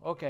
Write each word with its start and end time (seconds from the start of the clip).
Ok. 0.00 0.24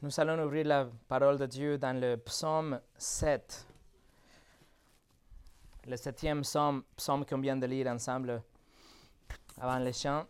Nous 0.00 0.20
allons 0.20 0.44
ouvrir 0.44 0.66
la 0.66 0.88
parole 1.08 1.38
de 1.38 1.46
Dieu 1.46 1.76
dans 1.76 1.98
le 1.98 2.16
psaume 2.16 2.80
7. 2.96 3.66
Le 5.86 5.96
septième 5.96 6.42
psaume, 6.42 6.84
psaume 6.96 7.24
qu'on 7.24 7.40
vient 7.40 7.56
de 7.56 7.66
lire 7.66 7.88
ensemble 7.88 8.42
avant 9.60 9.78
les 9.78 9.92
chants. 9.92 10.26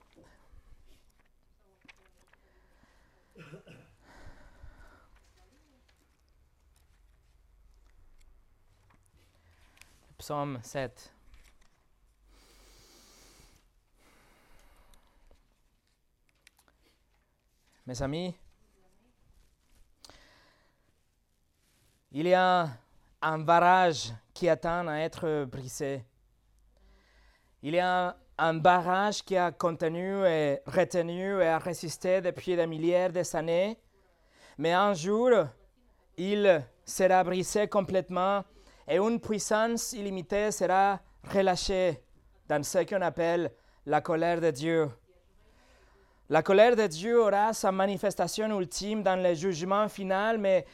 Psaume 10.17 10.59
7. 10.63 11.15
Mes 17.89 18.03
amis, 18.03 18.35
il 22.13 22.29
y 22.29 22.35
a 22.35 22.69
un 23.23 23.39
barrage 23.39 24.13
qui 24.35 24.47
attend 24.47 24.87
à 24.89 24.99
être 24.99 25.47
brisé. 25.47 26.05
Il 27.63 27.75
y 27.75 27.79
a 27.79 28.15
un 28.37 28.55
barrage 28.57 29.25
qui 29.25 29.39
a 29.39 29.53
contenu 29.53 30.23
et 30.27 30.61
retenu 30.67 31.41
et 31.41 31.47
a 31.47 31.59
résisté 31.59 32.21
depuis 32.21 32.57
des 32.57 32.67
milliers 32.67 33.09
d'années. 33.09 33.79
Mais 34.59 34.75
un 34.75 34.93
jour, 34.93 35.47
il 36.19 36.63
sera 36.85 37.25
brisé 37.25 37.69
complètement 37.69 38.45
et 38.87 38.99
une 38.99 39.19
puissance 39.19 39.95
illimitée 39.95 40.51
sera 40.51 41.01
relâchée 41.33 42.05
dans 42.47 42.63
ce 42.63 42.85
qu'on 42.85 43.01
appelle 43.01 43.51
la 43.87 44.03
colère 44.03 44.43
de 44.43 44.51
Dieu. 44.51 44.91
La 46.31 46.43
colère 46.43 46.77
de 46.77 46.87
Dieu 46.87 47.19
aura 47.23 47.55
sa 47.55 47.73
manifestation 47.73 48.61
ultime 48.61 49.03
dans 49.03 49.17
le 49.17 49.33
jugement 49.33 49.89
final, 49.89 50.37
mais 50.37 50.67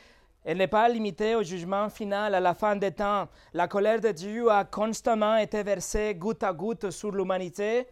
elle 0.44 0.58
n'est 0.58 0.66
pas 0.66 0.88
limitée 0.88 1.36
au 1.36 1.44
jugement 1.44 1.88
final 1.88 2.34
à 2.34 2.40
la 2.40 2.54
fin 2.54 2.74
des 2.74 2.90
temps. 2.90 3.28
La 3.52 3.68
colère 3.68 4.00
de 4.00 4.10
Dieu 4.10 4.50
a 4.50 4.64
constamment 4.64 5.36
été 5.36 5.62
versée 5.62 6.16
goutte 6.16 6.42
à 6.42 6.52
goutte 6.52 6.90
sur 6.90 7.12
l'humanité. 7.12 7.86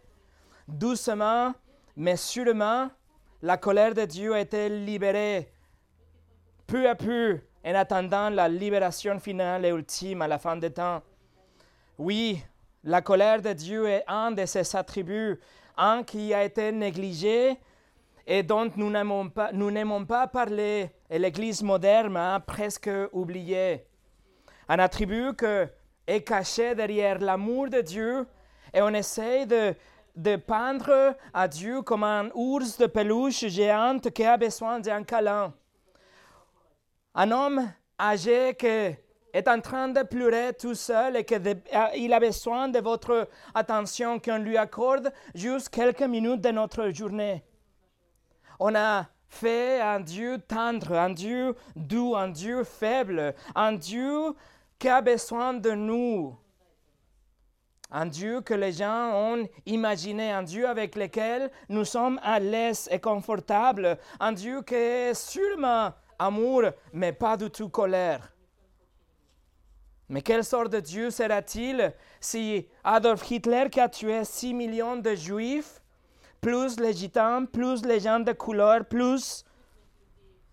Doucement, 0.67 1.53
mais 1.95 2.17
sûrement, 2.17 2.89
la 3.41 3.55
colère 3.55 3.93
de 3.93 4.03
Dieu 4.03 4.33
a 4.33 4.41
été 4.41 4.67
libérée 4.67 5.49
peu 6.67 6.89
à 6.89 6.95
peu 6.95 7.39
en 7.65 7.75
attendant 7.75 8.29
la 8.29 8.49
libération 8.49 9.17
finale 9.19 9.63
et 9.63 9.69
ultime 9.69 10.21
à 10.21 10.27
la 10.27 10.37
fin 10.37 10.57
des 10.57 10.71
temps. 10.71 11.01
Oui, 11.97 12.43
la 12.83 13.01
colère 13.01 13.41
de 13.41 13.53
Dieu 13.53 13.87
est 13.87 14.03
un 14.05 14.31
de 14.31 14.45
ses 14.45 14.75
attributs, 14.75 15.39
un 15.77 16.03
qui 16.03 16.33
a 16.33 16.43
été 16.43 16.71
négligé 16.71 17.57
et 18.25 18.43
dont 18.43 18.71
nous 18.75 18.89
n'aimons 18.89 19.29
pas, 19.29 19.51
pas 20.07 20.27
parler, 20.27 20.89
et 21.09 21.19
l'Église 21.19 21.61
moderne 21.61 22.15
a 22.15 22.39
presque 22.39 22.89
oublié. 23.11 23.85
Un 24.69 24.79
attribut 24.79 25.35
qui 25.37 25.69
est 26.07 26.21
caché 26.21 26.73
derrière 26.73 27.19
l'amour 27.19 27.69
de 27.69 27.81
Dieu, 27.81 28.25
et 28.73 28.81
on 28.81 28.89
essaie 28.89 29.45
de, 29.45 29.75
de 30.15 30.35
peindre 30.37 31.15
à 31.33 31.47
Dieu 31.47 31.81
comme 31.81 32.03
un 32.03 32.29
ours 32.33 32.77
de 32.77 32.85
peluche 32.85 33.45
géante 33.47 34.09
qui 34.11 34.23
a 34.23 34.37
besoin 34.37 34.79
d'un 34.79 35.03
câlin. 35.03 35.53
Un 37.13 37.31
homme 37.31 37.71
âgé 37.99 38.55
qui 38.57 38.95
est 39.33 39.47
en 39.47 39.59
train 39.59 39.89
de 39.89 40.03
pleurer 40.03 40.53
tout 40.53 40.75
seul 40.75 41.17
et 41.17 41.25
qu'il 41.25 42.13
a 42.13 42.19
besoin 42.19 42.69
de 42.69 42.79
votre 42.79 43.27
attention 43.53 44.19
qu'on 44.19 44.37
lui 44.37 44.57
accorde 44.57 45.11
juste 45.33 45.69
quelques 45.69 46.03
minutes 46.03 46.41
de 46.41 46.51
notre 46.51 46.89
journée. 46.91 47.43
On 48.59 48.75
a 48.75 49.07
fait 49.27 49.81
un 49.81 49.99
Dieu 49.99 50.37
tendre, 50.47 50.93
un 50.93 51.09
Dieu 51.09 51.55
doux, 51.75 52.15
un 52.15 52.29
Dieu 52.29 52.63
faible, 52.63 53.33
un 53.55 53.73
Dieu 53.73 54.35
qui 54.77 54.87
a 54.87 55.01
besoin 55.01 55.55
de 55.55 55.71
nous. 55.71 56.37
Un 57.95 58.07
Dieu 58.07 58.41
que 58.41 58.53
les 58.55 58.71
gens 58.71 59.11
ont 59.13 59.47
imaginé, 59.65 60.31
un 60.31 60.43
Dieu 60.43 60.67
avec 60.67 60.95
lequel 60.95 61.51
nous 61.69 61.85
sommes 61.85 62.19
à 62.23 62.39
l'aise 62.39 62.87
et 62.91 62.99
confortables, 62.99 63.97
un 64.19 64.31
Dieu 64.31 64.61
qui 64.63 64.73
est 64.75 65.13
sûrement 65.13 65.91
amour, 66.17 66.63
mais 66.91 67.13
pas 67.13 67.37
du 67.37 67.51
tout 67.51 67.69
colère. 67.69 68.32
Mais 70.13 70.21
quelle 70.21 70.45
sorte 70.45 70.71
de 70.71 70.79
Dieu 70.79 71.09
sera-t-il 71.09 71.91
si 72.19 72.67
Adolf 72.83 73.31
Hitler, 73.31 73.67
qui 73.71 73.79
a 73.79 73.89
tué 73.89 74.23
6 74.23 74.53
millions 74.53 74.95
de 74.95 75.15
juifs, 75.15 75.81
plus 76.39 76.79
les 76.79 76.93
gitans, 76.93 77.47
plus 77.47 77.83
les 77.83 77.99
gens 77.99 78.19
de 78.19 78.31
couleur, 78.31 78.85
plus 78.85 79.43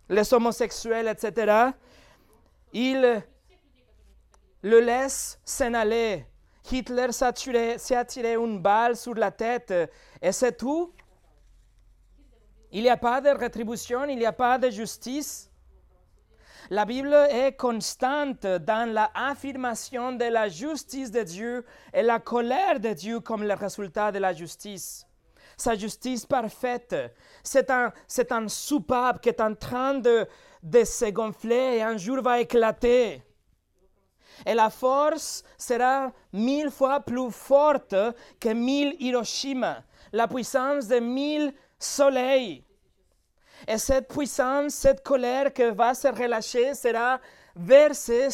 les 0.09 0.33
homosexuels, 0.33 1.09
etc., 1.09 1.73
il 2.73 3.23
le 4.63 4.81
laisse 4.81 5.39
s'en 5.45 5.75
aller? 5.75 6.25
Hitler 6.73 7.13
s'est 7.13 7.97
attiré 7.97 8.37
une 8.37 8.63
balle 8.63 8.97
sur 8.97 9.15
la 9.15 9.31
tête 9.31 9.75
et 10.23 10.33
c'est 10.33 10.57
tout. 10.57 10.91
Il 12.73 12.85
n'y 12.85 12.89
a 12.89 12.97
pas 12.97 13.21
de 13.21 13.29
rétribution, 13.29 14.07
il 14.07 14.17
n'y 14.17 14.25
a 14.25 14.33
pas 14.33 14.57
de 14.57 14.71
justice. 14.71 15.50
La 16.73 16.85
Bible 16.85 17.13
est 17.31 17.57
constante 17.57 18.47
dans 18.47 18.89
l'affirmation 18.89 20.13
de 20.13 20.27
la 20.27 20.49
justice 20.49 21.11
de 21.11 21.25
Dieu 21.25 21.65
et 21.93 22.01
la 22.01 22.21
colère 22.21 22.79
de 22.79 22.91
Dieu 22.93 23.19
comme 23.19 23.43
le 23.43 23.55
résultat 23.55 24.13
de 24.13 24.21
la 24.21 24.33
justice. 24.33 25.05
Sa 25.57 25.75
justice 25.75 26.25
parfaite, 26.25 26.95
c'est 27.43 27.73
un, 27.73 27.93
c'est 28.07 28.31
un 28.31 28.47
soupape 28.47 29.21
qui 29.21 29.31
est 29.31 29.41
en 29.41 29.57
train 29.57 29.95
de, 29.95 30.29
de 30.63 30.85
se 30.85 31.07
gonfler 31.07 31.79
et 31.79 31.83
un 31.83 31.97
jour 31.97 32.23
va 32.23 32.39
éclater. 32.39 33.21
Et 34.47 34.55
la 34.55 34.71
force 34.71 35.43
sera 35.59 36.13
mille 36.33 36.71
fois 36.71 37.01
plus 37.01 37.33
forte 37.33 37.97
que 38.39 38.51
mille 38.51 38.95
Hiroshima, 39.01 39.83
la 40.13 40.29
puissance 40.29 40.87
de 40.87 41.01
mille 41.01 41.53
soleils. 41.81 42.65
Et 43.67 43.79
cette 43.79 44.09
puissance, 44.09 44.75
cette 44.75 45.03
colère 45.03 45.53
qui 45.53 45.71
va 45.71 45.95
se 45.95 46.09
relâcher 46.09 46.75
sera 46.75 47.21
versée 47.55 48.29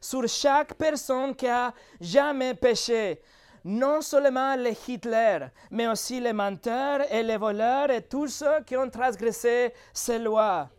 sur 0.00 0.28
chaque 0.28 0.74
personne 0.74 1.34
qui 1.34 1.46
a 1.46 1.72
jamais 2.00 2.54
péché. 2.54 3.20
Non 3.64 4.00
seulement 4.00 4.54
les 4.54 4.76
Hitler, 4.88 5.46
mais 5.70 5.86
aussi 5.86 6.18
les 6.18 6.32
menteurs 6.32 7.00
et 7.12 7.22
les 7.22 7.36
voleurs 7.36 7.90
et 7.90 8.00
tous 8.02 8.28
ceux 8.28 8.62
qui 8.66 8.76
ont 8.76 8.88
transgressé 8.88 9.74
ces 9.92 10.18
lois. 10.18 10.70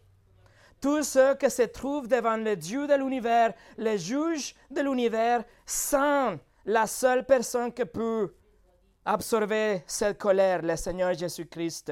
Tous 0.82 1.04
ceux 1.04 1.36
qui 1.36 1.48
se 1.52 1.62
trouvent 1.64 2.08
devant 2.08 2.38
le 2.38 2.56
Dieu 2.56 2.88
de 2.88 2.96
l'univers, 2.96 3.54
le 3.78 3.98
juge 3.98 4.56
de 4.72 4.82
l'univers, 4.82 5.44
sans 5.64 6.38
la 6.66 6.88
seule 6.88 7.24
personne 7.24 7.72
qui 7.72 7.86
peut 7.86 8.34
absorber 9.06 9.84
cette 9.86 10.18
colère, 10.18 10.64
le 10.64 10.76
Seigneur 10.76 11.14
Jésus-Christ. 11.14 11.92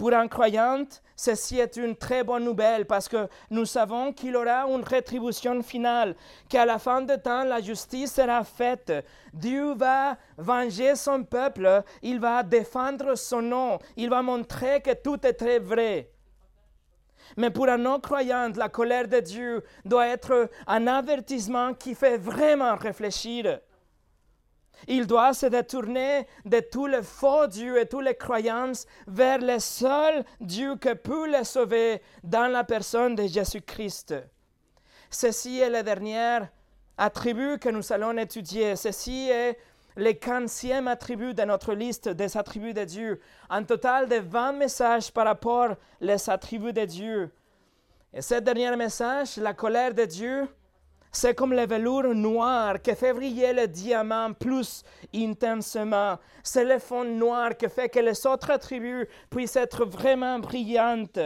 Pour 0.00 0.14
un 0.14 0.28
croyant, 0.28 0.86
ceci 1.14 1.58
est 1.58 1.76
une 1.76 1.94
très 1.94 2.24
bonne 2.24 2.44
nouvelle 2.44 2.86
parce 2.86 3.06
que 3.06 3.28
nous 3.50 3.66
savons 3.66 4.14
qu'il 4.14 4.34
aura 4.34 4.62
une 4.62 4.82
rétribution 4.82 5.62
finale, 5.62 6.16
qu'à 6.48 6.64
la 6.64 6.78
fin 6.78 7.02
de 7.02 7.16
temps, 7.16 7.44
la 7.44 7.60
justice 7.60 8.14
sera 8.14 8.42
faite. 8.42 8.90
Dieu 9.34 9.74
va 9.74 10.16
venger 10.38 10.96
son 10.96 11.22
peuple, 11.22 11.82
il 12.00 12.18
va 12.18 12.42
défendre 12.42 13.14
son 13.14 13.42
nom, 13.42 13.78
il 13.94 14.08
va 14.08 14.22
montrer 14.22 14.80
que 14.80 14.94
tout 14.94 15.18
est 15.26 15.34
très 15.34 15.58
vrai. 15.58 16.08
Mais 17.36 17.50
pour 17.50 17.68
un 17.68 17.76
non-croyant, 17.76 18.52
la 18.56 18.70
colère 18.70 19.06
de 19.06 19.20
Dieu 19.20 19.62
doit 19.84 20.06
être 20.06 20.48
un 20.66 20.86
avertissement 20.86 21.74
qui 21.74 21.94
fait 21.94 22.16
vraiment 22.16 22.74
réfléchir. 22.76 23.60
Il 24.88 25.06
doit 25.06 25.34
se 25.34 25.46
détourner 25.46 26.26
de 26.44 26.60
tous 26.60 26.86
les 26.86 27.02
faux 27.02 27.46
dieux 27.46 27.80
et 27.80 27.86
toutes 27.86 28.04
les 28.04 28.14
croyances 28.14 28.86
vers 29.06 29.38
le 29.38 29.58
seul 29.58 30.24
Dieu 30.40 30.76
qui 30.76 30.94
peut 30.94 31.30
les 31.30 31.44
sauver 31.44 32.02
dans 32.22 32.50
la 32.50 32.64
personne 32.64 33.14
de 33.14 33.26
Jésus-Christ. 33.26 34.14
Ceci 35.10 35.58
est 35.58 35.70
le 35.70 35.82
dernier 35.82 36.40
attribut 36.96 37.58
que 37.58 37.68
nous 37.68 37.92
allons 37.92 38.16
étudier. 38.16 38.76
Ceci 38.76 39.28
est 39.30 39.58
le 39.96 40.12
quinzième 40.12 40.88
attribut 40.88 41.34
de 41.34 41.42
notre 41.42 41.74
liste 41.74 42.08
des 42.08 42.36
attributs 42.36 42.74
de 42.74 42.84
Dieu. 42.84 43.20
Un 43.48 43.64
total 43.64 44.08
de 44.08 44.16
20 44.16 44.52
messages 44.52 45.10
par 45.10 45.26
rapport 45.26 45.76
aux 46.00 46.30
attributs 46.30 46.72
de 46.72 46.84
Dieu. 46.84 47.30
Et 48.12 48.22
ce 48.22 48.34
dernier 48.36 48.74
message, 48.76 49.36
la 49.36 49.54
colère 49.54 49.94
de 49.94 50.04
Dieu, 50.04 50.48
c'est 51.12 51.34
comme 51.34 51.52
le 51.52 51.66
velours 51.66 52.14
noir 52.14 52.80
qui 52.80 52.94
fait 52.94 53.12
briller 53.12 53.52
le 53.52 53.66
diamant 53.66 54.32
plus 54.32 54.84
intensément. 55.14 56.18
C'est 56.42 56.64
le 56.64 56.78
fond 56.78 57.04
noir 57.04 57.56
qui 57.56 57.68
fait 57.68 57.88
que 57.88 57.98
les 57.98 58.26
autres 58.26 58.50
attributs 58.50 59.08
puissent 59.28 59.56
être 59.56 59.84
vraiment 59.84 60.38
brillantes. 60.38 61.18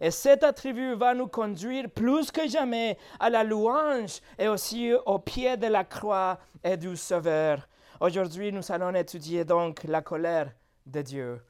Et 0.00 0.10
cet 0.10 0.44
attribut 0.44 0.94
va 0.94 1.12
nous 1.12 1.26
conduire 1.26 1.90
plus 1.90 2.30
que 2.30 2.48
jamais 2.48 2.96
à 3.18 3.28
la 3.28 3.44
louange 3.44 4.20
et 4.38 4.48
aussi 4.48 4.92
au 5.06 5.18
pied 5.18 5.56
de 5.56 5.66
la 5.66 5.84
croix 5.84 6.38
et 6.62 6.76
du 6.76 6.96
Sauveur. 6.96 7.68
Aujourd'hui, 8.00 8.52
nous 8.52 8.70
allons 8.70 8.94
étudier 8.94 9.44
donc 9.44 9.82
la 9.84 10.00
colère 10.00 10.52
de 10.86 11.02
Dieu. 11.02 11.40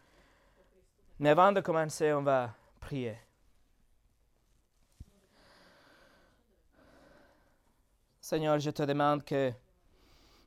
Mais 1.19 1.30
avant 1.30 1.52
de 1.52 1.60
commencer, 1.60 2.12
on 2.12 2.22
va 2.22 2.54
prier. 2.80 3.16
Seigneur, 8.28 8.58
je 8.58 8.69
te 8.69 8.82
demande 8.82 9.25
que 9.25 9.50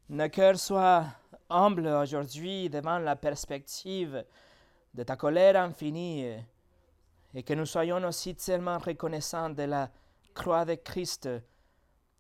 nos 0.08 0.30
cœurs 0.30 0.60
soient 0.60 1.04
humbles 1.50 1.88
aujourd'hui 1.88 2.70
devant 2.70 3.00
la 3.00 3.16
perspective 3.16 4.24
de 4.94 5.02
ta 5.02 5.16
colère 5.16 5.60
infinie 5.60 6.28
et 7.34 7.42
que 7.42 7.56
nous 7.56 7.66
soyons 7.66 8.04
aussi 8.04 8.36
tellement 8.36 8.78
reconnaissants 8.78 9.50
de 9.50 9.64
la 9.64 9.90
croix 10.36 10.64
de 10.64 10.76
Christ, 10.76 11.28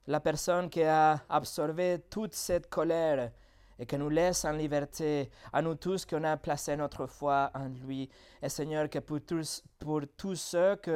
la 0.07 0.19
personne 0.19 0.67
qui 0.67 0.81
a 0.81 1.21
absorbé 1.29 2.05
toute 2.09 2.33
cette 2.33 2.67
colère 2.67 3.31
et 3.77 3.85
qui 3.85 3.99
nous 3.99 4.09
laisse 4.09 4.45
en 4.45 4.53
liberté 4.53 5.29
à 5.53 5.61
nous 5.61 5.75
tous 5.75 6.05
qui 6.07 6.15
on 6.15 6.23
a 6.23 6.37
placé 6.37 6.75
notre 6.75 7.05
foi 7.05 7.51
en 7.53 7.67
lui. 7.67 8.09
Et 8.41 8.49
Seigneur, 8.49 8.89
que 8.89 8.97
pour 8.97 9.19
tous, 9.21 9.63
pour 9.77 10.01
tous 10.17 10.37
ceux 10.37 10.77
qui 10.77 10.89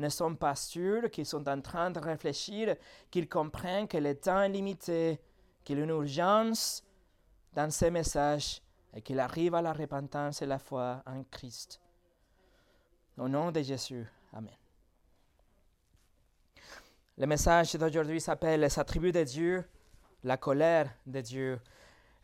ne 0.00 0.08
sont 0.08 0.34
pas 0.34 0.54
sûrs, 0.54 1.10
qui 1.10 1.24
sont 1.24 1.48
en 1.48 1.60
train 1.60 1.90
de 1.90 1.98
réfléchir, 2.00 2.76
qu'ils 3.10 3.28
comprennent 3.28 3.86
que 3.86 3.98
le 3.98 4.14
temps 4.14 4.42
est 4.42 4.48
limité, 4.48 5.20
qu'il 5.64 5.78
y 5.78 5.80
a 5.80 5.84
une 5.84 5.90
urgence 5.90 6.82
dans 7.52 7.70
ces 7.70 7.90
messages 7.90 8.62
et 8.94 9.02
qu'il 9.02 9.20
arrive 9.20 9.54
à 9.54 9.62
la 9.62 9.72
repentance 9.72 10.42
et 10.42 10.46
la 10.46 10.58
foi 10.58 11.02
en 11.06 11.22
Christ. 11.30 11.80
Au 13.18 13.28
nom 13.28 13.52
de 13.52 13.60
Jésus. 13.62 14.06
Amen. 14.32 14.54
Le 17.18 17.26
message 17.26 17.74
d'aujourd'hui 17.74 18.20
s'appelle 18.20 18.60
Les 18.60 18.78
attributs 18.78 19.12
de 19.12 19.22
Dieu, 19.22 19.64
la 20.24 20.38
colère 20.38 20.90
de 21.06 21.20
Dieu. 21.20 21.60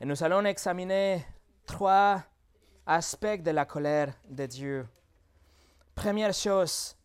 Et 0.01 0.07
nous 0.07 0.23
allons 0.23 0.45
examiner 0.45 1.27
trois 1.67 2.23
aspects 2.87 3.43
de 3.43 3.51
la 3.51 3.67
colère 3.67 4.15
de 4.29 4.47
Dieu. 4.47 4.87
Première 5.95 6.33
chose, 6.33 6.96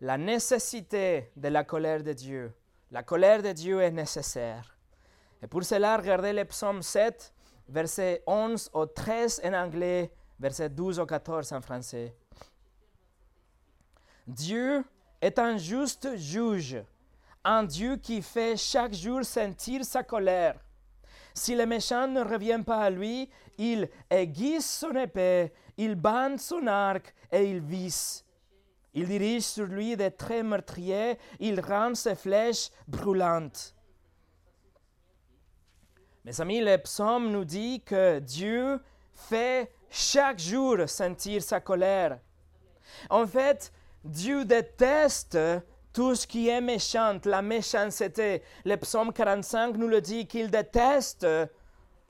la 0.00 0.16
nécessité 0.16 1.30
de 1.36 1.48
la 1.48 1.64
colère 1.64 2.02
de 2.02 2.12
Dieu. 2.12 2.52
La 2.90 3.02
colère 3.02 3.42
de 3.42 3.52
Dieu 3.52 3.80
est 3.80 3.90
nécessaire. 3.90 4.76
Et 5.42 5.46
pour 5.46 5.62
cela, 5.62 5.96
regardez 5.96 6.32
le 6.32 6.44
psaume 6.44 6.82
7, 6.82 7.32
verset 7.68 8.22
11 8.26 8.70
au 8.72 8.86
13 8.86 9.42
en 9.44 9.52
anglais, 9.52 10.10
verset 10.38 10.70
12 10.70 10.98
au 10.98 11.06
14 11.06 11.52
en 11.52 11.60
français. 11.60 12.14
Dieu 14.26 14.84
est 15.20 15.38
un 15.38 15.56
juste 15.56 16.16
juge, 16.16 16.82
un 17.44 17.64
Dieu 17.64 17.96
qui 17.96 18.22
fait 18.22 18.56
chaque 18.56 18.94
jour 18.94 19.24
sentir 19.24 19.84
sa 19.84 20.02
colère. 20.02 20.58
Si 21.34 21.54
le 21.54 21.66
méchant 21.66 22.08
ne 22.08 22.22
revient 22.22 22.60
pas 22.64 22.82
à 22.82 22.90
lui, 22.90 23.30
il 23.58 23.88
aiguise 24.08 24.64
son 24.64 24.94
épée, 24.96 25.52
il 25.76 25.94
bande 25.94 26.38
son 26.38 26.66
arc 26.66 27.14
et 27.30 27.50
il 27.50 27.60
vise. 27.60 28.24
Il 28.94 29.06
dirige 29.06 29.44
sur 29.44 29.66
lui 29.66 29.96
des 29.96 30.10
traits 30.10 30.44
meurtriers, 30.44 31.18
il 31.38 31.60
rend 31.60 31.94
ses 31.94 32.16
flèches 32.16 32.70
brûlantes. 32.88 33.74
Mes 36.24 36.40
amis, 36.40 36.60
le 36.60 36.76
psaume 36.78 37.30
nous 37.30 37.44
dit 37.44 37.80
que 37.82 38.18
Dieu 38.18 38.80
fait 39.14 39.72
chaque 39.90 40.38
jour 40.38 40.88
sentir 40.88 41.42
sa 41.42 41.60
colère. 41.60 42.18
En 43.08 43.26
fait, 43.26 43.72
Dieu 44.04 44.44
déteste 44.44 45.38
tout 45.92 46.14
ce 46.14 46.26
qui 46.26 46.48
est 46.48 46.60
méchant, 46.60 47.18
la 47.24 47.42
méchanceté. 47.42 48.42
Le 48.64 48.76
psaume 48.76 49.12
45 49.12 49.76
nous 49.76 49.88
le 49.88 50.00
dit 50.00 50.26
qu'il 50.26 50.50
déteste 50.50 51.26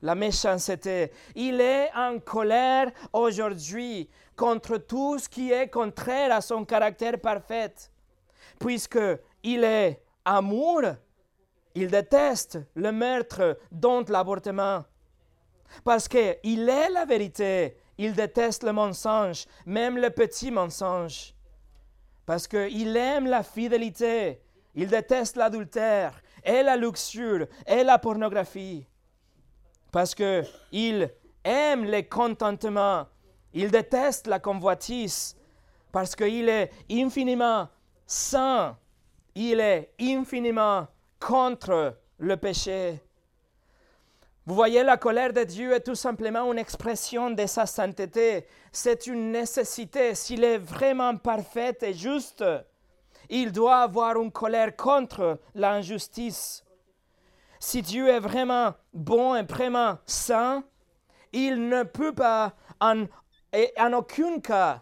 la 0.01 0.15
méchanceté. 0.15 1.11
Il 1.35 1.61
est 1.61 1.91
en 1.95 2.19
colère 2.19 2.91
aujourd'hui 3.13 4.09
contre 4.41 4.77
tout 4.77 5.19
ce 5.19 5.29
qui 5.29 5.51
est 5.51 5.69
contraire 5.69 6.33
à 6.33 6.41
son 6.41 6.65
caractère 6.65 7.19
parfait. 7.19 7.75
Puisque 8.59 8.99
il 9.43 9.63
est 9.63 10.01
amour, 10.25 10.81
il 11.75 11.87
déteste 11.89 12.59
le 12.75 12.91
meurtre, 12.91 13.57
dont 13.71 14.05
l'avortement. 14.07 14.83
Parce 15.83 16.07
qu'il 16.07 16.69
est 16.69 16.89
la 16.89 17.05
vérité, 17.05 17.77
il 17.97 18.13
déteste 18.13 18.63
le 18.63 18.73
mensonge, 18.73 19.45
même 19.65 19.97
le 19.97 20.09
petit 20.09 20.51
mensonge 20.51 21.33
parce 22.31 22.47
qu'il 22.47 22.95
aime 22.95 23.27
la 23.27 23.43
fidélité, 23.43 24.41
il 24.75 24.87
déteste 24.87 25.35
l'adultère 25.35 26.21
et 26.43 26.63
la 26.63 26.77
luxure 26.77 27.45
et 27.67 27.83
la 27.83 27.99
pornographie, 27.99 28.87
parce 29.91 30.15
qu'il 30.15 31.11
aime 31.43 31.83
le 31.83 32.01
contentement, 32.03 33.05
il 33.53 33.71
déteste 33.71 34.27
la 34.27 34.39
convoitise, 34.39 35.35
parce 35.91 36.15
qu'il 36.15 36.49
est 36.49 36.71
infiniment 36.89 37.67
saint, 38.05 38.77
il 39.35 39.59
est 39.59 39.91
infiniment 39.99 40.87
contre 41.19 41.97
le 42.17 42.37
péché. 42.37 43.01
Vous 44.45 44.55
voyez, 44.55 44.83
la 44.83 44.97
colère 44.97 45.33
de 45.33 45.43
Dieu 45.43 45.71
est 45.73 45.81
tout 45.81 45.95
simplement 45.95 46.51
une 46.51 46.57
expression 46.57 47.29
de 47.29 47.45
sa 47.45 47.65
sainteté. 47.65 48.47
C'est 48.71 49.05
une 49.07 49.31
nécessité. 49.31 50.15
S'il 50.15 50.43
est 50.43 50.57
vraiment 50.57 51.15
parfait 51.15 51.77
et 51.81 51.93
juste, 51.93 52.43
il 53.29 53.51
doit 53.51 53.77
avoir 53.77 54.19
une 54.19 54.31
colère 54.31 54.75
contre 54.75 55.39
l'injustice. 55.53 56.65
Si 57.59 57.83
Dieu 57.83 58.09
est 58.09 58.19
vraiment 58.19 58.73
bon 58.93 59.35
et 59.35 59.43
vraiment 59.43 59.99
saint, 60.07 60.63
il 61.31 61.69
ne 61.69 61.83
peut 61.83 62.13
pas, 62.13 62.53
en, 62.81 63.05
en 63.77 63.93
aucun 63.93 64.39
cas, 64.39 64.81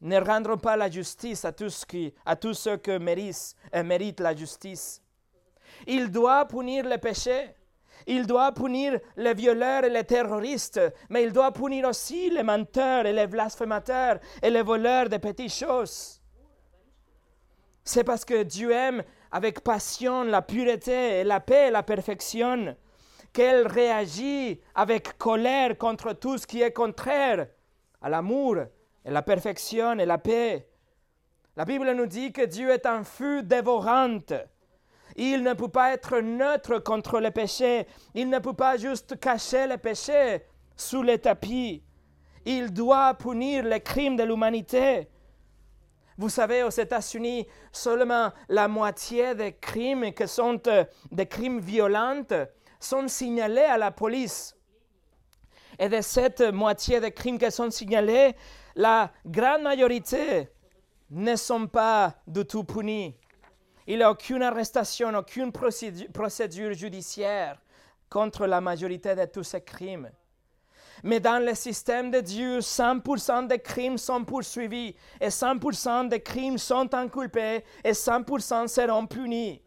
ne 0.00 0.20
rendre 0.20 0.56
pas 0.56 0.76
la 0.76 0.90
justice 0.90 1.44
à 1.44 1.52
tous, 1.52 1.84
qui, 1.84 2.12
à 2.24 2.36
tous 2.36 2.54
ceux 2.54 2.76
qui 2.76 2.98
méritent, 2.98 3.56
méritent 3.84 4.20
la 4.20 4.34
justice. 4.34 5.02
Il 5.86 6.10
doit 6.10 6.46
punir 6.46 6.88
le 6.88 6.98
péché. 6.98 7.54
Il 8.06 8.26
doit 8.26 8.52
punir 8.52 9.00
les 9.16 9.34
violeurs 9.34 9.84
et 9.84 9.90
les 9.90 10.04
terroristes, 10.04 10.80
mais 11.08 11.24
il 11.24 11.32
doit 11.32 11.50
punir 11.50 11.88
aussi 11.88 12.30
les 12.30 12.42
menteurs 12.42 13.06
et 13.06 13.12
les 13.12 13.26
blasphémateurs 13.26 14.20
et 14.42 14.50
les 14.50 14.62
voleurs 14.62 15.08
de 15.08 15.16
petites 15.16 15.54
choses. 15.54 16.20
C'est 17.82 18.04
parce 18.04 18.24
que 18.24 18.42
Dieu 18.42 18.70
aime 18.70 19.02
avec 19.32 19.60
passion 19.60 20.24
la 20.24 20.42
pureté 20.42 21.20
et 21.20 21.24
la 21.24 21.40
paix 21.40 21.68
et 21.68 21.70
la 21.70 21.82
perfection 21.82 22.76
qu'elle 23.32 23.66
réagit 23.66 24.60
avec 24.74 25.18
colère 25.18 25.76
contre 25.76 26.12
tout 26.12 26.38
ce 26.38 26.46
qui 26.46 26.62
est 26.62 26.72
contraire 26.72 27.48
à 28.00 28.08
l'amour 28.08 28.56
et 29.04 29.10
la 29.10 29.22
perfection 29.22 29.98
et 29.98 30.06
la 30.06 30.18
paix. 30.18 30.68
La 31.56 31.64
Bible 31.64 31.90
nous 31.92 32.06
dit 32.06 32.32
que 32.32 32.42
Dieu 32.42 32.70
est 32.70 32.86
un 32.86 33.02
feu 33.02 33.42
dévorant 33.42 34.18
il 35.16 35.42
ne 35.42 35.54
peut 35.54 35.68
pas 35.68 35.92
être 35.92 36.18
neutre 36.18 36.78
contre 36.78 37.20
le 37.20 37.30
péché. 37.30 37.86
Il 38.14 38.28
ne 38.28 38.38
peut 38.38 38.52
pas 38.52 38.76
juste 38.76 39.18
cacher 39.18 39.66
le 39.66 39.78
péché 39.78 40.42
sous 40.76 41.02
le 41.02 41.18
tapis. 41.18 41.82
Il 42.44 42.72
doit 42.72 43.14
punir 43.14 43.64
les 43.64 43.80
crimes 43.80 44.16
de 44.16 44.22
l'humanité. 44.22 45.08
Vous 46.18 46.28
savez, 46.28 46.62
aux 46.62 46.70
États-Unis, 46.70 47.46
seulement 47.72 48.32
la 48.48 48.68
moitié 48.68 49.34
des 49.34 49.52
crimes 49.52 50.12
qui 50.12 50.28
sont 50.28 50.60
euh, 50.66 50.84
des 51.10 51.26
crimes 51.26 51.60
violents 51.60 52.24
sont 52.80 53.08
signalés 53.08 53.60
à 53.60 53.76
la 53.76 53.90
police. 53.90 54.55
Et 55.78 55.88
de 55.88 56.00
cette 56.00 56.40
moitié 56.40 57.00
des 57.00 57.12
crimes 57.12 57.38
qui 57.38 57.50
sont 57.50 57.70
signalés, 57.70 58.34
la 58.74 59.12
grande 59.24 59.62
majorité 59.62 60.48
ne 61.10 61.36
sont 61.36 61.66
pas 61.66 62.14
du 62.26 62.44
tout 62.44 62.64
punis. 62.64 63.16
Il 63.86 63.98
n'y 63.98 64.02
a 64.02 64.10
aucune 64.10 64.42
arrestation, 64.42 65.14
aucune 65.14 65.52
procédure, 65.52 66.72
judiciaire 66.72 67.60
contre 68.10 68.46
la 68.46 68.60
majorité 68.60 69.14
de 69.14 69.24
tous 69.26 69.44
ces 69.44 69.60
crimes. 69.60 70.10
Mais 71.04 71.20
dans 71.20 71.44
le 71.44 71.54
système 71.54 72.10
de 72.10 72.20
Dieu, 72.20 72.60
100% 72.60 73.46
des 73.46 73.58
crimes 73.58 73.98
sont 73.98 74.24
poursuivis 74.24 74.96
et 75.20 75.28
100% 75.28 76.08
des 76.08 76.20
crimes 76.20 76.58
sont 76.58 76.92
inculpés 76.94 77.64
et 77.84 77.92
100% 77.92 78.66
seront 78.66 79.06
punis. 79.06 79.62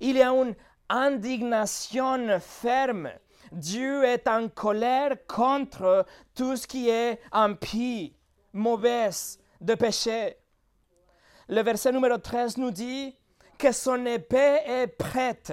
Il 0.00 0.16
y 0.16 0.22
a 0.22 0.30
une 0.30 0.54
indignation 0.88 2.40
ferme. 2.40 3.10
Dieu 3.52 4.04
est 4.04 4.28
en 4.28 4.48
colère 4.48 5.16
contre 5.26 6.06
tout 6.34 6.56
ce 6.56 6.66
qui 6.66 6.88
est 6.88 7.20
impie, 7.32 8.14
mauvais, 8.52 9.10
de 9.60 9.74
péché. 9.74 10.36
Le 11.48 11.62
verset 11.62 11.92
numéro 11.92 12.16
13 12.16 12.58
nous 12.58 12.70
dit 12.70 13.16
que 13.58 13.72
son 13.72 14.06
épée 14.06 14.60
est 14.66 14.86
prête. 14.86 15.52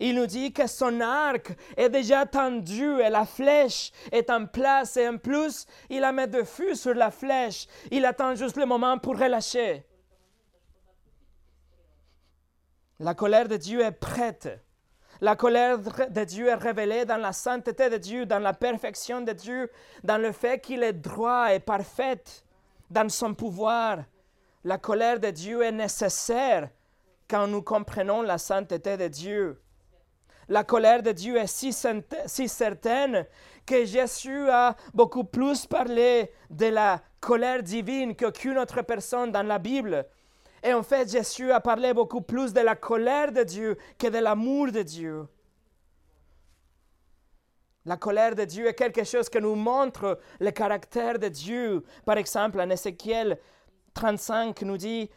Il 0.00 0.16
nous 0.16 0.26
dit 0.26 0.52
que 0.52 0.66
son 0.66 1.00
arc 1.00 1.56
est 1.76 1.88
déjà 1.88 2.26
tendu 2.26 3.00
et 3.00 3.10
la 3.10 3.26
flèche 3.26 3.92
est 4.10 4.30
en 4.30 4.46
place 4.46 4.96
et 4.96 5.08
en 5.08 5.18
plus, 5.18 5.66
il 5.90 6.04
a 6.04 6.12
mis 6.12 6.28
de 6.28 6.42
feu 6.42 6.74
sur 6.74 6.94
la 6.94 7.10
flèche. 7.10 7.66
Il 7.90 8.04
attend 8.04 8.34
juste 8.34 8.56
le 8.56 8.66
moment 8.66 8.98
pour 8.98 9.18
relâcher. 9.18 9.84
La 13.00 13.14
colère 13.14 13.48
de 13.48 13.56
Dieu 13.56 13.80
est 13.80 13.92
prête. 13.92 14.48
La 15.22 15.36
colère 15.36 15.78
de 15.78 16.24
Dieu 16.24 16.48
est 16.48 16.54
révélée 16.56 17.04
dans 17.04 17.16
la 17.16 17.32
sainteté 17.32 17.88
de 17.88 17.96
Dieu, 17.96 18.26
dans 18.26 18.40
la 18.40 18.52
perfection 18.52 19.20
de 19.20 19.30
Dieu, 19.30 19.70
dans 20.02 20.20
le 20.20 20.32
fait 20.32 20.60
qu'il 20.60 20.82
est 20.82 20.92
droit 20.92 21.54
et 21.54 21.60
parfait 21.60 22.24
dans 22.90 23.08
son 23.08 23.32
pouvoir. 23.32 23.98
La 24.64 24.78
colère 24.78 25.20
de 25.20 25.30
Dieu 25.30 25.62
est 25.62 25.70
nécessaire 25.70 26.70
quand 27.30 27.46
nous 27.46 27.62
comprenons 27.62 28.22
la 28.22 28.36
sainteté 28.36 28.96
de 28.96 29.06
Dieu. 29.06 29.62
La 30.48 30.64
colère 30.64 31.04
de 31.04 31.12
Dieu 31.12 31.36
est 31.36 31.46
si, 31.46 31.72
certaine 31.72 33.24
que 33.64 33.84
Jésus 33.84 34.50
a 34.50 34.74
beaucoup 34.92 35.22
plus 35.22 35.66
parlé 35.66 36.32
de 36.50 36.66
la 36.66 37.00
colère 37.20 37.62
divine 37.62 38.16
qu'aucune 38.16 38.58
autre 38.58 38.82
personne 38.82 39.30
dans 39.30 39.46
la 39.46 39.60
Bible. 39.60 40.04
Et 40.62 40.72
en 40.72 40.82
fait, 40.82 41.10
Jésus 41.10 41.50
a 41.50 41.60
parlé 41.60 41.92
beaucoup 41.92 42.20
plus 42.20 42.52
de 42.52 42.60
la 42.60 42.76
colère 42.76 43.32
de 43.32 43.42
Dieu 43.42 43.76
que 43.98 44.06
de 44.06 44.18
l'amour 44.18 44.70
de 44.70 44.82
Dieu. 44.82 45.26
La 47.84 47.96
colère 47.96 48.36
de 48.36 48.44
Dieu 48.44 48.68
est 48.68 48.74
quelque 48.74 49.02
chose 49.02 49.28
qui 49.28 49.40
nous 49.40 49.56
montre 49.56 50.20
le 50.38 50.50
caractère 50.52 51.18
de 51.18 51.28
Dieu. 51.28 51.82
Par 52.04 52.16
exemple, 52.16 52.60
en 52.60 52.70
Ézéchiel 52.70 53.38
35 53.94 54.62
nous 54.62 54.76
dit, 54.76 55.10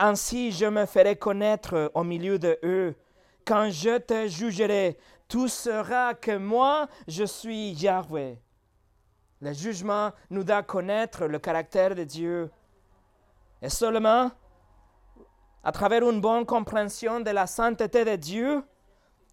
Ainsi 0.00 0.50
je 0.50 0.66
me 0.66 0.86
ferai 0.86 1.14
connaître 1.14 1.92
au 1.94 2.02
milieu 2.02 2.38
de 2.38 2.58
eux. 2.64 2.96
Quand 3.44 3.70
je 3.70 3.98
te 3.98 4.26
jugerai, 4.26 4.98
tout 5.28 5.46
sera 5.46 6.14
que 6.14 6.36
moi, 6.36 6.88
je 7.06 7.24
suis 7.24 7.70
Yahweh. 7.72 8.38
Le 9.40 9.52
jugement 9.52 10.10
nous 10.30 10.42
doit 10.42 10.64
connaître 10.64 11.26
le 11.26 11.38
caractère 11.38 11.94
de 11.94 12.04
Dieu. 12.04 12.50
Et 13.62 13.68
seulement 13.68 14.30
à 15.62 15.72
travers 15.72 16.08
une 16.08 16.20
bonne 16.20 16.46
compréhension 16.46 17.20
de 17.20 17.30
la 17.30 17.46
sainteté 17.46 18.04
de 18.04 18.16
Dieu, 18.16 18.62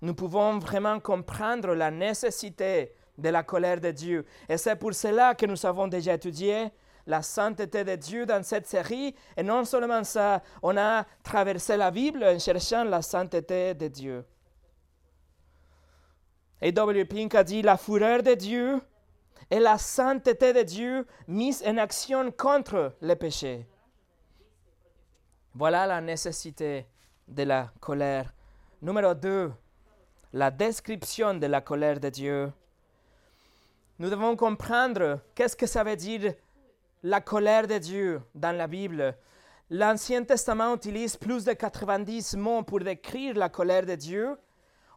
nous 0.02 0.14
pouvons 0.14 0.60
vraiment 0.60 1.00
comprendre 1.00 1.74
la 1.74 1.90
nécessité 1.90 2.94
de 3.18 3.30
la 3.30 3.44
colère 3.44 3.80
de 3.80 3.92
Dieu. 3.92 4.26
Et 4.50 4.58
c'est 4.58 4.76
pour 4.76 4.94
cela 4.94 5.36
que 5.36 5.46
nous 5.46 5.66
avons 5.66 5.88
déjà 5.88 6.14
étudié 6.14 6.72
la 7.08 7.22
sainteté 7.22 7.84
de 7.84 7.96
Dieu 7.96 8.26
dans 8.26 8.44
cette 8.44 8.68
série. 8.68 9.16
Et 9.38 9.44
non 9.44 9.64
seulement 9.64 10.04
ça, 10.04 10.44
on 10.62 10.76
a 10.78 11.06
traversé 11.24 11.78
la 11.78 11.90
Bible 11.90 12.24
en 12.24 12.38
cherchant 12.38 12.84
la 12.84 13.02
sainteté 13.02 13.74
de 13.74 13.88
Dieu. 13.88 14.26
Et 16.62 16.72
W. 16.72 17.06
Pink 17.06 17.34
a 17.36 17.44
dit 17.44 17.62
la 17.62 17.78
fureur 17.78 18.22
de 18.22 18.34
Dieu 18.34 18.82
et 19.50 19.60
la 19.60 19.78
sainteté 19.78 20.54
de 20.54 20.64
Dieu 20.64 21.08
mise 21.28 21.64
en 21.66 21.78
action 21.78 22.32
contre 22.32 22.94
le 23.02 23.16
péché. 23.16 23.66
Voilà 25.60 25.88
la 25.88 26.02
nécessité 26.02 26.86
de 27.28 27.42
la 27.42 27.72
colère. 27.80 28.32
Numéro 28.80 29.16
2, 29.16 29.52
la 30.34 30.52
description 30.52 31.34
de 31.34 31.48
la 31.48 31.62
colère 31.62 32.00
de 32.00 32.10
Dieu. 32.10 32.54
Nous 33.98 34.12
devons 34.12 34.36
comprendre 34.36 35.20
qu'est-ce 35.34 35.56
que 35.56 35.66
ça 35.66 35.84
veut 35.84 35.96
dire 35.96 36.36
la 37.02 37.22
colère 37.22 37.66
de 37.66 37.80
Dieu 37.80 38.22
dans 38.36 38.56
la 38.56 38.68
Bible. 38.68 39.16
L'Ancien 39.72 40.24
Testament 40.26 40.76
utilise 40.76 41.18
plus 41.18 41.44
de 41.44 41.54
90 41.54 42.36
mots 42.38 42.62
pour 42.62 42.82
décrire 42.82 43.36
la 43.36 43.50
colère 43.50 43.88
de 43.88 43.96
Dieu. 43.96 44.38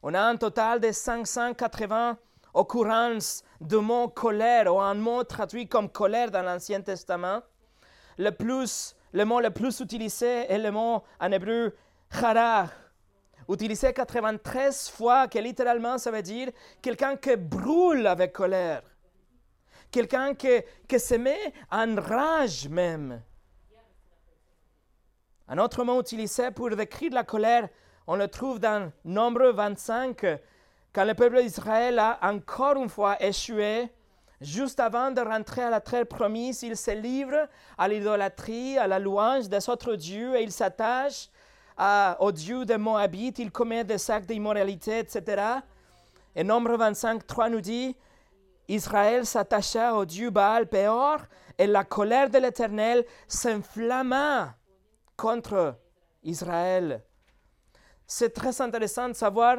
On 0.02 0.12
a 0.12 0.20
un 0.20 0.36
total 0.36 0.78
de 0.78 0.92
580 0.92 2.18
occurrences 2.52 3.44
de 3.62 3.78
mots 3.78 4.08
colère 4.08 4.74
ou 4.74 4.78
un 4.78 4.92
mot 4.92 5.24
traduit 5.24 5.66
comme 5.66 5.88
colère 5.88 6.30
dans 6.30 6.42
l'Ancien 6.42 6.82
Testament. 6.82 7.40
Le 8.18 8.30
plus 8.30 8.94
le 9.12 9.24
mot 9.24 9.40
le 9.40 9.50
plus 9.50 9.80
utilisé 9.80 10.50
est 10.50 10.58
le 10.58 10.70
mot 10.70 11.02
en 11.20 11.32
hébreu 11.32 11.74
chara, 12.10 12.68
utilisé 13.48 13.92
93 13.92 14.88
fois, 14.90 15.28
que 15.28 15.38
littéralement 15.38 15.98
ça 15.98 16.10
veut 16.10 16.22
dire 16.22 16.50
quelqu'un 16.80 17.16
qui 17.16 17.36
brûle 17.36 18.06
avec 18.06 18.32
colère, 18.32 18.82
quelqu'un 19.90 20.34
qui, 20.34 20.60
qui 20.88 21.00
se 21.00 21.14
met 21.14 21.52
en 21.70 21.96
rage 21.96 22.68
même. 22.68 23.22
Un 25.48 25.58
autre 25.58 25.82
mot 25.82 26.00
utilisé 26.00 26.52
pour 26.52 26.70
décrire 26.76 27.12
la 27.12 27.24
colère, 27.24 27.68
on 28.06 28.16
le 28.16 28.28
trouve 28.28 28.60
dans 28.60 28.92
Nombre 29.04 29.50
25, 29.50 30.24
quand 30.92 31.04
le 31.04 31.14
peuple 31.14 31.42
d'Israël 31.42 31.98
a 31.98 32.18
encore 32.22 32.76
une 32.76 32.88
fois 32.88 33.20
échoué 33.22 33.88
Juste 34.40 34.80
avant 34.80 35.10
de 35.10 35.20
rentrer 35.20 35.64
à 35.64 35.70
la 35.70 35.80
terre 35.80 36.06
promise, 36.06 36.62
il 36.62 36.74
se 36.74 36.92
livre 36.92 37.46
à 37.76 37.88
l'idolâtrie, 37.88 38.78
à 38.78 38.86
la 38.86 38.98
louange 38.98 39.50
des 39.50 39.68
autres 39.68 39.96
dieux 39.96 40.34
et 40.34 40.42
il 40.42 40.50
s'attache 40.50 41.28
au 42.18 42.32
dieu 42.32 42.64
de 42.64 42.76
Moabit, 42.76 43.34
il 43.38 43.50
commet 43.50 43.84
des 43.84 44.10
actes 44.10 44.28
d'immoralité, 44.28 44.98
etc. 44.98 45.42
Et 46.34 46.44
Nombre 46.44 46.76
25, 46.76 47.26
3 47.26 47.48
nous 47.50 47.60
dit 47.60 47.96
Israël 48.68 49.26
s'attacha 49.26 49.94
au 49.94 50.04
dieu 50.04 50.30
Baal 50.30 50.66
Péor 50.68 51.20
et 51.58 51.66
la 51.66 51.84
colère 51.84 52.30
de 52.30 52.38
l'Éternel 52.38 53.04
s'inflamma 53.28 54.54
contre 55.16 55.76
Israël. 56.22 57.02
C'est 58.06 58.32
très 58.32 58.60
intéressant 58.60 59.08
de 59.08 59.14
savoir 59.14 59.58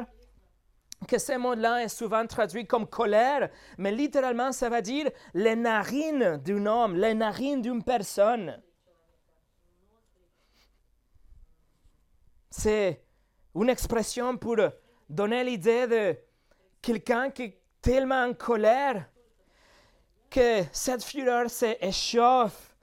que 1.06 1.18
ce 1.18 1.36
mot-là 1.36 1.84
est 1.84 1.88
souvent 1.88 2.26
traduit 2.26 2.66
comme 2.66 2.86
colère, 2.86 3.50
mais 3.78 3.92
littéralement 3.92 4.52
ça 4.52 4.68
veut 4.68 4.82
dire 4.82 5.10
les 5.34 5.56
narines 5.56 6.36
d'un 6.38 6.66
homme, 6.66 6.96
les 6.96 7.14
narines 7.14 7.62
d'une 7.62 7.82
personne. 7.82 8.60
C'est 12.50 13.02
une 13.54 13.68
expression 13.68 14.36
pour 14.36 14.56
donner 15.08 15.44
l'idée 15.44 15.86
de 15.86 16.16
quelqu'un 16.80 17.30
qui 17.30 17.42
est 17.42 17.60
tellement 17.80 18.24
en 18.24 18.34
colère 18.34 19.08
que 20.30 20.62
cette 20.72 21.04
fureur 21.04 21.50
s'échauffe, 21.50 22.74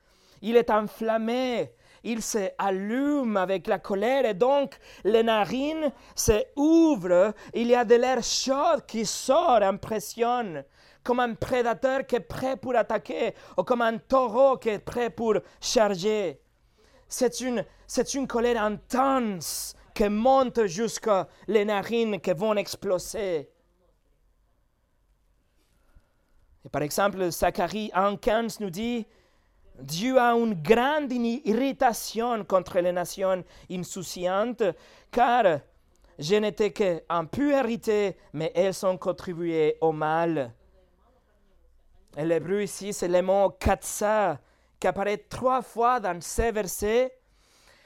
il 0.42 0.56
est 0.56 0.70
enflammé, 0.70 1.72
il 2.04 2.22
s'allume 2.22 3.38
avec 3.38 3.68
la 3.68 3.80
colère 3.80 4.26
et 4.26 4.34
donc 4.34 4.78
les 5.04 5.24
narines 5.24 5.92
s'ouvrent, 6.16 7.34
il 7.54 7.68
y 7.68 7.76
a 7.76 7.86
de 7.86 7.96
l'air 7.96 8.24
chaud 8.24 8.82
qui 8.88 9.06
sort, 9.06 9.62
impressionne, 9.64 10.64
comme 11.04 11.20
un 11.20 11.34
prédateur 11.34 12.06
qui 12.06 12.16
est 12.16 12.20
prêt 12.20 12.58
pour 12.58 12.76
attaquer 12.76 13.34
ou 13.58 13.64
comme 13.64 13.82
un 13.82 13.98
taureau 13.98 14.58
qui 14.58 14.70
est 14.70 14.80
prêt 14.80 15.10
pour 15.10 15.36
charger. 15.62 16.40
C'est 17.08 17.42
une, 17.42 17.66
c'est 17.88 18.14
une 18.14 18.28
colère 18.28 18.62
intense 18.62 19.74
qui 19.96 20.08
monte 20.08 20.66
jusqu'à 20.68 21.28
les 21.48 21.66
narines 21.66 22.20
qui 22.20 22.32
vont 22.32 22.56
exploser. 22.56 23.50
Et 26.66 26.70
par 26.70 26.82
exemple, 26.82 27.32
Zacharie 27.32 27.92
1.15 27.96 28.58
nous 28.62 28.70
dit 28.70 29.08
Dieu 29.82 30.18
a 30.20 30.34
une 30.34 30.62
grande 30.62 31.12
irritation 31.12 32.44
contre 32.44 32.80
les 32.80 32.92
nations 32.92 33.44
insouciantes, 33.72 34.64
car 35.12 35.60
je 36.18 36.36
n'étais 36.36 36.72
qu'un 36.72 37.26
peu 37.26 37.54
mais 38.34 38.52
elles 38.54 38.86
ont 38.86 38.98
contribué 38.98 39.78
au 39.82 39.92
mal. 39.92 40.52
Et 42.18 42.26
l'hébreu 42.26 42.64
ici, 42.64 42.92
c'est 42.92 43.08
le 43.08 43.22
mot 43.22 43.52
katsa, 43.52 44.40
qui 44.80 44.88
apparaît 44.88 45.18
trois 45.30 45.62
fois 45.62 46.00
dans 46.00 46.20
ces 46.22 46.52
versets. 46.52 47.16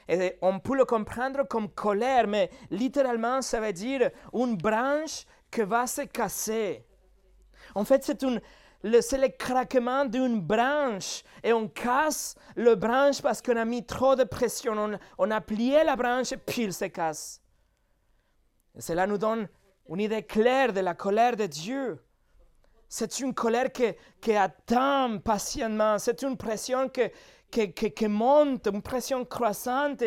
Et 0.08 0.36
on 0.42 0.58
peut 0.58 0.76
le 0.76 0.84
comprendre 0.84 1.44
comme 1.48 1.68
colère, 1.70 2.26
mais 2.26 2.50
littéralement, 2.70 3.40
ça 3.42 3.60
veut 3.60 3.72
dire 3.72 4.10
une 4.32 4.56
branche 4.56 5.24
qui 5.50 5.62
va 5.62 5.86
se 5.86 6.02
casser. 6.02 6.84
En 7.74 7.84
fait, 7.84 8.04
c'est 8.04 8.22
une, 8.22 8.40
c'est 9.00 9.18
le 9.18 9.28
craquement 9.28 10.04
d'une 10.04 10.40
branche 10.40 11.22
et 11.42 11.52
on 11.52 11.68
casse 11.68 12.34
le 12.54 12.74
branche 12.74 13.22
parce 13.22 13.40
qu'on 13.40 13.56
a 13.56 13.64
mis 13.64 13.84
trop 13.84 14.14
de 14.14 14.24
pression. 14.24 14.98
On, 15.18 15.30
a 15.30 15.40
plié 15.40 15.84
la 15.84 15.96
branche 15.96 16.32
et 16.32 16.36
puis 16.36 16.64
il 16.64 16.72
se 16.72 16.84
casse. 16.86 17.40
Et 18.76 18.82
cela 18.82 19.06
nous 19.06 19.18
donne 19.18 19.48
une 19.88 20.00
idée 20.00 20.22
claire 20.22 20.72
de 20.72 20.80
la 20.80 20.94
colère 20.94 21.36
de 21.36 21.46
Dieu. 21.46 21.98
C'est 22.88 23.20
une 23.20 23.32
colère 23.32 23.72
qui, 23.72 23.86
qui 24.20 24.36
attend 24.36 25.18
patiemment. 25.18 25.98
C'est 25.98 26.22
une 26.22 26.36
pression 26.36 26.88
qui, 26.90 27.10
qui, 27.50 27.72
qui, 27.72 28.06
monte, 28.06 28.66
une 28.66 28.82
pression 28.82 29.24
croissante. 29.24 30.04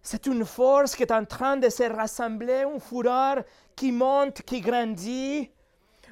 C'est 0.00 0.26
une 0.26 0.46
force 0.46 0.96
qui 0.96 1.02
est 1.02 1.12
en 1.12 1.26
train 1.26 1.58
de 1.58 1.68
se 1.68 1.84
rassembler, 1.84 2.64
une 2.64 2.80
fureur 2.80 3.44
qui 3.76 3.92
monte, 3.92 4.42
qui 4.42 4.60
grandit 4.60 5.50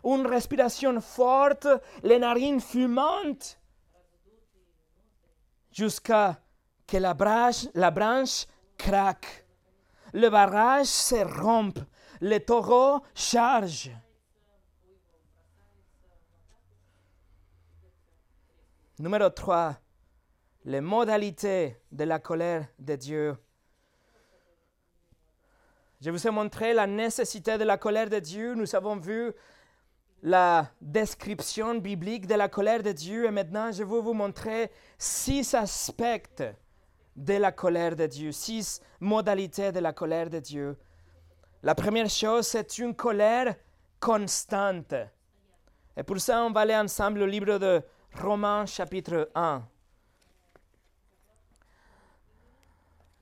une 0.04 0.26
respiration 0.26 1.00
forte, 1.00 1.66
les 2.02 2.18
narines 2.18 2.60
fumantes, 2.60 3.58
jusqu'à 5.72 6.40
que 6.86 6.96
la 6.96 7.14
branche, 7.14 7.66
la 7.74 7.90
branche 7.90 8.46
craque. 8.76 9.46
Le 10.12 10.28
barrage 10.28 10.86
se 10.86 11.24
rompt, 11.42 11.78
le 12.20 12.38
taureau 12.38 13.00
charge. 13.14 13.90
Numéro 18.98 19.30
3. 19.30 19.76
Les 20.64 20.80
modalités 20.80 21.80
de 21.90 22.04
la 22.04 22.18
colère 22.18 22.66
de 22.78 22.96
Dieu. 22.96 23.36
Je 26.00 26.10
vous 26.10 26.26
ai 26.26 26.30
montré 26.30 26.74
la 26.74 26.86
nécessité 26.86 27.56
de 27.56 27.64
la 27.64 27.78
colère 27.78 28.10
de 28.10 28.18
Dieu. 28.18 28.54
Nous 28.54 28.74
avons 28.74 28.96
vu 28.96 29.32
la 30.22 30.70
description 30.80 31.76
biblique 31.76 32.26
de 32.26 32.34
la 32.34 32.48
colère 32.48 32.82
de 32.82 32.92
Dieu 32.92 33.24
et 33.26 33.30
maintenant 33.30 33.72
je 33.72 33.82
vais 33.82 34.00
vous 34.00 34.12
montrer 34.12 34.70
six 34.98 35.54
aspects 35.54 36.42
de 37.16 37.34
la 37.34 37.52
colère 37.52 37.96
de 37.96 38.06
Dieu, 38.06 38.32
six 38.32 38.80
modalités 39.00 39.72
de 39.72 39.80
la 39.80 39.92
colère 39.92 40.28
de 40.30 40.38
Dieu. 40.38 40.76
La 41.62 41.74
première 41.74 42.08
chose, 42.08 42.46
c'est 42.46 42.78
une 42.78 42.94
colère 42.94 43.54
constante. 43.98 44.94
Et 45.96 46.02
pour 46.02 46.18
ça, 46.20 46.42
on 46.42 46.50
va 46.50 46.60
aller 46.60 46.76
ensemble 46.76 47.22
au 47.22 47.26
livre 47.26 47.58
de 47.58 47.82
Romains 48.14 48.64
chapitre 48.64 49.30
1. 49.34 49.62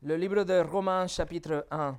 Le 0.02 0.17
livre 0.17 0.45
de 0.45 0.61
Romains 0.61 1.09
chapitre 1.09 1.67
1. 1.71 1.99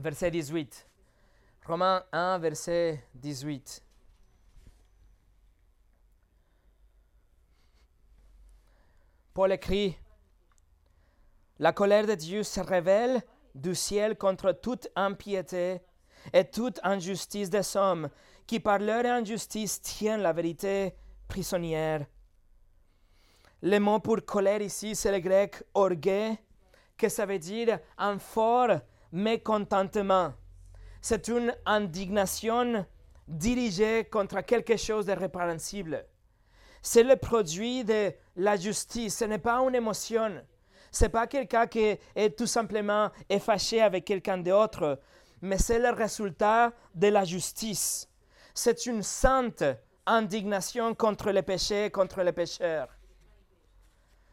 Verset 0.00 0.30
18. 0.30 0.86
Romains 1.66 2.02
1, 2.10 2.38
verset 2.38 3.04
18. 3.16 3.82
Paul 9.34 9.52
écrit, 9.52 9.98
La 11.58 11.74
colère 11.74 12.06
de 12.06 12.14
Dieu 12.14 12.42
se 12.44 12.60
révèle 12.60 13.20
du 13.54 13.74
ciel 13.74 14.16
contre 14.16 14.52
toute 14.52 14.88
impiété 14.96 15.82
et 16.32 16.44
toute 16.46 16.80
injustice 16.82 17.50
des 17.50 17.76
hommes 17.76 18.08
qui 18.46 18.58
par 18.58 18.78
leur 18.78 19.04
injustice 19.04 19.82
tiennent 19.82 20.22
la 20.22 20.32
vérité 20.32 20.94
prisonnière. 21.28 22.06
Le 23.60 23.78
mot 23.78 23.98
pour 23.98 24.24
colère 24.24 24.62
ici, 24.62 24.96
c'est 24.96 25.12
le 25.12 25.20
grec 25.20 25.62
orgueil, 25.74 26.38
que 26.96 27.10
ça 27.10 27.26
veut 27.26 27.38
dire 27.38 27.78
un 27.98 28.18
fort 28.18 28.80
mécontentement. 29.12 30.32
C'est 31.00 31.28
une 31.28 31.54
indignation 31.66 32.84
dirigée 33.26 34.04
contre 34.04 34.40
quelque 34.42 34.76
chose 34.76 35.06
de 35.06 35.12
répréhensible. 35.12 36.04
C'est 36.82 37.02
le 37.02 37.16
produit 37.16 37.84
de 37.84 38.12
la 38.36 38.56
justice, 38.56 39.18
ce 39.18 39.24
n'est 39.24 39.38
pas 39.38 39.58
une 39.60 39.74
émotion. 39.74 40.42
Ce 40.90 41.04
n'est 41.04 41.10
pas 41.10 41.26
quelqu'un 41.26 41.66
qui 41.66 41.96
est 42.16 42.36
tout 42.36 42.46
simplement 42.46 43.10
fâché 43.38 43.80
avec 43.80 44.04
quelqu'un 44.04 44.38
d'autre, 44.38 44.98
mais 45.40 45.58
c'est 45.58 45.78
le 45.78 45.90
résultat 45.90 46.72
de 46.94 47.08
la 47.08 47.24
justice. 47.24 48.08
C'est 48.54 48.86
une 48.86 49.02
sainte 49.02 49.62
indignation 50.06 50.94
contre 50.94 51.30
le 51.30 51.42
péché, 51.42 51.90
contre 51.90 52.22
les 52.22 52.32
pécheurs. 52.32 52.88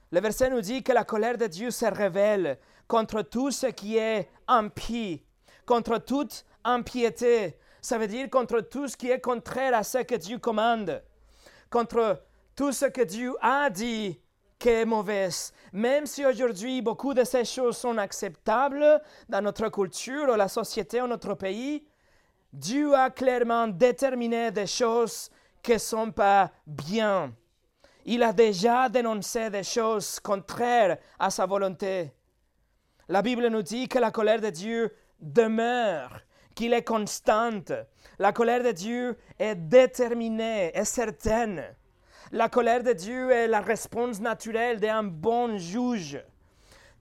Le 0.10 0.20
verset 0.20 0.50
nous 0.50 0.62
dit 0.62 0.84
que 0.84 0.94
la 0.94 1.04
colère 1.04 1.38
de 1.38 1.48
Dieu 1.48 1.70
se 1.70 1.86
révèle 1.86 2.58
contre 2.88 3.22
tout 3.22 3.52
ce 3.52 3.68
qui 3.68 3.98
est 3.98 4.30
impie, 4.48 5.24
contre 5.66 5.98
toute 5.98 6.46
impiété. 6.64 7.58
Ça 7.82 7.98
veut 7.98 8.08
dire 8.08 8.30
contre 8.30 8.62
tout 8.62 8.88
ce 8.88 8.98
qui 8.98 9.10
est 9.10 9.22
contraire 9.22 9.76
à 9.76 9.84
ce 9.84 10.00
que 10.00 10.16
Dieu 10.16 10.38
commande, 10.40 11.04
contre 11.70 12.22
tout 12.56 12.72
ce 12.72 12.86
que 12.86 13.02
Dieu 13.02 13.36
a 13.42 13.70
dit 13.70 14.20
qui 14.60 14.70
est 14.70 14.86
mauvais. 14.86 15.30
Même 15.72 16.06
si 16.06 16.26
aujourd'hui 16.26 16.82
beaucoup 16.82 17.14
de 17.14 17.24
ces 17.24 17.46
choses 17.46 17.78
sont 17.78 17.98
acceptables 17.98 19.02
dans 19.30 19.42
notre 19.42 19.70
culture, 19.70 20.36
la 20.36 20.48
société, 20.48 21.02
ou 21.02 21.08
notre 21.08 21.36
pays, 21.36 21.86
Dieu 22.52 22.96
a 22.96 23.10
clairement 23.10 23.68
déterminé 23.68 24.52
des 24.52 24.68
choses 24.68 25.30
qui 25.62 25.74
ne 25.74 25.78
sont 25.78 26.12
pas 26.12 26.52
bien. 26.66 27.34
Il 28.06 28.24
a 28.24 28.32
déjà 28.32 28.90
dénoncé 28.90 29.50
des 29.50 29.64
choses 29.64 30.20
contraires 30.20 30.98
à 31.20 31.30
sa 31.30 31.46
volonté. 31.46 32.14
La 33.10 33.22
Bible 33.22 33.48
nous 33.48 33.62
dit 33.62 33.88
que 33.88 34.00
la 34.00 34.12
colère 34.12 34.42
de 34.42 34.50
Dieu 34.50 34.94
demeure, 35.22 36.20
qu'il 36.54 36.74
est 36.74 36.84
constante. 36.84 37.72
La 38.20 38.34
colère 38.34 38.64
de 38.64 38.72
Dieu 38.72 39.18
est 39.40 39.56
déterminée, 39.56 40.72
est 40.74 40.84
certaine. 40.84 41.64
La 42.34 42.50
colère 42.50 42.84
de 42.84 42.92
Dieu 42.92 43.32
est 43.32 43.48
la 43.48 43.62
réponse 43.62 44.20
naturelle 44.20 44.82
d'un 44.82 45.04
bon 45.04 45.58
juge. 45.58 46.22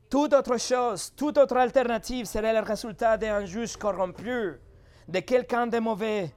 Toute 0.08 0.32
autre 0.32 0.58
chose, 0.58 1.12
toute 1.16 1.38
autre 1.38 1.56
alternative 1.56 2.26
serait 2.26 2.52
le 2.52 2.60
résultat 2.60 3.16
d'un 3.16 3.44
juge 3.44 3.76
corrompu, 3.76 4.60
de 5.08 5.18
quelqu'un 5.18 5.66
de 5.66 5.80
mauvais. 5.80 6.32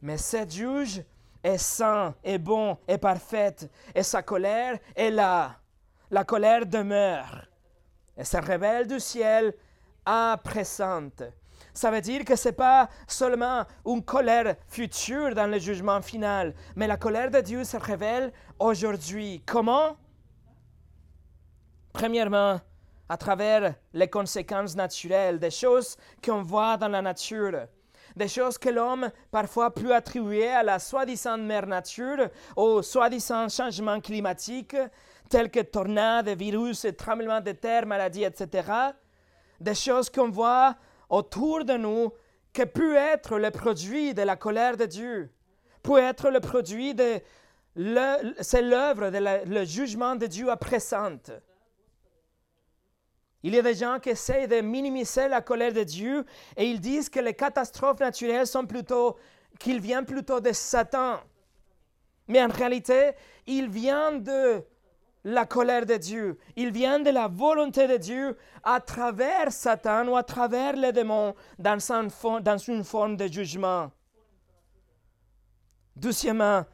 Mais 0.00 0.16
ce 0.16 0.48
juge 0.48 1.02
est 1.42 1.58
saint, 1.58 2.14
est 2.24 2.38
bon, 2.38 2.78
est 2.88 2.96
parfait, 2.96 3.56
et 3.94 4.02
sa 4.02 4.22
colère 4.22 4.78
est 4.96 5.10
là. 5.10 5.56
La 6.10 6.24
colère 6.24 6.64
demeure. 6.64 7.46
Et 8.16 8.24
se 8.24 8.36
révèle 8.36 8.86
du 8.86 9.00
ciel 9.00 9.54
à 10.06 10.38
présente. 10.42 11.22
Ça 11.72 11.90
veut 11.90 12.00
dire 12.00 12.24
que 12.24 12.36
ce 12.36 12.48
n'est 12.48 12.54
pas 12.54 12.88
seulement 13.08 13.64
une 13.84 14.04
colère 14.04 14.54
future 14.68 15.34
dans 15.34 15.48
le 15.48 15.58
jugement 15.58 16.00
final, 16.02 16.54
mais 16.76 16.86
la 16.86 16.96
colère 16.96 17.30
de 17.30 17.40
Dieu 17.40 17.64
se 17.64 17.76
révèle 17.76 18.32
aujourd'hui. 18.58 19.42
Comment? 19.44 19.96
Premièrement, 21.92 22.60
à 23.08 23.16
travers 23.16 23.74
les 23.92 24.08
conséquences 24.08 24.76
naturelles, 24.76 25.38
des 25.38 25.50
choses 25.50 25.96
qu'on 26.24 26.42
voit 26.42 26.76
dans 26.76 26.88
la 26.88 27.02
nature, 27.02 27.66
des 28.16 28.28
choses 28.28 28.58
que 28.58 28.68
l'homme 28.68 29.10
parfois 29.30 29.74
peut 29.74 29.94
attribuer 29.94 30.48
à 30.48 30.62
la 30.62 30.78
soi-disant 30.78 31.38
mère 31.38 31.66
nature, 31.66 32.28
au 32.56 32.82
soi-disant 32.82 33.48
changement 33.48 34.00
climatique, 34.00 34.76
tels 35.28 35.50
que 35.50 35.60
tornades, 35.60 36.28
virus, 36.28 36.86
tremblements 36.96 37.40
de 37.40 37.52
terre, 37.52 37.86
maladies, 37.86 38.24
etc. 38.24 38.68
Des 39.60 39.74
choses 39.74 40.10
qu'on 40.10 40.30
voit 40.30 40.76
autour 41.08 41.64
de 41.64 41.74
nous 41.74 42.12
qui 42.52 42.66
peut 42.66 42.96
être 42.96 43.38
le 43.38 43.50
produit 43.50 44.14
de 44.14 44.22
la 44.22 44.36
colère 44.36 44.76
de 44.76 44.86
Dieu, 44.86 45.30
peut 45.82 45.98
être 45.98 46.30
le 46.30 46.40
produit 46.40 46.94
de 46.94 47.20
c'est 48.40 48.62
l'œuvre, 48.62 49.10
le 49.10 49.64
jugement 49.64 50.14
de 50.14 50.26
Dieu 50.26 50.48
à 50.48 50.56
présente. 50.56 51.32
Il 53.42 53.54
y 53.54 53.58
a 53.58 53.62
des 53.62 53.74
gens 53.74 53.98
qui 53.98 54.10
essayent 54.10 54.48
de 54.48 54.60
minimiser 54.60 55.28
la 55.28 55.42
colère 55.42 55.72
de 55.72 55.82
Dieu 55.82 56.24
et 56.56 56.64
ils 56.64 56.80
disent 56.80 57.10
que 57.10 57.20
les 57.20 57.34
catastrophes 57.34 58.00
naturelles 58.00 58.46
sont 58.46 58.64
plutôt, 58.64 59.18
qu'il 59.58 59.80
vient 59.80 60.04
plutôt 60.04 60.40
de 60.40 60.52
Satan. 60.52 61.20
Mais 62.28 62.42
en 62.42 62.48
réalité, 62.48 63.12
il 63.46 63.68
vient 63.68 64.12
de 64.12 64.64
la 65.24 65.46
colère 65.46 65.86
de 65.86 65.94
Dieu. 65.94 66.38
Il 66.54 66.70
vient 66.70 67.00
de 67.00 67.10
la 67.10 67.28
volonté 67.28 67.88
de 67.88 67.96
Dieu 67.96 68.36
à 68.62 68.80
travers 68.80 69.50
Satan 69.50 70.06
ou 70.08 70.16
à 70.16 70.22
travers 70.22 70.76
les 70.76 70.92
démons 70.92 71.34
dans, 71.58 71.78
une 72.68 72.84
forme 72.84 73.16
de 73.16 73.26
jugement. 73.26 73.90
Deuxièmement, 75.96 76.64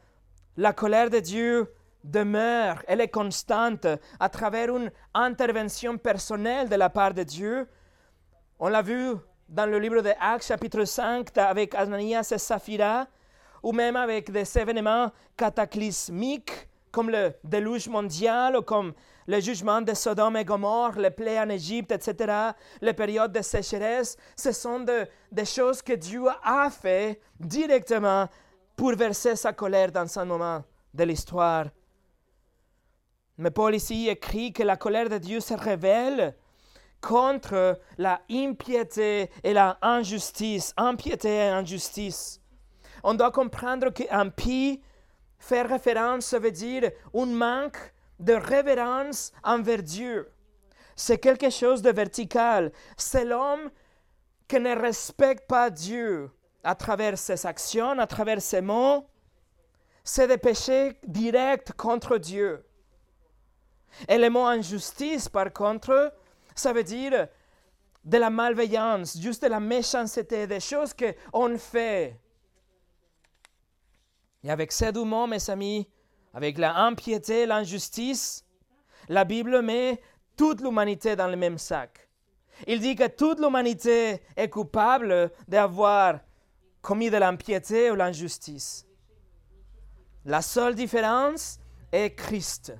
la 0.57 0.73
colère 0.73 1.11
de 1.11 1.21
Dieu 1.21 1.73
demeure, 2.03 2.83
elle 2.89 3.01
est 3.01 3.09
constante 3.09 3.87
à 4.19 4.29
travers 4.29 4.75
une 4.75 4.91
intervention 5.15 5.97
personnelle 5.97 6.69
de 6.69 6.75
la 6.75 6.91
part 6.91 7.15
de 7.15 7.23
Dieu. 7.23 7.69
On 8.59 8.69
l'a 8.69 8.83
vu 8.83 9.15
dans 9.49 9.67
le 9.67 9.79
livre 9.79 10.01
de 10.01 10.11
Actes 10.19 10.47
chapitre 10.47 10.85
5 10.85 11.37
avec 11.39 11.75
Ananias 11.75 12.33
et 12.35 12.39
Saphira, 12.39 13.07
ou 13.63 13.73
même 13.73 13.97
avec 13.97 14.31
des 14.31 14.59
événements 14.59 15.13
cataclysmiques 15.37 16.70
comme 16.91 17.11
le 17.11 17.35
déluge 17.45 17.89
mondial 17.89 18.57
ou 18.57 18.63
comme 18.63 18.93
le 19.27 19.41
jugement 19.41 19.81
de 19.81 19.95
Sodome 19.95 20.37
et 20.37 20.45
Gomorre, 20.45 20.99
les 20.99 21.11
plaies 21.11 21.39
en 21.39 21.49
Égypte, 21.49 21.93
etc., 21.93 22.51
les 22.81 22.93
périodes 22.93 23.33
de 23.33 23.43
sécheresse, 23.43 24.17
ce 24.37 24.53
sont 24.53 24.85
des 25.31 25.45
choses 25.45 25.83
que 25.83 25.93
Dieu 25.93 26.25
a 26.43 26.69
fait 26.71 27.21
directement 27.39 28.29
pour 28.75 28.95
verser 28.97 29.37
sa 29.37 29.53
colère 29.53 29.93
dans 29.93 30.19
un 30.19 30.25
moment 30.25 30.65
de 30.93 31.05
l'histoire. 31.05 31.67
Mais 33.39 33.51
Paul 33.51 33.75
ici 33.75 34.09
écrit 34.09 34.53
que 34.53 34.63
la 34.63 34.77
colère 34.77 35.09
de 35.09 35.19
Dieu 35.19 35.41
se 35.41 35.55
révèle 35.55 36.35
contre 37.01 37.79
la 37.99 38.21
impiété 38.31 39.31
et 39.43 39.53
la 39.53 39.79
injustice. 39.81 40.75
Impiété 40.77 41.37
et 41.37 41.49
injustice. 41.49 42.41
On 43.03 43.15
doit 43.15 43.31
comprendre 43.31 43.91
qu'impie 43.91 44.83
Faire 45.41 45.69
référence, 45.69 46.27
ça 46.27 46.39
veut 46.39 46.53
dire 46.53 46.91
un 47.15 47.27
manque 47.27 47.79
de 48.21 48.35
révérence 48.35 49.33
envers 49.43 49.83
Dieu. 49.83 50.31
C'est 50.95 51.19
quelque 51.19 51.49
chose 51.49 51.81
de 51.81 51.91
vertical. 51.91 52.71
C'est 52.97 53.25
l'homme 53.25 53.71
qui 54.47 54.61
ne 54.61 54.77
respecte 54.77 55.49
pas 55.49 55.71
Dieu 55.71 56.31
à 56.63 56.75
travers 56.75 57.17
ses 57.17 57.47
actions, 57.47 57.99
à 57.99 58.07
travers 58.07 58.43
ses 58.43 58.61
mots. 58.61 59.07
C'est 60.05 60.29
des 60.29 60.37
péchés 60.37 60.99
directs 61.07 61.73
contre 61.73 62.19
Dieu. 62.19 62.63
Et 64.09 64.19
le 64.19 64.29
mot 64.29 64.45
injustice, 64.45 65.29
par 65.29 65.51
contre, 65.53 66.13
ça 66.55 66.75
veut 66.75 66.85
dire 66.85 67.29
de 68.05 68.19
la 68.19 68.29
malveillance, 68.29 69.19
juste 69.19 69.43
de 69.43 69.49
la 69.49 69.61
méchanceté, 69.61 70.47
des 70.47 70.61
choses 70.61 70.95
qu'on 70.95 71.57
fait 71.57 72.21
et 74.43 74.51
avec 74.51 74.73
mots, 74.95 75.27
mes 75.27 75.51
amis, 75.51 75.89
avec 76.33 76.59
la 76.59 76.77
impiété, 76.77 77.47
l'injustice, 77.47 78.45
la 79.09 79.25
Bible 79.25 79.63
met 79.63 80.01
toute 80.37 80.61
l'humanité 80.61 81.17
dans 81.17 81.29
le 81.29 81.37
même 81.37 81.59
sac. 81.59 82.09
Il 82.67 82.81
dit 82.81 82.95
que 82.95 83.07
toute 83.09 83.41
l'humanité 83.41 84.21
est 84.37 84.49
coupable 84.49 85.31
d'avoir 85.49 86.21
commis 86.81 87.11
de 87.11 87.17
l'impiété 87.17 87.91
ou 87.91 87.95
l'injustice. 87.95 88.87
La 90.25 90.43
seule 90.43 90.75
différence 90.75 91.59
est 91.93 92.15
Christ. 92.15 92.75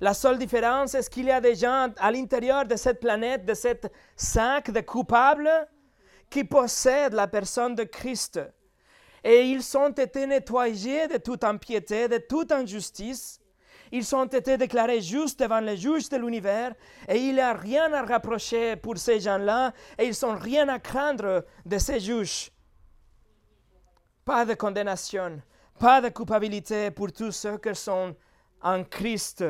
La 0.00 0.14
seule 0.14 0.38
différence 0.38 0.94
est 0.94 1.08
qu'il 1.08 1.26
y 1.26 1.30
a 1.30 1.40
des 1.40 1.54
gens 1.54 1.88
à 1.98 2.10
l'intérieur 2.10 2.64
de 2.64 2.76
cette 2.76 3.00
planète, 3.00 3.44
de 3.44 3.54
cette 3.54 3.92
sac 4.16 4.70
de 4.70 4.80
coupables, 4.80 5.50
qui 6.30 6.44
possèdent 6.44 7.14
la 7.14 7.26
personne 7.26 7.74
de 7.74 7.84
Christ. 7.84 8.40
Et 9.24 9.42
ils 9.50 9.76
ont 9.76 9.90
été 9.90 10.26
nettoyés 10.26 11.08
de 11.08 11.18
toute 11.18 11.44
impiété, 11.44 12.08
de 12.08 12.18
toute 12.18 12.52
injustice. 12.52 13.40
Ils 13.90 14.14
ont 14.14 14.26
été 14.26 14.56
déclarés 14.56 15.00
justes 15.00 15.40
devant 15.40 15.60
les 15.60 15.76
juges 15.76 16.08
de 16.08 16.16
l'univers 16.18 16.74
et 17.08 17.16
il 17.16 17.34
n'y 17.34 17.40
a 17.40 17.54
rien 17.54 17.92
à 17.92 18.02
rapprocher 18.02 18.76
pour 18.76 18.98
ces 18.98 19.20
gens-là 19.20 19.72
et 19.98 20.06
ils 20.06 20.16
n'ont 20.22 20.36
rien 20.36 20.68
à 20.68 20.78
craindre 20.78 21.44
de 21.64 21.78
ces 21.78 21.98
juges. 21.98 22.50
Pas 24.24 24.44
de 24.44 24.54
condamnation, 24.54 25.40
pas 25.78 26.02
de 26.02 26.10
culpabilité 26.10 26.90
pour 26.90 27.10
tous 27.12 27.32
ceux 27.32 27.56
qui 27.56 27.74
sont 27.74 28.14
en 28.60 28.84
Christ. 28.84 29.42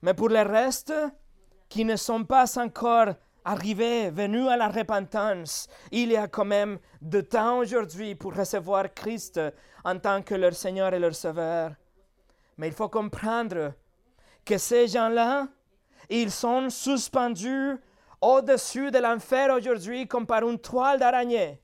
Mais 0.00 0.14
pour 0.14 0.30
le 0.30 0.40
reste, 0.40 0.94
qui 1.68 1.84
ne 1.84 1.96
sont 1.96 2.24
pas 2.24 2.58
encore 2.58 3.14
arrivés, 3.48 4.10
venus 4.10 4.46
à 4.48 4.56
la 4.56 4.68
repentance, 4.68 5.68
il 5.90 6.12
y 6.12 6.16
a 6.16 6.28
quand 6.28 6.44
même 6.44 6.78
de 7.00 7.22
temps 7.22 7.58
aujourd'hui 7.58 8.14
pour 8.14 8.34
recevoir 8.34 8.92
Christ 8.94 9.40
en 9.84 9.98
tant 9.98 10.20
que 10.22 10.34
leur 10.34 10.52
Seigneur 10.52 10.92
et 10.92 10.98
leur 10.98 11.14
Sauveur. 11.14 11.72
Mais 12.58 12.68
il 12.68 12.74
faut 12.74 12.90
comprendre 12.90 13.72
que 14.44 14.58
ces 14.58 14.86
gens-là, 14.86 15.48
ils 16.10 16.30
sont 16.30 16.68
suspendus 16.68 17.76
au-dessus 18.20 18.90
de 18.90 18.98
l'enfer 18.98 19.54
aujourd'hui 19.54 20.06
comme 20.06 20.26
par 20.26 20.46
une 20.46 20.58
toile 20.58 20.98
d'araignée. 20.98 21.58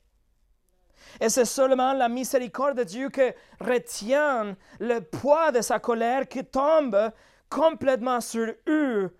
Et 1.20 1.28
c'est 1.28 1.44
seulement 1.44 1.92
la 1.92 2.08
miséricorde 2.08 2.78
de 2.78 2.84
Dieu 2.84 3.10
qui 3.10 3.30
retient 3.60 4.56
le 4.80 5.00
poids 5.00 5.52
de 5.52 5.60
sa 5.60 5.78
colère 5.78 6.26
qui 6.28 6.44
tombe 6.44 7.10
complètement 7.50 8.22
sur 8.22 8.52
eux 8.66 9.14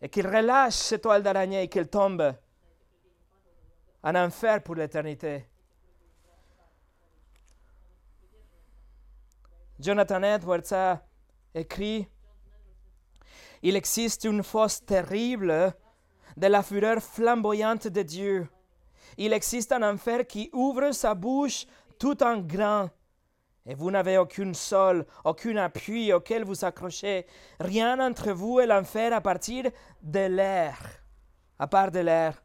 et 0.00 0.08
qu'il 0.08 0.26
relâche 0.26 0.74
cette 0.74 1.02
toile 1.02 1.22
d'araignée 1.22 1.62
et 1.62 1.68
qu'il 1.68 1.88
tombe 1.88 2.34
en 4.02 4.14
enfer 4.14 4.62
pour 4.62 4.74
l'éternité. 4.74 5.46
Jonathan 9.78 10.22
Edwards 10.22 10.72
a 10.72 11.02
écrit 11.54 12.08
Il 13.62 13.76
existe 13.76 14.24
une 14.24 14.42
fosse 14.42 14.84
terrible 14.84 15.74
de 16.36 16.46
la 16.46 16.62
fureur 16.62 17.02
flamboyante 17.02 17.88
de 17.88 18.02
Dieu. 18.02 18.48
Il 19.16 19.32
existe 19.32 19.72
un 19.72 19.82
enfer 19.82 20.26
qui 20.26 20.50
ouvre 20.52 20.92
sa 20.92 21.14
bouche 21.14 21.66
tout 21.98 22.22
en 22.22 22.38
grand 22.38 22.90
et 23.66 23.74
vous 23.74 23.90
n'avez 23.90 24.16
aucun 24.16 24.54
sol, 24.54 25.04
aucun 25.24 25.56
appui 25.56 26.12
auquel 26.12 26.44
vous 26.44 26.64
accrochez, 26.64 27.26
rien 27.58 27.98
entre 27.98 28.30
vous 28.30 28.60
et 28.60 28.66
l'enfer 28.66 29.12
à 29.12 29.20
partir 29.20 29.70
de 30.02 30.26
l'air, 30.26 30.78
à 31.58 31.66
part 31.66 31.90
de 31.90 31.98
l'air. 31.98 32.42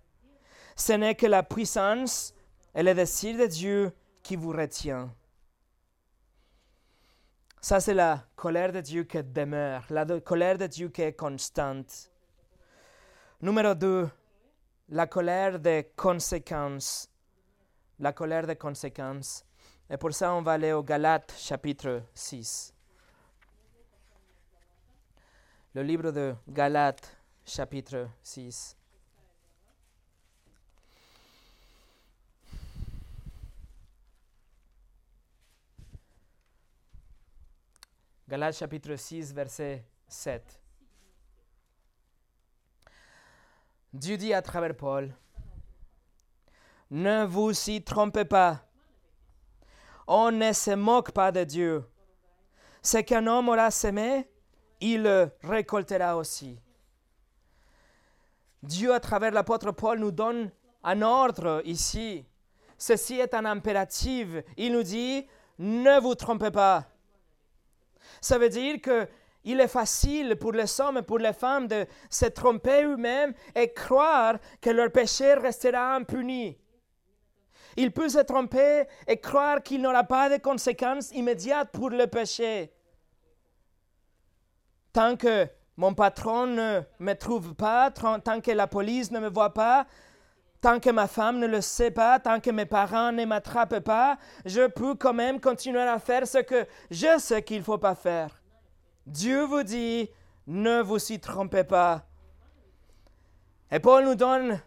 Ce 0.76 0.94
n'est 0.94 1.16
que 1.16 1.28
la 1.28 1.44
puissance 1.44 2.34
et 2.74 2.82
le 2.82 2.96
désir 2.96 3.38
de 3.38 3.46
Dieu 3.46 3.92
qui 4.24 4.36
vous 4.36 4.52
retient. 4.52 5.14
Ça, 7.60 7.80
c'est 7.80 7.94
la 7.94 8.26
colère 8.36 8.72
de 8.72 8.82
Dieu 8.82 9.04
qui 9.04 9.22
demeure, 9.22 9.86
la 9.92 10.20
colère 10.22 10.58
de 10.58 10.66
Dieu 10.66 10.90
qui 10.90 11.04
est 11.04 11.14
constante. 11.14 12.10
Numéro 13.40 13.76
2, 13.76 14.10
la 14.90 15.06
colère 15.06 15.60
des 15.60 15.92
conséquences. 15.96 17.08
La 18.00 18.14
colère 18.14 18.48
des 18.48 18.56
conséquences. 18.56 19.46
Et 19.94 19.98
pour 19.98 20.14
ça, 20.14 20.34
on 20.34 20.42
va 20.42 20.54
aller 20.54 20.72
au 20.72 20.82
Galates 20.82 21.36
chapitre 21.38 22.04
6. 22.14 22.74
Le 25.74 25.84
livre 25.84 26.12
de 26.12 26.34
Galates 26.48 27.14
chapitre 27.46 28.08
6. 28.24 28.78
Galates 38.30 38.56
chapitre 38.56 38.96
6, 38.96 39.34
verset 39.34 39.84
7. 40.08 40.62
Dieu 43.92 44.16
dit 44.16 44.34
à 44.34 44.42
travers 44.42 44.74
Paul, 44.74 45.14
Ne 46.90 47.26
vous 47.26 47.52
y 47.70 47.84
trompez 47.84 48.24
pas 48.24 48.71
on 50.08 50.32
ne 50.32 50.54
se 50.54 50.72
moque 50.72 51.12
pas 51.12 51.32
de 51.32 51.44
Dieu. 51.44 51.84
Ce 52.82 52.98
qu'un 52.98 53.28
homme 53.28 53.50
aura 53.50 53.72
semé, 53.72 54.28
il 54.80 55.04
le 55.04 55.30
récoltera 55.44 56.18
aussi. 56.18 56.60
Dieu, 58.64 58.94
à 58.94 59.00
travers 59.00 59.32
l'apôtre 59.32 59.72
Paul, 59.72 60.00
nous 60.00 60.12
donne 60.12 60.52
un 60.84 61.02
ordre 61.02 61.62
ici. 61.66 62.26
Ceci 62.78 63.20
est 63.20 63.34
un 63.34 63.46
impératif. 63.46 64.28
Il 64.58 64.74
nous 64.74 64.84
dit, 64.84 65.28
ne 65.60 66.00
vous 66.00 66.16
trompez 66.16 66.52
pas. 66.52 66.86
Ça 68.20 68.38
veut 68.38 68.50
dire 68.50 68.82
que 68.82 69.08
il 69.44 69.60
est 69.60 69.68
facile 69.68 70.36
pour 70.36 70.52
les 70.52 70.80
hommes 70.80 71.00
et 71.00 71.02
pour 71.02 71.18
les 71.18 71.34
femmes 71.34 71.68
de 71.68 71.88
se 72.10 72.26
tromper 72.28 72.84
eux-mêmes 72.84 73.34
et 73.56 73.74
croire 73.74 74.38
que 74.62 74.70
leur 74.70 74.92
péché 74.92 75.34
restera 75.34 75.96
impuni. 75.96 76.58
Il 77.78 77.92
peut 77.92 78.10
se 78.10 78.20
tromper 78.20 78.86
et 79.08 79.18
croire 79.18 79.62
qu'il 79.64 79.82
n'aura 79.82 80.04
pas 80.04 80.30
de 80.30 80.42
conséquences 80.42 81.12
immédiates 81.12 81.72
pour 81.72 81.90
le 81.90 82.08
péché. 82.08 82.74
Tant 84.94 85.16
que 85.16 85.48
mon 85.78 85.94
patron 85.94 86.48
ne 86.48 86.82
me 87.00 87.14
trouve 87.14 87.56
pas, 87.56 87.92
tant 87.92 88.42
que 88.42 88.52
la 88.52 88.68
police 88.68 89.12
ne 89.12 89.20
me 89.20 89.30
voit 89.30 89.54
pas, 89.54 89.88
tant 90.60 90.80
que 90.80 90.90
ma 90.90 91.08
femme 91.08 91.40
ne 91.40 91.48
le 91.48 91.62
sait 91.62 91.92
pas, 91.92 92.20
tant 92.20 92.40
que 92.40 92.52
mes 92.52 92.66
parents 92.66 93.12
ne 93.12 93.26
m'attrapent 93.26 93.80
pas, 93.80 94.18
je 94.46 94.68
peux 94.68 94.96
quand 94.96 95.14
même 95.14 95.40
continuer 95.40 95.82
à 95.82 95.98
faire 95.98 96.28
ce 96.28 96.38
que 96.38 96.68
je 96.92 97.18
sais 97.18 97.42
qu'il 97.42 97.60
ne 97.60 97.64
faut 97.64 97.80
pas 97.80 97.96
faire. 97.96 98.42
Dieu 99.08 99.44
vous 99.44 99.64
dit, 99.64 100.10
ne 100.46 100.82
vous 100.82 101.12
y 101.12 101.20
trompez 101.20 101.64
pas. 101.64 102.04
Et 103.72 103.80
Paul 103.80 104.06
nous 104.06 104.16
donne 104.16 104.62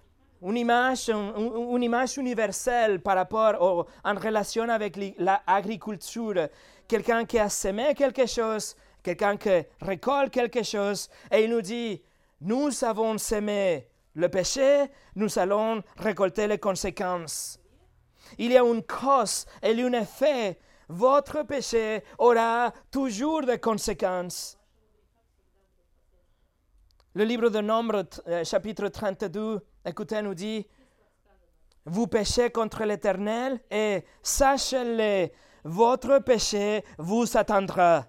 une 0.45 0.59
image, 0.59 1.09
une, 1.09 1.83
image 1.83 2.19
universelle 2.19 3.01
par 3.01 3.17
rapport 3.17 3.87
en 4.05 4.15
relation 4.15 4.69
avec 4.69 4.99
l'agriculture. 5.19 6.49
Quelqu'un 6.87 7.25
qui 7.25 7.39
a 7.39 7.49
semé 7.49 7.95
quelque 7.95 8.27
chose, 8.27 8.77
quelqu'un 9.03 9.39
qui 9.39 9.63
récolte 9.81 10.31
quelque 10.31 10.63
chose, 10.63 11.09
et 11.31 11.45
il 11.45 11.51
nous 11.51 11.63
dit, 11.63 12.01
nous 12.43 12.85
avons 12.85 13.17
semé 13.17 13.89
le 14.15 14.29
péché, 14.29 14.91
nous 15.17 15.39
allons 15.39 15.83
récolter 15.97 16.47
les 16.47 16.59
conséquences. 16.59 17.59
Il 18.37 18.53
y 18.53 18.59
a 18.59 18.63
une 18.63 18.83
cause 18.83 19.47
et 19.63 19.81
un 19.81 19.93
effet. 19.95 20.59
Votre 20.89 21.43
péché 21.45 22.03
aura 22.19 22.73
toujours 22.91 23.43
des 23.43 23.59
conséquences. 23.59 24.59
Le 27.15 27.25
livre 27.25 27.49
de 27.49 27.61
Nombre, 27.61 28.05
euh, 28.27 28.45
chapitre 28.45 28.89
32, 28.89 29.61
écoutez, 29.85 30.23
nous 30.23 30.35
dit, 30.35 30.67
vous 31.85 32.07
péchez 32.07 32.51
contre 32.51 32.85
l'Éternel 32.85 33.61
et 33.71 34.05
sachez-le, 34.23 35.29
votre 35.65 36.19
péché 36.21 36.85
vous 36.99 37.37
attendra. 37.37 38.07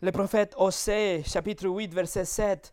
Le 0.00 0.12
prophète 0.12 0.54
Osée, 0.56 1.22
chapitre 1.26 1.66
8, 1.66 1.92
verset 1.92 2.24
7, 2.24 2.72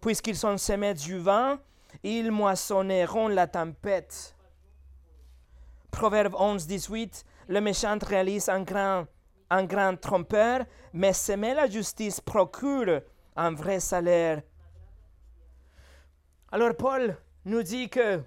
puisqu'ils 0.00 0.36
sont 0.36 0.58
semés 0.58 0.94
du 0.94 1.18
vent, 1.18 1.56
ils 2.02 2.30
moissonneront 2.30 3.28
la 3.28 3.46
tempête. 3.46 4.34
Proverbe 5.90 6.34
11, 6.36 6.66
18, 6.66 7.24
le 7.48 7.60
méchant 7.60 7.98
réalise 8.04 8.48
un 8.48 8.62
grand, 8.62 9.06
un 9.50 9.64
grand 9.64 9.96
trompeur, 9.96 10.64
mais 10.92 11.12
semer 11.12 11.54
la 11.54 11.68
justice 11.68 12.20
procure 12.20 13.00
un 13.36 13.52
vrai 13.52 13.78
salaire. 13.80 14.42
Alors 16.54 16.76
Paul 16.76 17.16
nous 17.46 17.64
dit 17.64 17.88
que 17.88 18.20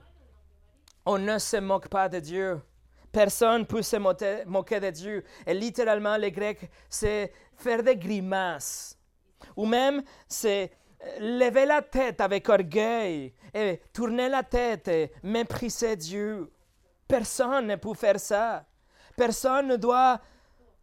on 1.06 1.18
ne 1.18 1.38
se 1.38 1.56
moque 1.56 1.88
pas 1.88 2.10
de 2.10 2.20
Dieu. 2.20 2.62
Personne 3.10 3.62
ne 3.62 3.66
peut 3.66 3.82
se 3.82 3.96
moquer 3.96 4.80
de 4.82 4.90
Dieu. 4.90 5.24
Et 5.46 5.54
littéralement, 5.54 6.18
les 6.18 6.34
Grecs, 6.34 6.70
c'est 6.90 7.32
faire 7.56 7.82
des 7.82 7.96
grimaces. 7.96 9.00
Ou 9.56 9.66
même, 9.66 10.04
c'est 10.28 10.74
lever 11.22 11.66
la 11.66 11.82
tête 11.82 12.20
avec 12.20 12.50
orgueil 12.50 13.34
et 13.54 13.80
tourner 13.94 14.28
la 14.28 14.44
tête 14.44 14.90
et 14.90 15.13
mépriser 15.24 15.96
Dieu. 15.96 16.52
Personne 17.08 17.68
ne 17.68 17.78
peut 17.78 17.94
faire 17.94 18.20
ça. 18.20 18.66
Personne 19.16 19.70
ne 19.70 19.78
doit 19.78 20.20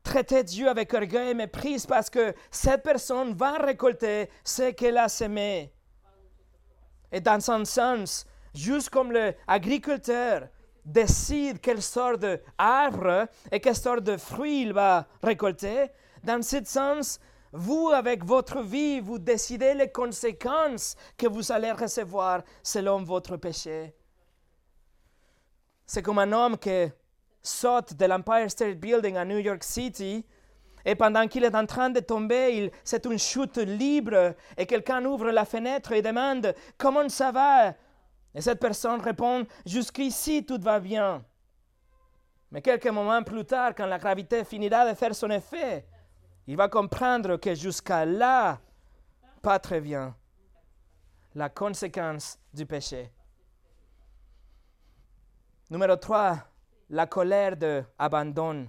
traiter 0.03 0.45
Dieu 0.45 0.67
avec 0.67 0.95
orgueil 0.95 1.33
et 1.33 1.35
méprise 1.35 1.85
parce 1.85 2.09
que 2.09 2.35
cette 2.51 2.83
personne 2.83 3.35
va 3.35 3.59
récolter 3.59 4.31
ce 4.43 4.71
qu'elle 4.71 4.97
a 4.97 5.11
semé. 5.11 5.74
Et 7.15 7.21
dans 7.21 7.49
un 7.49 7.65
sens, 7.65 8.27
juste 8.53 8.91
comme 8.91 9.13
l'agriculteur 9.13 10.49
décide 10.85 11.61
quelle 11.61 11.81
sorte 11.81 12.19
d'arbre 12.19 13.29
et 13.53 13.61
quelle 13.61 13.77
sorte 13.77 14.03
de 14.03 14.17
fruits 14.17 14.63
il 14.63 14.73
va 14.73 15.07
récolter, 15.23 15.93
dans 16.25 16.43
ce 16.43 16.65
sens, 16.65 17.21
vous, 17.53 17.91
avec 17.95 18.25
votre 18.25 18.63
vie, 18.63 18.99
vous 18.99 19.21
décidez 19.21 19.75
les 19.75 19.93
conséquences 19.93 20.97
que 21.17 21.29
vous 21.29 21.53
allez 21.53 21.71
recevoir 21.71 22.43
selon 22.65 23.05
votre 23.05 23.37
péché. 23.37 23.95
C'est 25.87 26.03
comme 26.03 26.19
un 26.19 26.33
homme 26.33 26.59
qui 26.59 26.91
saute 27.41 27.95
de 27.95 28.07
l'Empire 28.07 28.51
State 28.51 28.81
Building 28.81 29.17
à 29.17 29.25
New 29.25 29.39
York 29.39 29.63
City 29.63 30.27
et 30.85 30.95
pendant 30.95 31.27
qu'il 31.27 31.45
est 31.45 31.55
en 31.55 31.67
train 31.67 31.91
de 31.91 32.01
tomber, 32.01 32.71
c'est 32.83 33.07
une 33.07 33.19
chute 33.19 33.57
libre 33.57 34.35
et 34.57 34.67
quelqu'un 34.67 35.05
ouvre 35.05 35.31
la 35.31 35.45
fenêtre 35.45 35.93
et 35.93 36.03
demande 36.03 36.55
Comment 36.77 37.09
ça 37.09 37.33
va? 37.33 37.75
Et 38.35 38.41
cette 38.41 38.61
personne 38.61 39.01
répond 39.01 39.47
Jusqu'ici 39.65 40.45
tout 40.45 40.61
va 40.61 40.81
bien. 40.81 41.25
Mais 42.51 42.63
quelques 42.63 42.87
moments 42.87 43.23
plus 43.23 43.45
tard, 43.45 43.75
quand 43.75 43.87
la 43.87 43.99
gravité 43.99 44.45
finira 44.45 44.89
de 44.89 44.95
faire 44.95 45.15
son 45.15 45.31
effet, 45.31 45.87
il 46.47 46.57
va 46.57 46.69
comprendre 46.69 47.37
que 47.37 47.55
jusqu'à 47.55 48.05
là, 48.05 48.61
pas 49.43 49.59
très 49.59 49.81
bien. 49.81 50.15
La 51.35 51.49
conséquence 51.49 52.39
du 52.53 52.65
péché. 52.67 53.11
Numéro 55.71 55.97
3, 55.97 56.39
la 56.91 57.07
colère 57.07 57.57
d'abandon. 57.57 58.69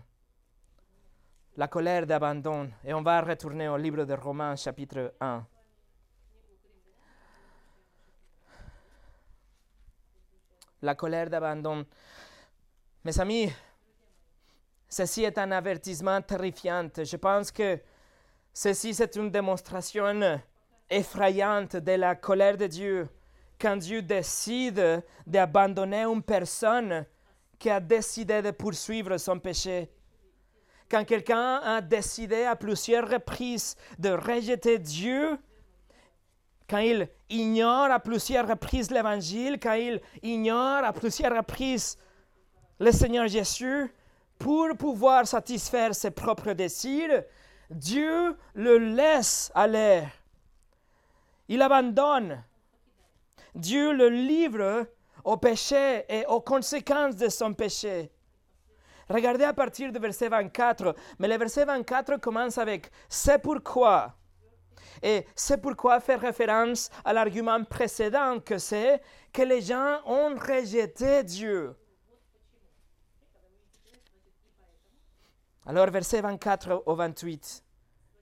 La 1.58 1.70
colère 1.70 2.06
d'abandon. 2.06 2.70
Et 2.84 2.94
on 2.94 3.02
va 3.02 3.22
retourner 3.22 3.70
au 3.70 3.78
livre 3.78 4.04
de 4.04 4.14
Romains 4.14 4.58
chapitre 4.58 5.14
1. 5.22 5.46
La 10.82 10.96
colère 10.96 11.30
d'abandon. 11.30 11.86
Mes 13.06 13.20
amis, 13.22 13.54
ceci 14.90 15.24
est 15.24 15.38
un 15.38 15.50
avertissement 15.52 16.22
terrifiant. 16.22 16.90
Je 16.98 17.16
pense 17.16 17.54
que 17.54 17.80
ceci 18.54 18.94
c'est 18.94 19.16
une 19.16 19.32
démonstration 19.32 20.42
effrayante 20.90 21.78
de 21.78 21.94
la 21.94 22.16
colère 22.16 22.58
de 22.58 22.68
Dieu. 22.68 23.08
Quand 23.58 23.78
Dieu 23.78 24.02
décide 24.02 25.02
d'abandonner 25.26 26.04
une 26.04 26.22
personne 26.22 27.06
qui 27.58 27.70
a 27.70 27.80
décidé 27.80 28.42
de 28.42 28.52
poursuivre 28.52 29.16
son 29.18 29.40
péché. 29.40 29.90
Quand 30.90 31.04
quelqu'un 31.04 31.58
a 31.64 31.82
décidé 31.82 32.44
à 32.44 32.56
plusieurs 32.56 33.10
reprises 33.10 33.76
de 33.98 34.10
rejeter 34.10 34.78
Dieu, 34.78 35.38
quand 36.70 36.80
il 36.80 37.08
ignore 37.30 37.92
à 37.92 38.00
plusieurs 38.00 38.48
reprises 38.48 38.92
l'Évangile, 38.92 39.60
quand 39.62 39.74
il 39.74 40.02
ignore 40.22 40.84
à 40.84 40.94
plusieurs 40.94 41.36
reprises 41.36 41.98
le 42.80 42.92
Seigneur 42.92 43.28
Jésus, 43.28 43.92
pour 44.38 44.76
pouvoir 44.78 45.28
satisfaire 45.28 45.96
ses 45.96 46.12
propres 46.12 46.54
désirs, 46.54 47.24
Dieu 47.70 48.36
le 48.54 48.78
laisse 48.78 49.52
aller. 49.56 50.04
Il 51.48 51.62
abandonne. 51.62 52.44
Dieu 53.54 53.94
le 53.94 54.10
livre 54.10 54.88
au 55.24 55.38
péché 55.38 56.04
et 56.10 56.26
aux 56.26 56.42
conséquences 56.42 57.16
de 57.16 57.30
son 57.30 57.54
péché. 57.54 58.12
Regardez 59.10 59.44
à 59.44 59.54
partir 59.54 59.92
du 59.92 60.00
verset 60.00 60.30
24, 60.30 60.96
mais 61.20 61.28
le 61.28 61.38
verset 61.38 61.66
24 61.66 62.18
commence 62.18 62.58
avec 62.58 62.90
C'est 63.08 63.40
pourquoi. 63.40 64.16
Et 65.04 65.26
c'est 65.36 65.62
pourquoi 65.62 66.00
faire 66.00 66.20
référence 66.20 66.90
à 67.04 67.14
l'argument 67.14 67.64
précédent 67.64 68.40
que 68.40 68.58
c'est 68.58 69.02
que 69.32 69.44
les 69.44 69.62
gens 69.62 70.00
ont 70.06 70.36
rejeté 70.36 71.24
Dieu. 71.24 71.76
Alors 75.68 75.90
verset 75.90 76.22
24 76.22 76.84
au 76.86 76.96
28. 76.96 77.64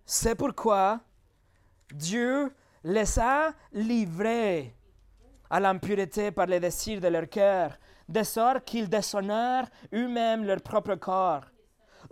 C'est 0.05 0.35
pourquoi 0.35 0.99
Dieu 1.93 2.53
les 2.83 3.19
a 3.19 3.53
livrés 3.71 4.75
à 5.49 5.59
l'impureté 5.59 6.31
par 6.31 6.47
les 6.47 6.59
désirs 6.59 6.99
de 6.99 7.07
leur 7.07 7.29
cœur, 7.29 7.77
de 8.13 8.23
sorte 8.23 8.63
qu'ils 8.63 8.89
déshonorent 8.89 9.67
eux-mêmes 9.93 10.45
leur 10.45 10.61
propre 10.61 10.95
corps. 10.95 11.45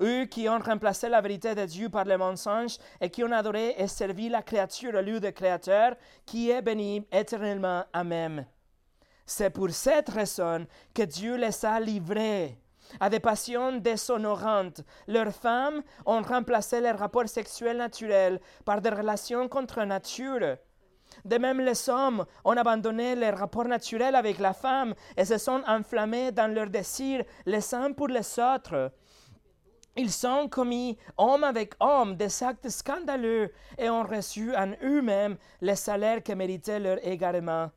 Eux 0.01 0.25
qui 0.25 0.49
ont 0.49 0.57
remplacé 0.57 1.07
la 1.09 1.21
vérité 1.21 1.53
de 1.53 1.65
Dieu 1.65 1.89
par 1.89 2.05
le 2.05 2.17
mensonge 2.17 2.77
et 2.99 3.09
qui 3.09 3.23
ont 3.23 3.31
adoré 3.31 3.75
et 3.77 3.87
servi 3.87 4.29
la 4.29 4.41
créature 4.41 4.95
au 4.95 5.01
lieu 5.01 5.19
du 5.19 5.31
Créateur, 5.31 5.95
qui 6.25 6.49
est 6.49 6.61
béni 6.63 7.05
éternellement. 7.11 7.83
Amen. 7.93 8.47
C'est 9.25 9.51
pour 9.51 9.69
cette 9.69 10.09
raison 10.09 10.65
que 10.93 11.03
Dieu 11.03 11.35
les 11.35 11.65
a 11.65 11.79
livrés 11.79 12.57
à 12.99 13.09
des 13.09 13.19
passions 13.19 13.77
déshonorantes. 13.77 14.81
Leurs 15.07 15.33
femmes 15.33 15.83
ont 16.05 16.21
remplacé 16.21 16.81
leurs 16.81 16.97
rapports 16.97 17.29
sexuels 17.29 17.77
naturels 17.77 18.39
par 18.65 18.81
des 18.81 18.89
relations 18.89 19.47
contre 19.47 19.83
nature. 19.83 20.57
De 21.25 21.37
même, 21.37 21.59
les 21.61 21.89
hommes 21.89 22.25
ont 22.43 22.57
abandonné 22.57 23.15
les 23.15 23.29
rapports 23.29 23.65
naturels 23.65 24.15
avec 24.15 24.39
la 24.39 24.53
femme 24.53 24.93
et 25.15 25.25
se 25.25 25.37
sont 25.37 25.61
enflammés 25.67 26.31
dans 26.31 26.51
leurs 26.53 26.69
désirs 26.69 27.23
les 27.45 27.73
uns 27.73 27.91
pour 27.91 28.07
les 28.07 28.39
autres. 28.39 28.91
Ils 29.97 30.25
ont 30.25 30.47
commis, 30.47 30.97
homme 31.17 31.43
avec 31.43 31.73
homme, 31.79 32.15
des 32.15 32.43
actes 32.43 32.69
scandaleux 32.69 33.51
et 33.77 33.89
ont 33.89 34.03
reçu 34.03 34.55
en 34.55 34.71
eux-mêmes 34.81 35.37
les 35.59 35.75
salaires 35.75 36.23
que 36.23 36.31
méritaient 36.31 36.79
leur 36.79 37.05
égarement. 37.05 37.69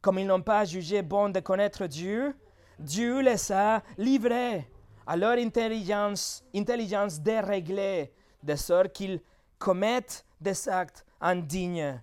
Comme 0.00 0.18
ils 0.18 0.26
n'ont 0.26 0.40
pas 0.40 0.64
jugé 0.64 1.02
bon 1.02 1.28
de 1.28 1.40
connaître 1.40 1.86
Dieu, 1.86 2.34
Dieu 2.78 3.20
les 3.20 3.52
a 3.52 3.82
livrés 3.98 4.66
à 5.06 5.16
leur 5.16 5.36
intelligence, 5.38 6.42
intelligence 6.54 7.20
déréglée, 7.20 8.12
de 8.42 8.54
sorte 8.56 8.92
qu'ils 8.92 9.20
commettent 9.58 10.24
des 10.40 10.68
actes 10.68 11.04
indignes. 11.20 12.00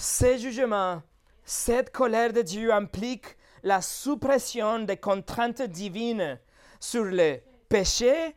Ces 0.00 0.38
jugements, 0.38 1.02
cette 1.44 1.92
colère 1.92 2.32
de 2.32 2.40
Dieu 2.40 2.72
implique 2.72 3.36
la 3.62 3.82
suppression 3.82 4.78
des 4.78 4.96
contraintes 4.96 5.60
divines 5.60 6.40
sur 6.80 7.04
les 7.04 7.44
péchés 7.68 8.34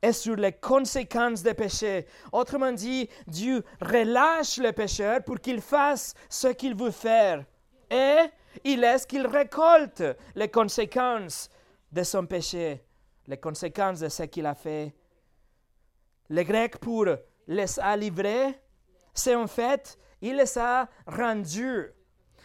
et 0.00 0.12
sur 0.14 0.36
les 0.36 0.52
conséquences 0.52 1.42
des 1.42 1.52
péchés. 1.52 2.06
Autrement 2.32 2.72
dit, 2.72 3.10
Dieu 3.26 3.62
relâche 3.82 4.56
le 4.56 4.72
pécheur 4.72 5.22
pour 5.22 5.38
qu'il 5.38 5.60
fasse 5.60 6.14
ce 6.30 6.48
qu'il 6.48 6.74
veut 6.74 6.90
faire 6.90 7.44
et 7.90 8.16
il 8.64 8.80
laisse 8.80 9.04
qu'il 9.04 9.26
récolte 9.26 10.02
les 10.34 10.48
conséquences 10.48 11.50
de 11.92 12.04
son 12.04 12.24
péché, 12.24 12.82
les 13.26 13.36
conséquences 13.36 14.00
de 14.00 14.08
ce 14.08 14.22
qu'il 14.22 14.46
a 14.46 14.54
fait. 14.54 14.94
Le 16.30 16.42
grec 16.42 16.78
pour 16.78 17.04
les 17.48 17.80
a 17.80 17.96
livrés, 17.98 18.58
c'est 19.12 19.34
en 19.34 19.46
fait 19.46 19.98
il 20.22 20.36
les 20.36 20.58
a 20.58 20.88
rendus. 21.06 21.90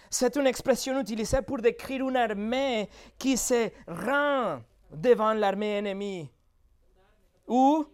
C'est 0.09 0.35
une 0.35 0.47
expression 0.47 0.99
utilisée 0.99 1.41
pour 1.41 1.59
décrire 1.59 2.07
une 2.07 2.17
armée 2.17 2.89
qui 3.17 3.37
se 3.37 3.69
rend 3.87 4.61
devant 4.91 5.33
l'armée 5.33 5.77
ennemie. 5.77 6.29
Ou 7.47 7.85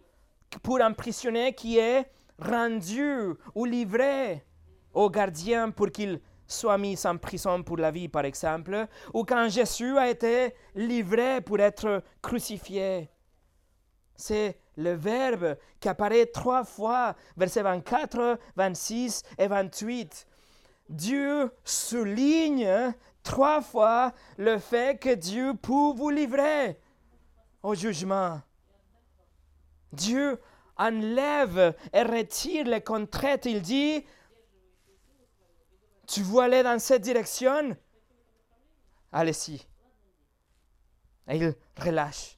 pour 0.62 0.80
un 0.80 0.92
prisonnier 0.92 1.52
qui 1.54 1.78
est 1.78 2.10
rendu 2.38 3.34
ou 3.54 3.64
livré 3.64 4.44
au 4.92 5.10
gardien 5.10 5.70
pour 5.70 5.90
qu'il 5.90 6.20
soit 6.46 6.78
mis 6.78 6.98
en 7.06 7.16
prison 7.18 7.62
pour 7.62 7.76
la 7.76 7.90
vie, 7.90 8.08
par 8.08 8.24
exemple, 8.24 8.86
ou 9.12 9.24
quand 9.24 9.48
Jésus 9.48 9.96
a 9.98 10.08
été 10.08 10.54
livré 10.74 11.40
pour 11.40 11.58
être 11.58 12.02
crucifié. 12.22 13.10
C'est 14.16 14.56
le 14.76 14.92
verbe 14.92 15.56
qui 15.80 15.88
apparaît 15.88 16.26
trois 16.26 16.64
fois, 16.64 17.14
versets 17.36 17.62
24, 17.62 18.38
26 18.56 19.22
et 19.38 19.46
28. 19.46 20.26
Dieu 20.88 21.50
souligne 21.64 22.94
trois 23.22 23.60
fois 23.60 24.12
le 24.36 24.58
fait 24.58 25.00
que 25.00 25.14
Dieu 25.14 25.54
peut 25.54 25.92
vous 25.94 26.10
livrer 26.10 26.78
au 27.62 27.74
jugement. 27.74 28.40
Dieu 29.92 30.40
enlève 30.76 31.74
et 31.92 32.02
retire 32.02 32.66
les 32.66 32.82
contraintes. 32.82 33.46
Il 33.46 33.62
dit, 33.62 34.04
tu 36.06 36.22
veux 36.22 36.40
aller 36.40 36.62
dans 36.62 36.78
cette 36.78 37.02
direction? 37.02 37.76
Allez-y. 39.12 39.66
Et 41.28 41.36
il 41.36 41.54
relâche. 41.78 42.36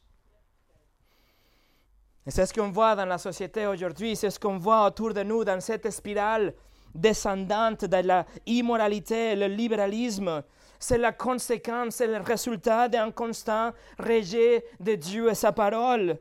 Et 2.26 2.30
c'est 2.32 2.44
ce 2.44 2.52
qu'on 2.52 2.70
voit 2.70 2.96
dans 2.96 3.04
la 3.06 3.18
société 3.18 3.66
aujourd'hui, 3.66 4.16
c'est 4.16 4.30
ce 4.30 4.40
qu'on 4.40 4.58
voit 4.58 4.84
autour 4.86 5.14
de 5.14 5.22
nous 5.22 5.44
dans 5.44 5.60
cette 5.60 5.88
spirale 5.90 6.54
descendante 6.92 7.84
de 7.84 7.96
la 7.98 8.26
immoralité, 8.46 9.36
le 9.36 9.46
libéralisme. 9.46 10.42
C'est 10.78 10.98
la 10.98 11.12
conséquence, 11.12 11.94
c'est 11.94 12.08
le 12.08 12.18
résultat 12.18 12.88
d'un 12.88 13.12
constant 13.12 13.70
rejet 13.98 14.64
de 14.80 14.96
Dieu 14.96 15.30
et 15.30 15.34
sa 15.34 15.52
parole. 15.52 16.18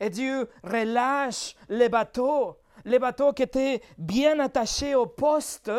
Et 0.00 0.08
Dieu 0.08 0.48
relâche 0.64 1.54
les 1.68 1.88
bateaux, 1.88 2.56
les 2.84 2.98
bateaux 2.98 3.32
qui 3.32 3.42
étaient 3.42 3.82
bien 3.98 4.38
attachés 4.40 4.94
au 4.94 5.06
poste, 5.06 5.70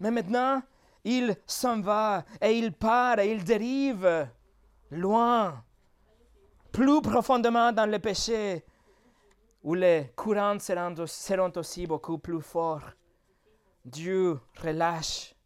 mais 0.00 0.10
maintenant, 0.10 0.62
il 1.04 1.36
s'en 1.46 1.80
va 1.80 2.24
et 2.40 2.58
il 2.58 2.72
part 2.72 3.20
et 3.20 3.30
il 3.30 3.44
dérive 3.44 4.26
loin, 4.90 5.62
plus 6.74 7.00
profondément 7.00 7.70
dans 7.70 7.88
le 7.88 8.00
péché, 8.00 8.64
où 9.62 9.74
les 9.74 10.10
courants 10.16 10.58
seront, 10.58 11.06
seront 11.06 11.52
aussi 11.54 11.86
beaucoup 11.86 12.18
plus 12.18 12.42
forts. 12.42 12.90
Dieu 13.84 14.40
relâche. 14.60 15.36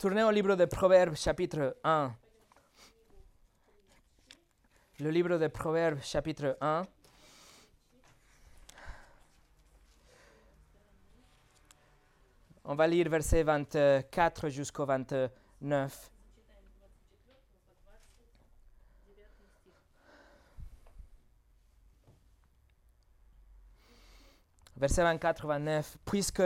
Tournez 0.00 0.24
au 0.24 0.32
livre 0.32 0.56
de 0.56 0.64
Proverbes 0.64 1.14
chapitre 1.14 1.76
1. 1.84 2.12
Le 4.98 5.10
livre 5.10 5.38
de 5.38 5.46
Proverbes 5.46 6.02
chapitre 6.02 6.56
1. 6.60 6.82
On 12.64 12.74
va 12.74 12.86
lire 12.88 13.08
verset 13.08 13.44
24 13.44 14.48
jusqu'au 14.48 14.86
29. 14.86 16.10
Verset 24.80 25.02
24-29. 25.02 25.96
Puisque 26.06 26.42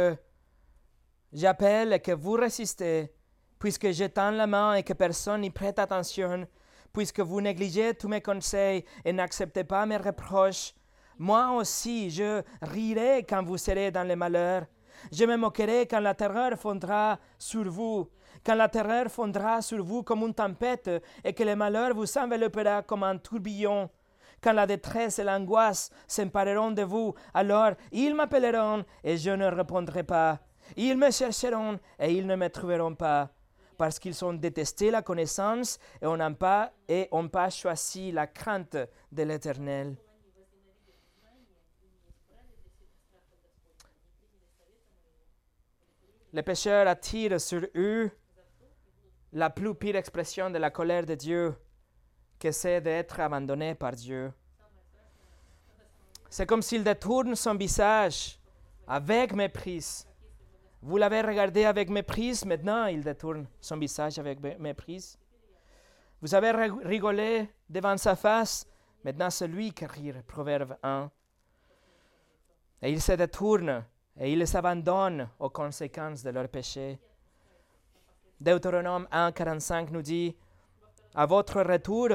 j'appelle 1.32 1.92
et 1.92 2.00
que 2.00 2.10
vous 2.10 2.32
résistez, 2.32 3.14
puisque 3.60 3.92
je 3.92 4.06
tends 4.06 4.32
la 4.32 4.48
main 4.48 4.74
et 4.74 4.82
que 4.82 4.92
personne 4.92 5.42
n'y 5.42 5.50
prête 5.50 5.78
attention, 5.78 6.44
puisque 6.92 7.20
vous 7.20 7.40
négligez 7.40 7.94
tous 7.94 8.08
mes 8.08 8.20
conseils 8.20 8.84
et 9.04 9.12
n'acceptez 9.12 9.62
pas 9.62 9.86
mes 9.86 9.98
reproches, 9.98 10.74
moi 11.16 11.52
aussi 11.52 12.10
je 12.10 12.42
rirai 12.60 13.24
quand 13.28 13.44
vous 13.44 13.56
serez 13.56 13.92
dans 13.92 14.06
le 14.06 14.16
malheur. 14.16 14.66
Je 15.12 15.24
me 15.26 15.36
moquerai 15.36 15.86
quand 15.86 16.00
la 16.00 16.14
terreur 16.14 16.58
fondra 16.58 17.20
sur 17.38 17.70
vous, 17.70 18.10
quand 18.44 18.56
la 18.56 18.68
terreur 18.68 19.12
fondra 19.12 19.62
sur 19.62 19.84
vous 19.84 20.02
comme 20.02 20.22
une 20.22 20.34
tempête 20.34 20.90
et 21.22 21.32
que 21.32 21.44
le 21.44 21.54
malheur 21.54 21.94
vous 21.94 22.18
enveloppera 22.18 22.82
comme 22.82 23.04
un 23.04 23.16
tourbillon. 23.16 23.88
Quand 24.44 24.52
la 24.52 24.66
détresse 24.66 25.18
et 25.18 25.24
l'angoisse 25.24 25.90
s'empareront 26.06 26.72
de 26.72 26.82
vous, 26.82 27.14
alors 27.32 27.72
ils 27.90 28.14
m'appelleront 28.14 28.84
et 29.02 29.16
je 29.16 29.30
ne 29.30 29.46
répondrai 29.46 30.02
pas. 30.02 30.38
Ils 30.76 30.98
me 30.98 31.10
chercheront 31.10 31.80
et 31.98 32.12
ils 32.12 32.26
ne 32.26 32.36
me 32.36 32.50
trouveront 32.50 32.94
pas 32.94 33.30
parce 33.78 33.98
qu'ils 33.98 34.22
ont 34.22 34.34
détesté 34.34 34.90
la 34.90 35.00
connaissance 35.00 35.78
et 36.02 36.06
on 36.06 36.18
n'a 36.18 36.30
pas, 36.30 36.72
et 36.86 37.08
pas 37.32 37.48
choisi 37.48 38.12
la 38.12 38.26
crainte 38.26 38.76
de 39.10 39.22
l'Éternel. 39.22 39.96
Les 46.34 46.42
pécheurs 46.42 46.86
attirent 46.86 47.40
sur 47.40 47.66
eux 47.74 48.10
la 49.32 49.48
plus 49.48 49.74
pire 49.74 49.96
expression 49.96 50.50
de 50.50 50.58
la 50.58 50.68
colère 50.68 51.06
de 51.06 51.14
Dieu, 51.14 51.54
que 52.44 52.52
c'est 52.52 52.80
d'être 52.80 53.18
abandonné 53.20 53.74
par 53.74 53.92
Dieu. 53.92 54.32
C'est 56.28 56.46
comme 56.46 56.62
s'il 56.62 56.84
détourne 56.84 57.34
son 57.34 57.54
visage 57.54 58.38
avec 58.86 59.32
mépris 59.32 60.06
vous 60.86 60.98
l'avez 60.98 61.22
regardé 61.22 61.64
avec 61.64 61.88
mépris, 61.88 62.42
maintenant 62.44 62.84
il 62.84 63.02
détourne 63.02 63.46
son 63.58 63.78
visage 63.78 64.18
avec 64.18 64.38
mépris. 64.58 65.16
Vous 66.20 66.34
avez 66.34 66.50
rigolé 66.84 67.48
devant 67.70 67.96
sa 67.96 68.14
face, 68.14 68.66
maintenant 69.02 69.30
c'est 69.30 69.48
lui 69.48 69.72
qui 69.72 69.86
rit. 69.86 70.12
Proverbe 70.26 70.76
1. 70.82 71.10
Et 72.82 72.92
il 72.92 73.00
se 73.00 73.12
détourne 73.12 73.82
et 74.20 74.30
il 74.30 74.46
s'abandonne 74.46 75.30
aux 75.38 75.48
conséquences 75.48 76.22
de 76.22 76.28
leur 76.28 76.48
péché. 76.48 77.00
Deutéronome 78.38 79.08
1, 79.10 79.32
45 79.32 79.90
nous 79.90 80.02
dit 80.02 80.36
À 81.14 81.24
votre 81.24 81.62
retour, 81.62 82.10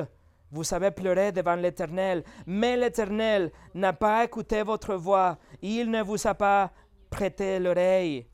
vous 0.52 0.64
savez 0.64 0.92
pleurer 0.92 1.32
devant 1.32 1.56
l'Éternel, 1.56 2.24
mais 2.46 2.76
l'Éternel 2.76 3.52
n'a 3.74 3.94
pas 3.94 4.24
écouté 4.24 4.64
votre 4.64 4.96
voix, 4.96 5.38
il 5.62 5.90
ne 5.92 6.02
vous 6.02 6.28
a 6.28 6.34
pas 6.34 6.72
prêté 7.10 7.60
l'oreille. 7.60 8.26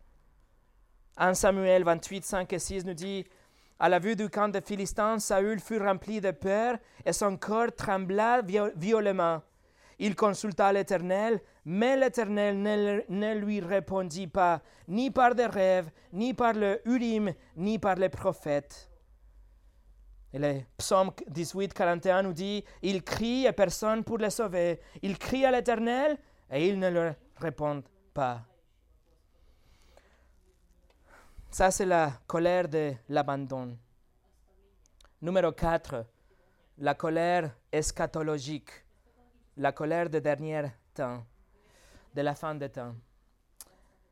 1 1.17 1.34
Samuel 1.34 1.84
28, 1.84 2.25
5 2.25 2.54
et 2.54 2.60
6 2.60 2.86
nous 2.86 2.93
dit 2.93 3.25
À 3.80 3.89
la 3.89 3.99
vue 3.99 4.15
du 4.15 4.30
camp 4.30 4.49
des 4.49 4.62
Philistins, 4.62 5.19
Saül 5.19 5.60
fut 5.60 5.80
rempli 5.80 6.19
de 6.19 6.32
peur 6.32 6.78
et 7.06 7.13
son 7.13 7.38
cœur 7.38 7.73
trembla 7.75 8.41
violemment. 8.75 9.41
Il 9.97 10.15
consulta 10.15 10.73
l'Éternel, 10.73 11.39
mais 11.63 11.95
l'Éternel 11.95 12.62
ne, 13.08 13.34
lui 13.36 13.62
répondit 13.62 14.28
pas, 14.28 14.62
ni 14.89 15.10
par 15.10 15.36
des 15.36 15.45
rêves, 15.45 15.89
ni 16.12 16.34
par 16.34 16.54
le 16.54 16.82
Urim, 16.86 17.34
ni 17.56 17.80
par 17.80 17.95
les 17.95 18.10
prophètes. 18.10 18.89
Et 20.36 20.38
le 20.38 20.63
psaume 20.78 21.12
18, 21.30 21.74
41 21.74 22.24
nous 22.24 22.34
dit 22.34 22.62
Il 22.82 23.04
crie 23.04 23.45
et 23.45 23.54
personne 23.54 24.04
pour 24.04 24.17
le 24.17 24.30
sauver. 24.30 24.82
Il 25.02 25.17
crie 25.17 25.45
à 25.45 25.52
l'Éternel 25.52 26.17
et 26.52 26.67
il 26.67 26.78
ne 26.78 26.89
leur 26.89 27.15
répond 27.38 27.82
pas. 28.13 28.41
Ça, 31.50 31.71
c'est 31.71 31.86
la 31.86 32.12
colère 32.28 32.67
de 32.67 32.91
l'abandon. 33.08 33.78
Numéro 35.21 35.54
4, 35.54 36.06
la 36.80 36.95
colère 36.95 37.56
eschatologique, 37.71 38.71
la 39.56 39.71
colère 39.71 40.10
de 40.10 40.19
dernier 40.19 40.63
temps, 40.93 41.26
de 42.13 42.21
la 42.21 42.36
fin 42.36 42.56
des 42.56 42.67
temps. 42.67 42.93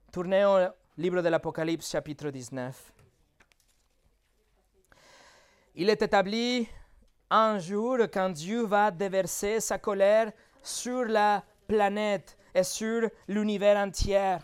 Tournez 0.10 0.46
au 0.46 0.58
livre 0.98 1.22
de 1.22 1.28
l'Apocalypse, 1.28 1.92
chapitre 1.92 2.30
19. 2.30 2.93
Il 5.76 5.90
est 5.90 6.02
établi 6.02 6.68
un 7.30 7.58
jour 7.60 7.98
quand 8.14 8.30
Dieu 8.30 8.66
va 8.66 8.92
déverser 8.92 9.60
sa 9.60 9.78
colère 9.78 10.32
sur 10.62 11.06
la 11.06 11.44
planète 11.68 12.38
et 12.54 12.64
sur 12.64 13.10
l'univers 13.28 13.78
entier 13.78 14.38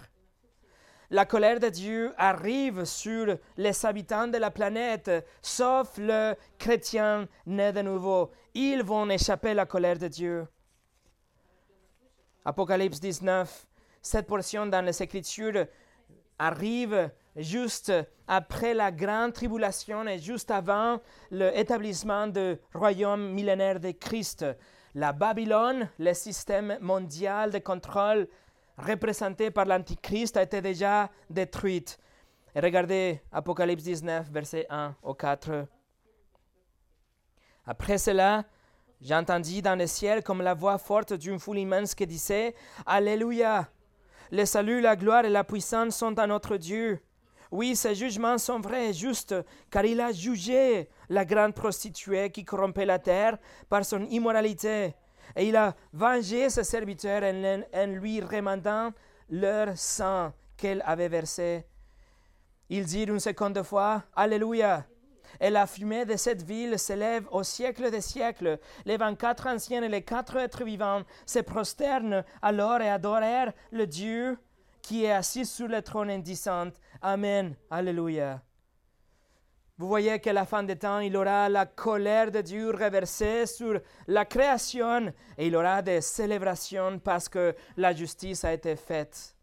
la 1.11 1.25
colère 1.25 1.59
de 1.59 1.69
Dieu 1.69 2.13
arrive 2.17 2.85
sur 2.85 3.37
les 3.57 3.85
habitants 3.85 4.27
de 4.27 4.37
la 4.37 4.51
planète, 4.51 5.11
sauf 5.41 5.97
le 5.97 6.35
chrétien 6.57 7.27
né 7.45 7.71
de 7.71 7.81
nouveau. 7.81 8.31
Ils 8.53 8.83
vont 8.83 9.09
échapper 9.09 9.49
à 9.49 9.53
la 9.55 9.65
colère 9.65 9.97
de 9.97 10.07
Dieu. 10.07 10.47
Apocalypse 12.45 12.99
19, 12.99 13.67
cette 14.01 14.27
portion 14.27 14.67
dans 14.67 14.85
les 14.85 15.01
Écritures 15.01 15.65
arrive 16.37 17.11
juste 17.41 17.91
après 18.27 18.73
la 18.73 18.91
grande 18.91 19.33
tribulation 19.33 20.05
et 20.07 20.19
juste 20.19 20.51
avant 20.51 20.99
l'établissement 21.31 22.27
du 22.27 22.55
royaume 22.73 23.31
millénaire 23.31 23.79
de 23.79 23.91
Christ. 23.91 24.45
La 24.95 25.13
Babylone, 25.13 25.89
le 25.97 26.13
système 26.13 26.77
mondial 26.81 27.51
de 27.51 27.59
contrôle 27.59 28.27
représentée 28.77 29.51
par 29.51 29.65
l'Antichrist 29.65 30.37
a 30.37 30.43
été 30.43 30.61
déjà 30.61 31.09
détruite. 31.29 31.99
Regardez 32.55 33.21
Apocalypse 33.31 33.83
19, 33.83 34.29
verset 34.31 34.65
1 34.69 34.95
au 35.03 35.13
4. 35.13 35.67
Après 37.65 37.97
cela, 37.97 38.45
j'entendis 38.99 39.61
dans 39.61 39.77
le 39.77 39.85
ciel 39.85 40.23
comme 40.23 40.41
la 40.41 40.55
voix 40.55 40.77
forte 40.77 41.13
d'une 41.13 41.39
foule 41.39 41.59
immense 41.59 41.93
qui 41.93 42.07
disait 42.07 42.55
Alléluia 42.85 43.69
Le 44.31 44.45
salut, 44.45 44.81
la 44.81 44.95
gloire 44.95 45.25
et 45.25 45.29
la 45.29 45.43
puissance 45.43 45.95
sont 45.95 46.17
à 46.17 46.25
notre 46.25 46.57
Dieu. 46.57 46.99
Oui, 47.51 47.75
ses 47.75 47.95
jugements 47.95 48.37
sont 48.37 48.59
vrais 48.59 48.89
et 48.89 48.93
justes, 48.93 49.35
car 49.71 49.85
il 49.85 49.99
a 50.01 50.11
jugé 50.11 50.89
la 51.09 51.25
grande 51.25 51.53
prostituée 51.53 52.29
qui 52.29 52.45
corrompait 52.45 52.85
la 52.85 52.99
terre 52.99 53.37
par 53.69 53.83
son 53.83 54.05
immoralité 54.05 54.93
et 55.35 55.47
il 55.47 55.55
a 55.55 55.75
vengé 55.93 56.49
ses 56.49 56.63
serviteurs 56.63 57.23
en, 57.23 57.85
lui 57.87 58.21
remandant 58.21 58.91
leur 59.29 59.77
sang 59.77 60.33
qu'elle 60.57 60.83
avait 60.85 61.09
versé. 61.09 61.65
Il 62.69 62.85
dit 62.85 63.03
une 63.03 63.19
seconde 63.19 63.61
fois, 63.63 64.03
Alléluia. 64.15 64.85
Et 65.39 65.49
la 65.49 65.67
fumée 65.67 66.05
de 66.05 66.17
cette 66.17 66.41
ville 66.41 66.77
s'élève 66.79 67.27
au 67.31 67.43
siècle 67.43 67.91
des 67.91 68.01
siècles. 68.01 68.59
Les 68.85 68.97
vingt-quatre 68.97 69.47
anciens 69.47 69.83
et 69.83 69.89
les 69.89 70.01
quatre 70.01 70.35
êtres 70.37 70.63
vivants 70.63 71.03
se 71.25 71.39
prosternent 71.39 72.23
alors 72.41 72.81
et 72.81 72.89
adorèrent 72.89 73.53
le 73.71 73.85
Dieu 73.85 74.37
qui 74.81 75.05
est 75.05 75.11
assis 75.11 75.45
sur 75.45 75.67
le 75.67 75.81
trône 75.81 76.09
indissant. 76.09 76.69
Amen. 77.01 77.55
Alléluia. 77.69 78.41
Vous 79.77 79.87
voyez 79.87 80.19
qu'à 80.19 80.33
la 80.33 80.45
fin 80.45 80.63
des 80.63 80.75
temps, 80.75 80.99
il 80.99 81.15
aura 81.15 81.47
la 81.47 81.65
colère 81.65 82.29
de 82.29 82.41
Dieu 82.41 82.71
reversée 82.71 83.45
sur 83.45 83.79
la 84.07 84.25
création 84.25 85.13
et 85.37 85.47
il 85.47 85.55
aura 85.55 85.81
des 85.81 86.01
célébrations 86.01 86.99
parce 86.99 87.29
que 87.29 87.55
la 87.77 87.93
justice 87.93 88.43
a 88.43 88.51
été 88.51 88.75
faite. 88.75 89.33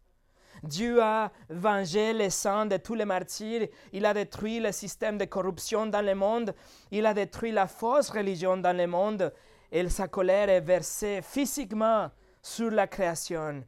Dieu 0.63 1.03
a 1.03 1.33
vengé 1.49 2.13
les 2.13 2.29
sang 2.29 2.67
de 2.67 2.77
tous 2.77 2.95
les 2.95 3.07
martyrs. 3.07 3.69
Il 3.93 4.05
a 4.05 4.13
détruit 4.13 4.61
le 4.61 4.73
système 4.73 5.17
de 5.17 5.25
corruption 5.25 5.87
dans 5.87 6.05
le 6.05 6.15
monde. 6.15 6.55
Il 6.91 7.07
a 7.07 7.15
détruit 7.15 7.53
la 7.53 7.67
fausse 7.67 8.11
religion 8.11 8.59
dans 8.59 8.77
le 8.77 8.87
monde. 8.87 9.33
Et 9.73 9.89
sa 9.89 10.09
colère 10.09 10.51
est 10.51 10.61
versée 10.61 11.21
physiquement 11.23 12.11
sur 12.43 12.71
la 12.71 12.87
création. 12.87 13.65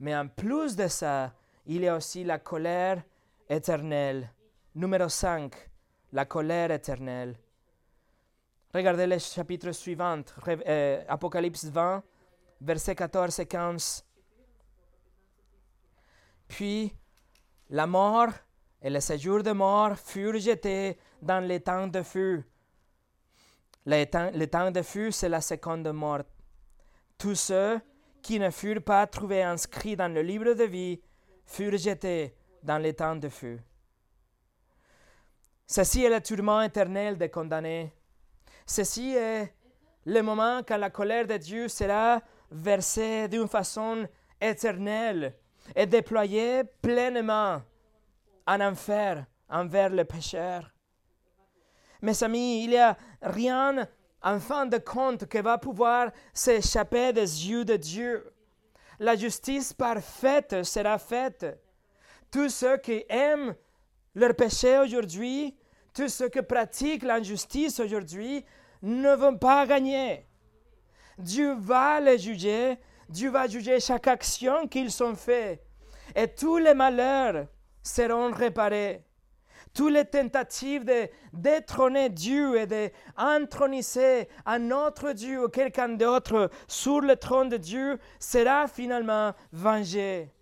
Mais 0.00 0.16
en 0.16 0.26
plus 0.26 0.74
de 0.74 0.88
ça, 0.88 1.32
il 1.66 1.82
y 1.82 1.88
a 1.88 1.96
aussi 1.96 2.24
la 2.24 2.38
colère 2.38 3.02
éternelle. 3.48 4.30
Numéro 4.74 5.08
5, 5.08 5.52
la 6.12 6.24
colère 6.24 6.70
éternelle. 6.70 7.36
Regardez 8.72 9.06
le 9.06 9.18
chapitre 9.18 9.72
suivant, 9.72 10.20
euh, 10.48 11.02
Apocalypse 11.08 11.64
20, 11.64 12.02
versets 12.60 12.94
14 12.94 13.38
et 13.40 13.46
15. 13.46 14.04
Puis 16.48 16.94
la 17.70 17.86
mort 17.86 18.28
et 18.82 18.90
le 18.90 19.00
séjour 19.00 19.42
de 19.42 19.52
mort 19.52 19.96
furent 19.98 20.38
jetés 20.38 20.98
dans 21.20 21.44
les 21.44 21.60
temps 21.60 21.88
de 21.88 22.02
feu. 22.02 22.44
Le 23.86 24.04
temps, 24.04 24.30
le 24.32 24.46
temps 24.46 24.70
de 24.70 24.82
feu, 24.82 25.10
c'est 25.10 25.28
la 25.28 25.40
seconde 25.40 25.88
mort. 25.88 26.22
Tous 27.18 27.34
ceux 27.34 27.80
qui 28.20 28.38
ne 28.38 28.50
furent 28.50 28.82
pas 28.82 29.06
trouvés 29.06 29.42
inscrits 29.42 29.96
dans 29.96 30.12
le 30.12 30.20
livre 30.22 30.52
de 30.52 30.64
vie 30.64 31.00
furent 31.46 31.78
jetés 31.78 32.34
dans 32.62 32.78
les 32.78 32.94
temps 32.94 33.16
de 33.16 33.28
feu. 33.28 33.58
Ceci 35.66 36.04
est 36.04 36.10
le 36.10 36.20
tourment 36.20 36.62
éternel 36.62 37.16
des 37.16 37.28
condamnés. 37.28 37.92
Ceci 38.66 39.14
est 39.14 39.52
le 40.04 40.22
moment 40.22 40.60
quand 40.66 40.76
la 40.76 40.90
colère 40.90 41.26
de 41.26 41.36
Dieu 41.36 41.68
sera 41.68 42.20
versée 42.50 43.28
d'une 43.28 43.48
façon 43.48 44.06
éternelle 44.40 45.34
et 45.74 45.86
déployée 45.86 46.62
pleinement 46.80 47.62
en 48.46 48.60
enfer 48.60 49.24
envers 49.48 49.90
le 49.90 50.04
pécheur. 50.04 50.70
Mes 52.02 52.22
amis, 52.22 52.64
il 52.64 52.70
n'y 52.70 52.76
a 52.76 52.96
rien 53.22 53.88
en 54.22 54.38
fin 54.38 54.66
de 54.66 54.78
compte 54.78 55.26
qui 55.28 55.40
va 55.40 55.58
pouvoir 55.58 56.10
s'échapper 56.32 57.12
des 57.12 57.48
yeux 57.48 57.64
de 57.64 57.76
Dieu. 57.76 58.32
La 58.98 59.14
justice 59.16 59.72
parfaite 59.72 60.62
sera 60.62 60.98
faite. 60.98 61.46
Tous 62.30 62.48
ceux 62.48 62.78
qui 62.78 63.04
aiment 63.08 63.54
leur 64.14 64.34
péché 64.34 64.78
aujourd'hui, 64.78 65.56
tous 65.94 66.08
ceux 66.08 66.28
qui 66.28 66.42
pratiquent 66.42 67.04
l'injustice 67.04 67.80
aujourd'hui, 67.80 68.44
ne 68.82 69.14
vont 69.14 69.36
pas 69.36 69.66
gagner. 69.66 70.26
Dieu 71.18 71.54
va 71.58 72.00
les 72.00 72.18
juger, 72.18 72.78
Dieu 73.08 73.30
va 73.30 73.46
juger 73.46 73.80
chaque 73.80 74.06
action 74.06 74.66
qu'ils 74.68 75.02
ont 75.02 75.14
faite, 75.14 75.64
et 76.14 76.28
tous 76.28 76.58
les 76.58 76.74
malheurs 76.74 77.46
seront 77.82 78.32
réparés. 78.32 79.05
Toutes 79.76 79.92
les 79.92 80.06
tentatives 80.06 80.84
de 80.86 81.06
détrôner 81.34 82.08
Dieu 82.08 82.58
et 82.58 82.66
d'entroniser 82.66 84.26
un 84.46 84.70
autre 84.70 85.12
Dieu 85.12 85.44
ou 85.44 85.48
quelqu'un 85.48 85.90
d'autre 85.90 86.50
sur 86.66 87.02
le 87.02 87.14
trône 87.14 87.50
de 87.50 87.58
Dieu 87.58 87.98
sera 88.18 88.68
finalement 88.68 89.34
vengée. 89.52 90.32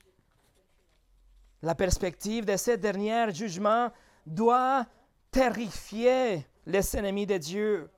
La 1.62 1.74
perspective 1.74 2.44
de 2.44 2.56
ce 2.56 2.70
dernier 2.76 3.34
jugement 3.34 3.90
doit 4.24 4.86
terrifier 5.32 6.46
les 6.64 6.96
ennemis 6.96 7.26
de 7.26 7.36
Dieu. 7.36 7.90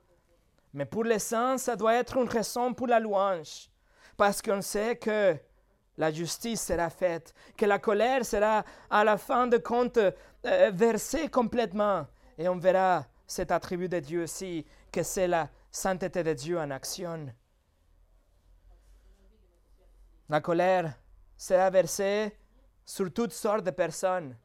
Mais 0.73 0.85
pour 0.85 1.03
les 1.03 1.19
saints, 1.19 1.59
ça 1.59 1.75
doit 1.75 1.93
être 1.93 2.17
une 2.17 2.27
raison 2.27 2.73
pour 2.73 2.87
la 2.87 2.99
louange, 2.99 3.69
parce 4.17 4.41
qu'on 4.41 4.61
sait 4.61 4.95
que 4.95 5.37
la 5.97 6.11
justice 6.11 6.61
sera 6.61 6.89
faite, 6.89 7.33
que 7.55 7.65
la 7.65 7.79
colère 7.79 8.25
sera 8.25 8.63
à 8.89 9.03
la 9.03 9.17
fin 9.17 9.47
de 9.47 9.57
compte 9.57 9.97
euh, 9.97 10.71
versée 10.73 11.29
complètement, 11.29 12.05
et 12.37 12.47
on 12.47 12.57
verra 12.57 13.05
cet 13.25 13.51
attribut 13.51 13.89
de 13.89 13.99
Dieu 13.99 14.23
aussi, 14.23 14.65
que 14.91 15.03
c'est 15.03 15.27
la 15.27 15.49
sainteté 15.71 16.23
de 16.23 16.33
Dieu 16.33 16.59
en 16.59 16.71
action. 16.71 17.27
La 20.29 20.41
colère 20.41 20.93
sera 21.35 21.69
versée 21.69 22.37
sur 22.85 23.11
toutes 23.11 23.33
sortes 23.33 23.63
de 23.63 23.71
personnes, 23.71 24.35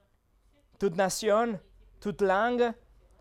toute 0.78 0.96
nation, 0.96 1.58
toute 2.00 2.22
langue, 2.22 2.72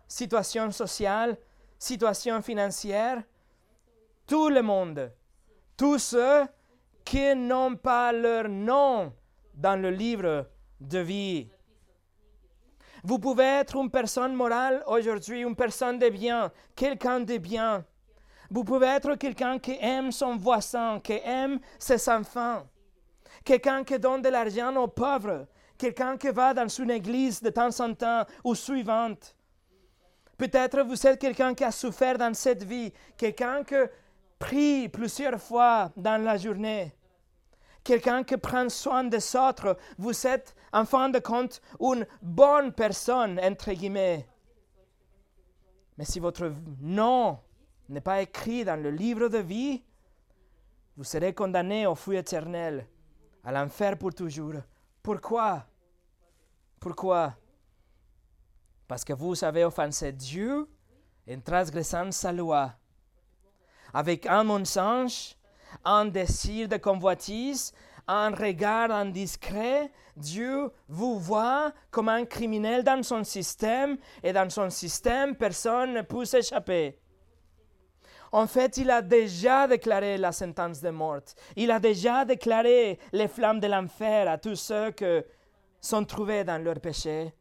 situation 0.08 0.70
sociale, 0.70 1.36
situation 1.78 2.42
financière, 2.42 3.22
tout 4.26 4.48
le 4.48 4.62
monde, 4.62 5.12
tous 5.76 5.98
ceux 5.98 6.46
qui 7.04 7.34
n'ont 7.34 7.76
pas 7.76 8.12
leur 8.12 8.48
nom 8.48 9.12
dans 9.54 9.80
le 9.80 9.90
livre 9.90 10.46
de 10.80 10.98
vie. 10.98 11.48
Vous 13.04 13.18
pouvez 13.18 13.44
être 13.60 13.76
une 13.76 13.90
personne 13.90 14.34
morale 14.34 14.82
aujourd'hui, 14.86 15.42
une 15.42 15.56
personne 15.56 15.98
de 15.98 16.08
bien, 16.08 16.52
quelqu'un 16.76 17.20
de 17.20 17.36
bien. 17.38 17.84
Vous 18.50 18.64
pouvez 18.64 18.86
être 18.86 19.16
quelqu'un 19.16 19.58
qui 19.58 19.76
aime 19.80 20.12
son 20.12 20.36
voisin, 20.36 21.00
qui 21.00 21.18
aime 21.24 21.58
ses 21.78 22.08
enfants, 22.08 22.64
quelqu'un 23.44 23.82
qui 23.82 23.98
donne 23.98 24.22
de 24.22 24.28
l'argent 24.28 24.74
aux 24.76 24.88
pauvres, 24.88 25.46
quelqu'un 25.76 26.16
qui 26.16 26.28
va 26.28 26.54
dans 26.54 26.68
une 26.68 26.90
église 26.90 27.42
de 27.42 27.50
temps 27.50 27.80
en 27.80 27.92
temps 27.94 28.24
ou 28.44 28.54
suivante. 28.54 29.34
Peut-être 30.38 30.82
vous 30.82 31.06
êtes 31.06 31.20
quelqu'un 31.20 31.54
qui 31.54 31.64
a 31.64 31.70
souffert 31.70 32.18
dans 32.18 32.34
cette 32.34 32.62
vie, 32.62 32.92
quelqu'un 33.16 33.64
qui 33.64 33.74
prie 34.42 34.88
plusieurs 34.88 35.40
fois 35.40 35.92
dans 35.96 36.20
la 36.20 36.36
journée, 36.36 36.92
quelqu'un 37.84 38.24
qui 38.24 38.36
prend 38.36 38.68
soin 38.68 39.04
des 39.04 39.36
autres. 39.36 39.76
Vous 39.96 40.26
êtes, 40.26 40.56
en 40.72 40.84
fin 40.84 41.08
de 41.10 41.20
compte, 41.20 41.60
une 41.78 42.04
bonne 42.20 42.72
personne, 42.72 43.38
entre 43.38 43.72
guillemets. 43.72 44.26
Mais 45.96 46.04
si 46.04 46.18
votre 46.18 46.52
nom 46.80 47.38
n'est 47.88 48.00
pas 48.00 48.20
écrit 48.20 48.64
dans 48.64 48.82
le 48.82 48.90
livre 48.90 49.28
de 49.28 49.38
vie, 49.38 49.84
vous 50.96 51.04
serez 51.04 51.32
condamné 51.32 51.86
au 51.86 51.94
feu 51.94 52.14
éternel, 52.14 52.88
à 53.44 53.52
l'enfer 53.52 53.96
pour 53.96 54.12
toujours. 54.12 54.54
Pourquoi? 55.04 55.64
Pourquoi? 56.80 57.36
Parce 58.88 59.04
que 59.04 59.12
vous 59.12 59.44
avez 59.44 59.64
offensé 59.64 60.10
Dieu 60.10 60.68
en 61.30 61.40
transgressant 61.40 62.10
sa 62.10 62.32
loi. 62.32 62.72
Avec 63.94 64.26
un 64.26 64.44
mensonge, 64.44 65.36
un 65.84 66.06
désir 66.06 66.68
de 66.68 66.76
convoitise, 66.76 67.72
un 68.08 68.30
regard 68.30 68.90
indiscret, 68.90 69.90
Dieu 70.16 70.70
vous 70.88 71.18
voit 71.18 71.72
comme 71.90 72.08
un 72.08 72.24
criminel 72.24 72.82
dans 72.84 73.02
son 73.02 73.24
système 73.24 73.96
et 74.22 74.32
dans 74.32 74.50
son 74.50 74.70
système, 74.70 75.36
personne 75.36 75.94
ne 75.94 76.02
peut 76.02 76.24
s'échapper. 76.24 76.98
En 78.32 78.46
fait, 78.46 78.78
il 78.78 78.90
a 78.90 79.02
déjà 79.02 79.68
déclaré 79.68 80.16
la 80.16 80.32
sentence 80.32 80.80
de 80.80 80.88
mort. 80.88 81.20
Il 81.54 81.70
a 81.70 81.78
déjà 81.78 82.24
déclaré 82.24 82.98
les 83.12 83.28
flammes 83.28 83.60
de 83.60 83.66
l'enfer 83.66 84.28
à 84.28 84.38
tous 84.38 84.56
ceux 84.56 84.90
qui 84.92 85.20
sont 85.80 86.04
trouvés 86.04 86.42
dans 86.42 86.62
leur 86.62 86.80
péché. 86.80 87.34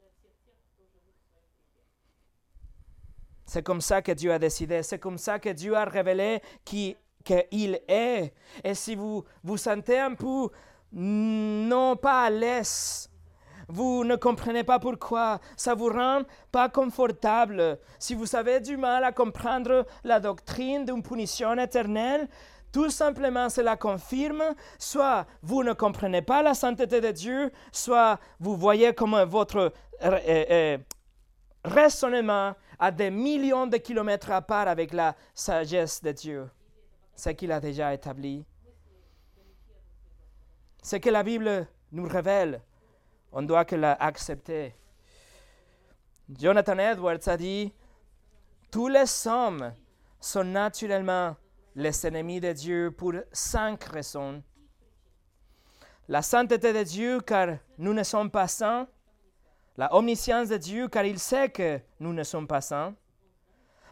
C'est 3.52 3.64
comme 3.64 3.82
ça 3.82 4.02
que 4.02 4.14
Dieu 4.14 4.32
a 4.32 4.40
décidé, 4.40 4.82
c'est 4.82 4.98
comme 4.98 5.18
ça 5.18 5.38
que 5.38 5.50
Dieu 5.50 5.76
a 5.76 5.84
révélé 5.84 6.42
qui 6.64 6.96
qu'il 7.26 7.82
est. 7.86 8.34
Et 8.64 8.74
si 8.74 8.96
vous 8.96 9.26
vous 9.44 9.58
sentez 9.58 10.00
un 10.00 10.14
peu 10.14 10.48
non 10.94 11.98
pas 11.98 12.24
à 12.24 12.30
l'aise, 12.30 13.10
vous 13.68 14.06
ne 14.06 14.16
comprenez 14.16 14.64
pas 14.64 14.80
pourquoi, 14.80 15.42
ça 15.58 15.76
vous 15.76 15.90
rend 15.90 16.22
pas 16.50 16.70
confortable. 16.70 17.78
Si 18.00 18.16
vous 18.16 18.38
avez 18.38 18.62
du 18.62 18.78
mal 18.78 19.04
à 19.04 19.12
comprendre 19.12 19.86
la 20.06 20.22
doctrine 20.22 20.86
d'une 20.86 21.04
punition 21.04 21.54
éternelle, 21.58 22.30
tout 22.72 22.90
simplement 22.90 23.50
cela 23.50 23.76
confirme, 23.76 24.56
soit 24.80 25.26
vous 25.42 25.62
ne 25.62 25.74
comprenez 25.74 26.22
pas 26.22 26.42
la 26.42 26.54
sainteté 26.54 27.02
de 27.02 27.12
Dieu, 27.12 27.52
soit 27.74 28.18
vous 28.40 28.56
voyez 28.56 28.94
comment 28.94 29.26
votre 29.26 29.58
euh, 29.60 29.72
euh, 30.04 30.46
euh, 30.50 30.78
raisonnement 31.66 32.56
à 32.82 32.90
des 32.90 33.12
millions 33.12 33.68
de 33.68 33.78
kilomètres 33.78 34.32
à 34.32 34.42
part 34.42 34.68
avec 34.68 34.92
la 34.92 35.16
sagesse 35.36 36.02
de 36.02 36.12
Dieu, 36.12 36.50
ce 37.16 37.30
qu'il 37.30 37.52
a 37.52 37.60
déjà 37.60 37.94
établi. 37.94 38.44
Ce 40.82 40.96
que 40.96 41.12
la 41.12 41.22
Bible 41.22 41.68
nous 41.92 42.08
révèle, 42.08 42.60
on 43.32 43.44
doit 43.44 43.66
que 43.66 43.76
l'accepter. 43.76 44.74
Jonathan 46.28 46.80
Edwards 46.80 47.28
a 47.28 47.38
dit, 47.38 47.72
tous 48.72 48.88
les 48.88 49.28
hommes 49.28 49.76
sont 50.20 50.44
naturellement 50.44 51.36
les 51.76 52.08
ennemis 52.08 52.40
de 52.40 52.52
Dieu 52.52 52.90
pour 52.90 53.14
cinq 53.32 53.84
raisons. 53.84 54.42
La 56.08 56.24
sainteté 56.24 56.74
de 56.74 56.82
Dieu, 56.82 57.22
car 57.22 57.60
nous 57.78 57.94
ne 57.94 58.02
sommes 58.02 58.32
pas 58.32 58.48
saints 58.48 58.88
la 59.82 59.92
omniscience 59.96 60.50
de 60.50 60.58
Dieu, 60.58 60.88
car 60.90 61.06
il 61.06 61.18
sait 61.18 61.50
que 61.50 61.82
nous 62.00 62.14
ne 62.14 62.22
sommes 62.22 62.46
pas 62.46 62.62
saints. 62.62 62.94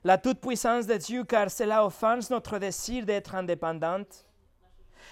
La 0.04 0.20
toute-puissance 0.20 0.86
de 0.86 0.98
Dieu, 0.98 1.24
car 1.24 1.50
cela 1.50 1.84
offense 1.84 2.30
notre 2.30 2.60
désir 2.60 3.08
d'être 3.08 3.34
indépendante. 3.34 4.28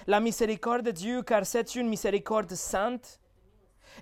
La 0.05 0.19
miséricorde 0.19 0.85
de 0.85 0.91
Dieu, 0.91 1.23
car 1.23 1.47
c'est 1.47 1.73
une 1.73 1.89
miséricorde 1.89 2.53
sainte. 2.53 3.19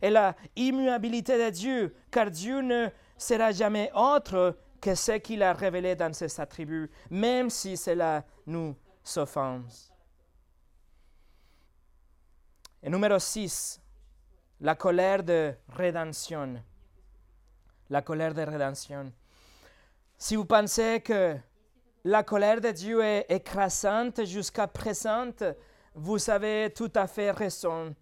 et 0.02 0.10
la 0.10 0.36
immuabilité 0.58 1.38
de 1.46 1.50
Dieu, 1.50 1.96
car 2.12 2.30
Dieu 2.30 2.60
ne 2.60 2.90
sera 3.18 3.54
jamais 3.54 3.90
autre 3.96 4.58
que 4.82 4.96
ce 4.96 5.14
qu'il 5.14 5.44
a 5.44 5.54
révélé 5.54 5.96
dans 5.96 6.12
ses 6.12 6.42
attributs, 6.42 6.92
même 7.10 7.50
si 7.50 7.78
cela 7.78 8.26
nous 8.46 8.76
offense. 9.16 9.94
Et 12.84 12.90
numéro 12.90 13.18
6, 13.18 13.80
la 14.62 14.76
colère 14.76 15.24
de 15.24 15.53
rédemption. 15.70 16.62
La 17.89 18.01
colère 18.01 18.34
de 18.34 18.41
rédemption. 18.41 19.12
Si 20.18 20.36
vous 20.36 20.45
pensez 20.45 21.01
que 21.01 21.38
la 22.06 22.24
colère 22.24 22.62
de 22.62 22.72
Dieu 22.72 23.03
est 23.03 23.26
écrasante 23.30 24.26
jusqu'à 24.26 24.68
présent, 24.68 25.32
vous 25.93 26.30
avez 26.30 26.72
tout 26.74 26.91
à 26.95 27.08
fait 27.08 27.32
raison. 27.32 27.95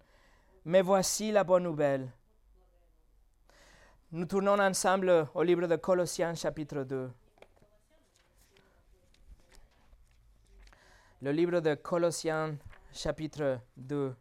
Mais 0.64 0.80
voici 0.80 1.32
la 1.32 1.44
bonne 1.44 1.64
nouvelle. 1.64 2.10
Nous 4.12 4.26
tournons 4.26 4.58
ensemble 4.58 5.28
au 5.34 5.42
livre 5.42 5.66
de 5.66 5.76
Colossiens 5.76 6.34
chapitre 6.34 6.84
2. 6.84 7.10
Le 11.22 11.32
livre 11.32 11.60
de 11.60 11.74
Colossiens 11.74 12.56
chapitre 12.92 13.58
2. 13.76 14.14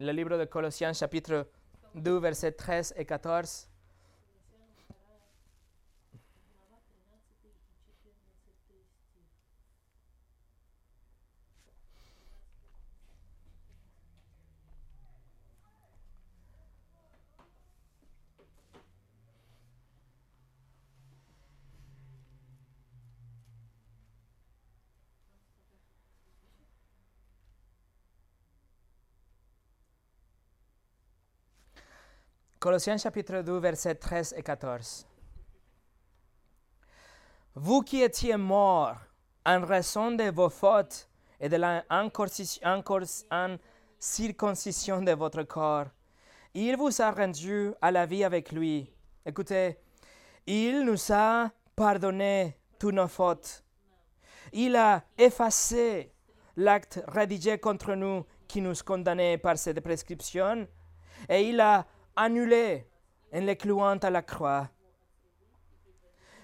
Le 0.00 0.10
livre 0.10 0.36
de 0.36 0.44
Colossiens 0.44 0.92
chapitre 0.92 1.46
2 1.94 2.18
versets 2.18 2.50
13 2.50 2.94
et 2.96 3.04
14. 3.04 3.68
Colossiens 32.64 32.96
chapitre 32.96 33.42
2, 33.42 33.58
versets 33.58 33.94
13 33.94 34.36
et 34.38 34.42
14. 34.42 35.06
Vous 37.56 37.82
qui 37.82 38.00
étiez 38.00 38.38
morts 38.38 38.96
en 39.44 39.60
raison 39.66 40.12
de 40.12 40.30
vos 40.30 40.48
fautes 40.48 41.06
et 41.38 41.50
de 41.50 41.56
la 41.56 41.84
circoncision 43.98 45.02
de 45.02 45.12
votre 45.12 45.42
corps, 45.42 45.88
il 46.54 46.74
vous 46.78 47.02
a 47.02 47.10
rendu 47.10 47.70
à 47.82 47.90
la 47.90 48.06
vie 48.06 48.24
avec 48.24 48.50
lui. 48.50 48.90
Écoutez, 49.26 49.76
il 50.46 50.86
nous 50.86 51.12
a 51.12 51.50
pardonné 51.76 52.56
toutes 52.78 52.94
nos 52.94 53.08
fautes. 53.08 53.62
Il 54.54 54.74
a 54.74 55.04
effacé 55.18 56.14
l'acte 56.56 57.04
rédigé 57.08 57.58
contre 57.58 57.94
nous 57.94 58.24
qui 58.48 58.62
nous 58.62 58.82
condamnait 58.82 59.36
par 59.36 59.58
cette 59.58 59.82
prescription 59.82 60.66
et 61.28 61.42
il 61.42 61.60
a 61.60 61.86
annulé 62.16 62.86
en 63.32 63.40
les 63.40 63.56
clouant 63.56 63.96
à 63.96 64.10
la 64.10 64.22
croix. 64.22 64.68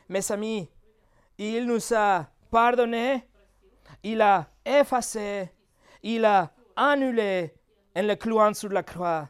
Mes 0.09 0.33
amis, 0.33 0.69
il 1.39 1.67
nous 1.67 1.95
a 1.95 2.27
pardonné, 2.51 3.29
il 4.03 4.21
a 4.21 4.49
effacé, 4.65 5.51
il 6.03 6.25
a 6.25 6.51
annulé 6.77 7.55
en 7.95 8.03
le 8.03 8.15
clouant 8.15 8.55
sur 8.55 8.71
la 8.71 8.83
croix. 8.83 9.29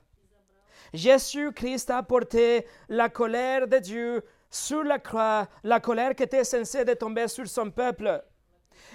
Jésus-Christ 0.92 1.90
a 1.90 2.02
porté 2.02 2.66
la 2.88 3.08
colère 3.08 3.68
de 3.68 3.78
Dieu 3.78 4.24
sur 4.50 4.82
la 4.82 4.98
croix, 4.98 5.46
la 5.62 5.78
colère 5.78 6.14
qui 6.14 6.24
était 6.24 6.44
censée 6.44 6.84
de 6.84 6.94
tomber 6.94 7.28
sur 7.28 7.46
son 7.46 7.70
peuple. 7.70 8.22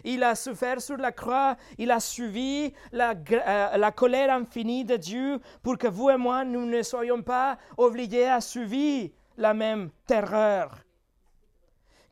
Il 0.04 0.24
a 0.24 0.36
souffert 0.36 0.82
sur 0.82 0.98
la 0.98 1.12
croix, 1.12 1.56
il 1.78 1.92
a 1.92 2.00
suivi 2.00 2.74
la, 2.92 3.14
euh, 3.32 3.78
la, 3.78 3.92
colère 3.92 4.34
infinie 4.34 4.84
de 4.84 4.98
Dieu 4.98 5.40
pour 5.64 5.78
que 5.78 5.88
vous 5.88 6.10
et 6.10 6.18
moi, 6.18 6.44
nous 6.44 6.66
ne 6.66 6.82
soyons 6.84 7.22
pas 7.22 7.58
obligés 7.78 8.28
à 8.28 8.42
subir 8.42 9.10
la 9.38 9.54
même 9.54 9.90
terreur. 10.06 10.78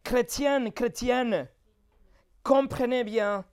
Chrétienne, 0.03 0.71
chrétienne, 0.71 1.47
comprenez 2.43 3.03
bien 3.03 3.45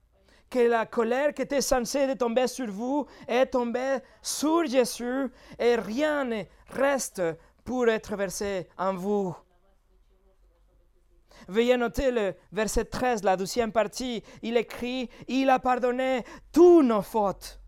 que 0.50 0.58
la 0.58 0.84
colère 0.84 1.32
qui 1.32 1.42
était 1.42 1.60
censée 1.60 2.16
tomber 2.16 2.48
sur 2.48 2.66
vous 2.66 3.06
est 3.28 3.46
tombée 3.46 3.98
sur 4.20 4.66
Jésus 4.66 5.30
et 5.58 5.76
rien 5.76 6.24
ne 6.24 6.42
reste 6.70 7.22
pour 7.64 7.88
être 7.88 8.16
versé 8.16 8.68
en 8.76 8.94
vous. 8.94 9.34
Veuillez 11.50 11.76
noter 11.76 12.12
le 12.12 12.34
verset 12.52 12.84
13, 12.84 13.24
la 13.24 13.36
deuxième 13.36 13.72
partie. 13.72 14.22
Il 14.40 14.56
écrit, 14.56 15.10
il 15.26 15.50
a 15.50 15.58
pardonné 15.58 16.24
tous 16.52 16.80
nos 16.80 17.02
fautes. 17.02 17.58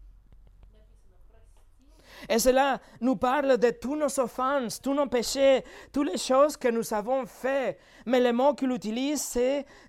Et 2.28 2.38
cela 2.38 2.80
nous 3.00 3.16
parle 3.16 3.58
de 3.58 3.70
tous 3.70 3.96
nos 3.96 4.20
offenses, 4.20 4.80
tous 4.80 4.94
nos 4.94 5.08
péchés, 5.08 5.64
toutes 5.92 6.12
les 6.12 6.16
choses 6.16 6.56
que 6.56 6.68
nous 6.68 6.94
avons 6.94 7.26
fait. 7.26 7.76
Mais 8.06 8.20
le 8.20 8.32
mot 8.32 8.54
qu'il 8.54 8.70
utilise, 8.70 9.36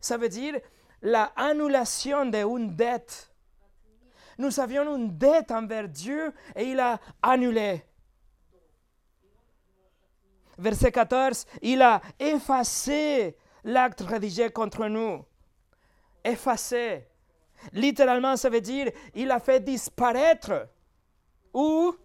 ça 0.02 0.18
veut 0.18 0.30
dire 0.30 0.60
la 1.04 1.32
annulation 1.36 2.26
d'une 2.26 2.76
dette. 2.76 3.32
Nous 4.40 4.60
avions 4.60 4.96
une 4.96 5.16
dette 5.16 5.52
envers 5.52 5.88
Dieu 5.88 6.34
et 6.56 6.64
il 6.64 6.80
a 6.80 7.00
annulé. 7.22 7.84
Verset 10.58 10.92
14, 10.92 11.46
il 11.62 11.80
a 11.84 12.02
effacé 12.20 13.38
l'acte 13.64 14.02
rédigé 14.02 14.50
contre 14.50 14.88
nous. 14.88 15.24
Effacé. 16.24 17.08
Littéralement, 17.72 18.36
ça 18.36 18.50
veut 18.50 18.62
dire 18.62 18.92
il 19.14 19.32
a 19.32 19.40
fait 19.40 19.60
disparaître 19.60 20.68
ou 21.54 21.96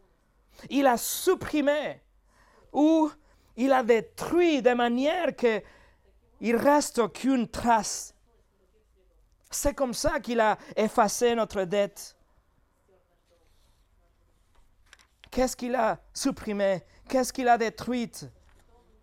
il 0.70 0.86
a 0.86 0.96
supprimé 0.96 2.00
ou 2.72 3.10
il 3.56 3.72
a 3.72 3.82
détruit 3.82 4.62
de 4.62 4.72
manière 4.72 5.34
que 5.34 5.62
il 6.40 6.54
reste 6.54 6.98
aucune 6.98 7.48
trace. 7.48 8.14
C'est 9.50 9.74
comme 9.74 9.94
ça 9.94 10.20
qu'il 10.20 10.40
a 10.40 10.58
effacé 10.76 11.34
notre 11.34 11.64
dette. 11.64 12.16
Qu'est-ce 15.30 15.56
qu'il 15.56 15.74
a 15.74 15.98
supprimé? 16.12 16.82
Qu'est-ce 17.08 17.32
qu'il 17.32 17.48
a 17.48 17.58
détruit? 17.58 18.12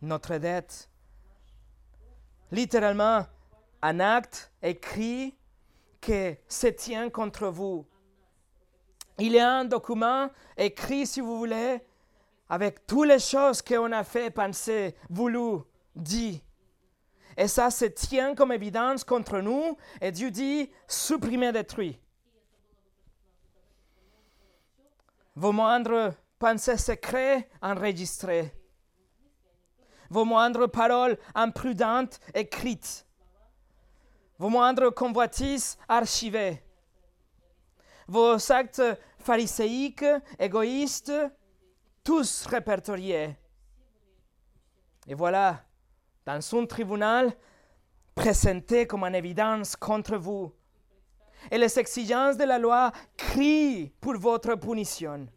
Notre 0.02 0.38
dette 0.38 0.90
littéralement 2.52 3.26
un 3.82 4.00
acte 4.00 4.52
écrit 4.62 5.36
qui 6.02 6.36
se 6.48 6.68
tient 6.68 7.10
contre 7.10 7.48
vous. 7.48 7.86
Il 9.18 9.32
y 9.32 9.40
a 9.40 9.52
un 9.52 9.66
document 9.66 10.30
écrit, 10.58 11.08
si 11.08 11.22
vous 11.22 11.38
voulez, 11.38 11.82
avec 12.50 12.86
toutes 12.86 13.08
les 13.08 13.20
choses 13.20 13.62
qu'on 13.62 13.92
a 13.92 14.04
fait, 14.04 14.30
penser, 14.30 14.96
voulu, 15.10 15.62
dit. 15.96 16.44
Et 17.38 17.48
ça 17.48 17.70
se 17.72 17.86
tient 17.86 18.36
comme 18.36 18.52
évidence 18.52 19.04
contre 19.04 19.40
nous, 19.40 19.78
et 20.02 20.12
Dieu 20.12 20.32
dit, 20.32 20.70
supprimer, 20.88 21.52
détruit. 21.52 22.00
Vos 25.36 25.52
moindres 25.52 26.14
pensées 26.40 26.78
secrets 26.78 27.50
enregistrées 27.62 28.54
vos 30.10 30.26
moindres 30.26 30.70
paroles 30.70 31.18
imprudentes 31.34 32.20
écrites, 32.34 33.06
vos 34.38 34.50
moindres 34.50 34.94
convoitises 34.94 35.78
archivées, 35.88 36.62
vos 38.08 38.52
actes 38.52 38.84
phariséiques, 39.20 40.06
égoïstes, 40.38 41.14
tous 42.04 42.46
répertoriés. 42.46 43.36
Et 45.08 45.14
voilà, 45.14 45.64
dans 46.26 46.56
un 46.56 46.66
tribunal, 46.66 47.36
présenté 48.14 48.88
comme 48.88 49.04
une 49.04 49.16
évidence 49.16 49.76
contre 49.76 50.16
vous. 50.18 50.54
Et 51.52 51.58
les 51.58 51.78
exigences 51.78 52.38
de 52.38 52.46
la 52.46 52.58
loi 52.58 52.92
crient 53.18 53.92
pour 54.00 54.18
votre 54.18 54.56
punition. 54.56 55.28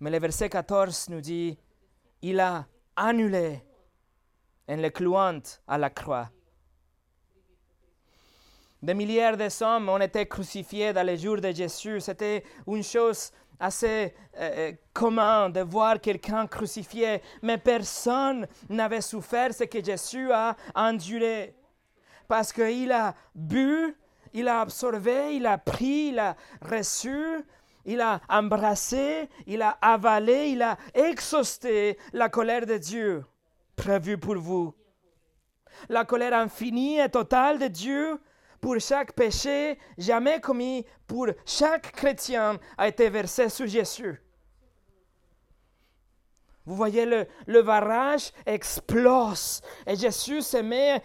Mais 0.00 0.10
le 0.10 0.18
verset 0.18 0.48
14 0.48 1.08
nous 1.10 1.20
dit, 1.20 1.58
il 2.24 2.40
a 2.40 2.66
annulé 2.96 3.60
en 4.66 4.76
le 4.76 4.88
clouant 4.88 5.42
à 5.68 5.76
la 5.76 5.90
croix. 5.90 6.30
Des 8.82 8.94
milliers 8.94 9.36
de 9.36 9.64
hommes 9.64 9.90
ont 9.90 10.00
été 10.00 10.26
crucifiés 10.26 10.94
dans 10.94 11.06
les 11.06 11.18
jours 11.18 11.38
de 11.38 11.50
Jésus. 11.50 12.00
C'était 12.00 12.42
une 12.66 12.82
chose 12.82 13.30
assez 13.60 14.14
euh, 14.38 14.72
commun 14.94 15.50
de 15.50 15.60
voir 15.60 16.00
quelqu'un 16.00 16.46
crucifié, 16.46 17.20
mais 17.42 17.58
personne 17.58 18.46
n'avait 18.70 19.02
souffert 19.02 19.52
ce 19.52 19.64
que 19.64 19.84
Jésus 19.84 20.32
a 20.32 20.56
enduré. 20.74 21.54
Parce 22.26 22.54
qu'il 22.54 22.90
a 22.90 23.14
bu, 23.34 23.94
il 24.32 24.48
a 24.48 24.62
absorbé, 24.62 25.34
il 25.34 25.44
a 25.46 25.58
pris, 25.58 26.08
il 26.08 26.18
a 26.18 26.34
reçu, 26.62 27.44
il 27.84 28.00
a 28.00 28.20
embrassé, 28.28 29.28
il 29.46 29.62
a 29.62 29.78
avalé, 29.80 30.48
il 30.48 30.62
a 30.62 30.76
exhausté 30.94 31.98
la 32.12 32.28
colère 32.28 32.66
de 32.66 32.76
Dieu 32.76 33.24
prévue 33.76 34.18
pour 34.18 34.36
vous. 34.36 34.74
La 35.88 36.04
colère 36.04 36.34
infinie 36.34 36.98
et 36.98 37.08
totale 37.08 37.58
de 37.58 37.66
Dieu 37.66 38.20
pour 38.60 38.78
chaque 38.80 39.12
péché 39.12 39.78
jamais 39.98 40.40
commis 40.40 40.86
pour 41.06 41.28
chaque 41.44 41.92
chrétien 41.92 42.58
a 42.78 42.88
été 42.88 43.10
versé 43.10 43.48
sur 43.48 43.66
Jésus. 43.66 44.20
Vous 46.66 46.76
voyez, 46.76 47.04
le, 47.04 47.26
le 47.46 47.60
varage 47.60 48.32
explose 48.46 49.60
et 49.86 49.96
Jésus 49.96 50.40
se 50.40 50.56
met 50.56 51.02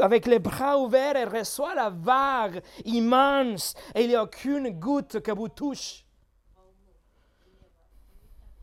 avec 0.00 0.26
les 0.26 0.38
bras 0.38 0.78
ouverts 0.78 1.16
et 1.16 1.24
reçoit 1.24 1.74
la 1.74 1.90
vague 1.90 2.62
immense 2.84 3.74
et 3.94 4.02
il 4.02 4.08
n'y 4.08 4.14
a 4.14 4.22
aucune 4.22 4.70
goutte 4.70 5.20
que 5.20 5.32
vous 5.32 5.48
touche. 5.48 6.04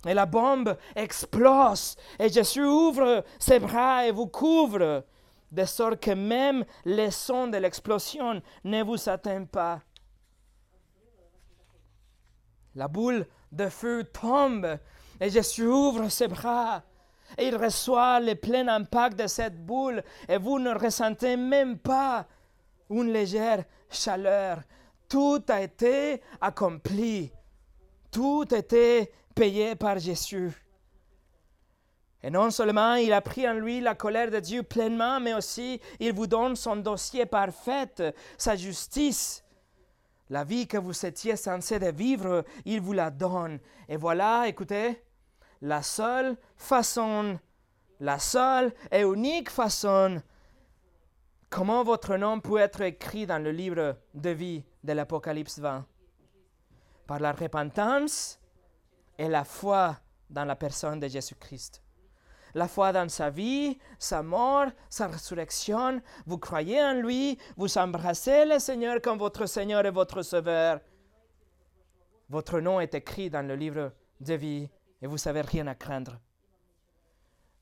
Et 0.06 0.14
la 0.14 0.26
bombe 0.26 0.78
explose 0.96 1.96
et 2.20 2.30
Jésus 2.30 2.66
ouvre 2.66 3.24
ses 3.40 3.60
bras 3.60 4.06
et 4.06 4.12
vous 4.12 4.28
couvre, 4.28 5.06
de 5.52 5.66
sorte 5.66 6.00
que 6.00 6.12
même 6.12 6.66
les 6.84 7.12
sons 7.12 7.48
de 7.48 7.58
l'explosion 7.58 8.42
ne 8.64 8.84
vous 8.84 9.08
atteignent 9.08 9.48
pas. 9.48 9.82
La 12.76 12.88
boule 12.88 13.28
de 13.52 13.70
feu 13.70 14.04
tombe 14.04 14.80
et 15.22 15.30
Jésus 15.30 15.68
ouvre 15.68 16.10
ses 16.10 16.28
bras 16.28 16.84
et 17.38 17.48
il 17.48 17.56
reçoit 17.56 18.20
le 18.20 18.36
plein 18.36 18.68
impact 18.68 19.20
de 19.20 19.28
cette 19.28 19.66
boule 19.66 20.04
et 20.28 20.38
vous 20.38 20.60
ne 20.60 20.74
ressentez 20.74 21.38
même 21.38 21.78
pas 21.78 22.28
une 22.90 23.12
légère 23.12 23.64
chaleur. 23.90 24.62
Tout 25.08 25.44
a 25.50 25.62
été 25.62 26.22
accompli. 26.42 27.32
Tout 28.12 28.46
a 28.52 28.58
été 28.58 29.12
payé 29.36 29.76
par 29.76 30.00
Jésus. 30.00 30.52
Et 32.22 32.30
non 32.30 32.52
seulement 32.52 32.96
il 32.96 33.12
a 33.12 33.22
pris 33.22 33.48
en 33.48 33.54
lui 33.54 33.82
la 33.82 33.96
colère 33.96 34.32
de 34.32 34.40
Dieu 34.40 34.64
pleinement, 34.64 35.20
mais 35.20 35.34
aussi 35.34 35.82
il 36.00 36.14
vous 36.14 36.28
donne 36.28 36.56
son 36.56 36.78
dossier 36.78 37.26
parfait, 37.26 38.14
sa 38.38 38.56
justice. 38.56 39.44
La 40.30 40.46
vie 40.46 40.66
que 40.66 40.78
vous 40.78 41.06
étiez 41.06 41.36
censé 41.36 41.80
de 41.80 41.92
vivre, 41.92 42.46
il 42.64 42.80
vous 42.80 42.94
la 42.94 43.12
donne. 43.12 43.60
Et 43.90 43.98
voilà, 43.98 44.48
écoutez, 44.48 45.04
la 45.64 45.82
seule 45.82 46.36
façon, 46.58 47.40
la 48.02 48.20
seule 48.20 48.74
et 48.92 49.02
unique 49.02 49.50
façon 49.50 50.22
comment 51.50 51.84
votre 51.84 52.18
nom 52.18 52.42
peut 52.42 52.58
être 52.58 52.82
écrit 52.82 53.26
dans 53.26 53.42
le 53.42 53.52
livre 53.52 53.96
de 54.14 54.30
vie 54.30 54.66
de 54.84 54.92
l'Apocalypse 54.92 55.60
20. 55.60 55.86
Par 57.08 57.20
la 57.20 57.32
repentance 57.32 58.40
et 59.18 59.30
la 59.30 59.46
foi 59.46 59.98
dans 60.30 60.44
la 60.44 60.58
personne 60.58 61.00
de 61.00 61.08
Jésus-Christ. 61.08 61.82
La 62.56 62.68
foi 62.68 62.92
dans 62.92 63.10
sa 63.10 63.30
vie, 63.30 63.80
sa 63.98 64.22
mort, 64.22 64.68
sa 64.90 65.08
résurrection, 65.08 66.02
vous 66.26 66.38
croyez 66.40 66.84
en 66.84 66.94
lui, 66.94 67.38
vous 67.56 67.78
embrassez 67.78 68.44
le 68.46 68.60
Seigneur 68.60 69.02
comme 69.02 69.18
votre 69.18 69.46
Seigneur 69.46 69.86
et 69.86 69.92
votre 69.92 70.24
Sauveur. 70.24 70.82
Votre 72.28 72.60
nom 72.60 72.82
est 72.82 72.94
écrit 72.96 73.30
dans 73.30 73.48
le 73.48 73.56
livre 73.56 73.94
de 74.20 74.34
vie 74.34 74.70
et 75.04 75.08
vous 75.08 75.18
savez 75.18 75.42
rien 75.42 75.68
à 75.68 75.76
craindre. 75.76 76.18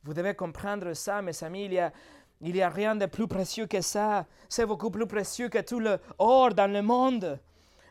Vous 0.04 0.14
devez 0.14 0.36
comprendre 0.36 0.94
ça, 0.94 1.24
mes 1.24 1.44
amis. 1.44 1.66
Il 1.66 1.74
y 1.74 1.80
a, 1.80 1.92
il 2.40 2.56
y 2.56 2.62
a 2.62 2.70
rien 2.70 2.96
de 2.96 3.08
plus 3.08 3.28
précieux 3.28 3.66
que 3.66 3.82
ça. 3.82 4.28
C'est 4.48 4.68
beaucoup 4.68 4.92
plus 4.92 5.08
précieux 5.08 5.50
que 5.50 5.58
tout 5.58 5.80
le 5.80 6.00
or 6.20 6.54
dans 6.54 6.72
le 6.72 6.84
monde. 6.84 7.40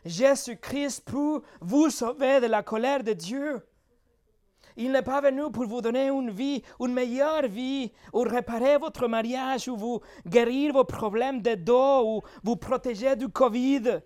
Jésus-Christ 0.05 1.03
peut 1.05 1.41
vous 1.59 1.89
sauver 1.89 2.39
de 2.39 2.47
la 2.47 2.63
colère 2.63 3.03
de 3.03 3.11
Dieu. 3.11 3.61
Il 4.77 4.93
n'est 4.93 5.01
pas 5.01 5.19
venu 5.19 5.51
pour 5.51 5.65
vous 5.65 5.81
donner 5.81 6.07
une 6.07 6.31
vie, 6.31 6.63
une 6.79 6.93
meilleure 6.93 7.47
vie, 7.47 7.91
ou 8.13 8.21
réparer 8.21 8.77
votre 8.77 9.09
mariage, 9.09 9.67
ou 9.67 9.75
vous 9.75 9.99
guérir 10.25 10.71
vos 10.71 10.85
problèmes 10.85 11.41
de 11.41 11.55
dos, 11.55 12.03
ou 12.05 12.21
vous 12.41 12.55
protéger 12.55 13.17
du 13.17 13.27
Covid. 13.27 13.99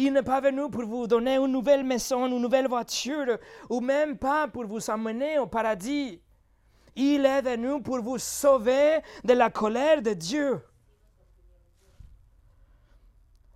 Il 0.00 0.12
n'est 0.12 0.22
pas 0.22 0.40
venu 0.40 0.70
pour 0.70 0.84
vous 0.84 1.08
donner 1.08 1.38
une 1.38 1.50
nouvelle 1.50 1.82
maison, 1.82 2.28
une 2.28 2.40
nouvelle 2.40 2.68
voiture, 2.68 3.36
ou 3.68 3.80
même 3.80 4.16
pas 4.16 4.46
pour 4.46 4.64
vous 4.64 4.90
emmener 4.90 5.40
au 5.40 5.48
paradis. 5.48 6.22
Il 6.94 7.26
est 7.26 7.42
venu 7.42 7.82
pour 7.82 8.00
vous 8.00 8.16
sauver 8.16 9.00
de 9.24 9.32
la 9.32 9.50
colère 9.50 10.00
de 10.00 10.12
Dieu. 10.12 10.60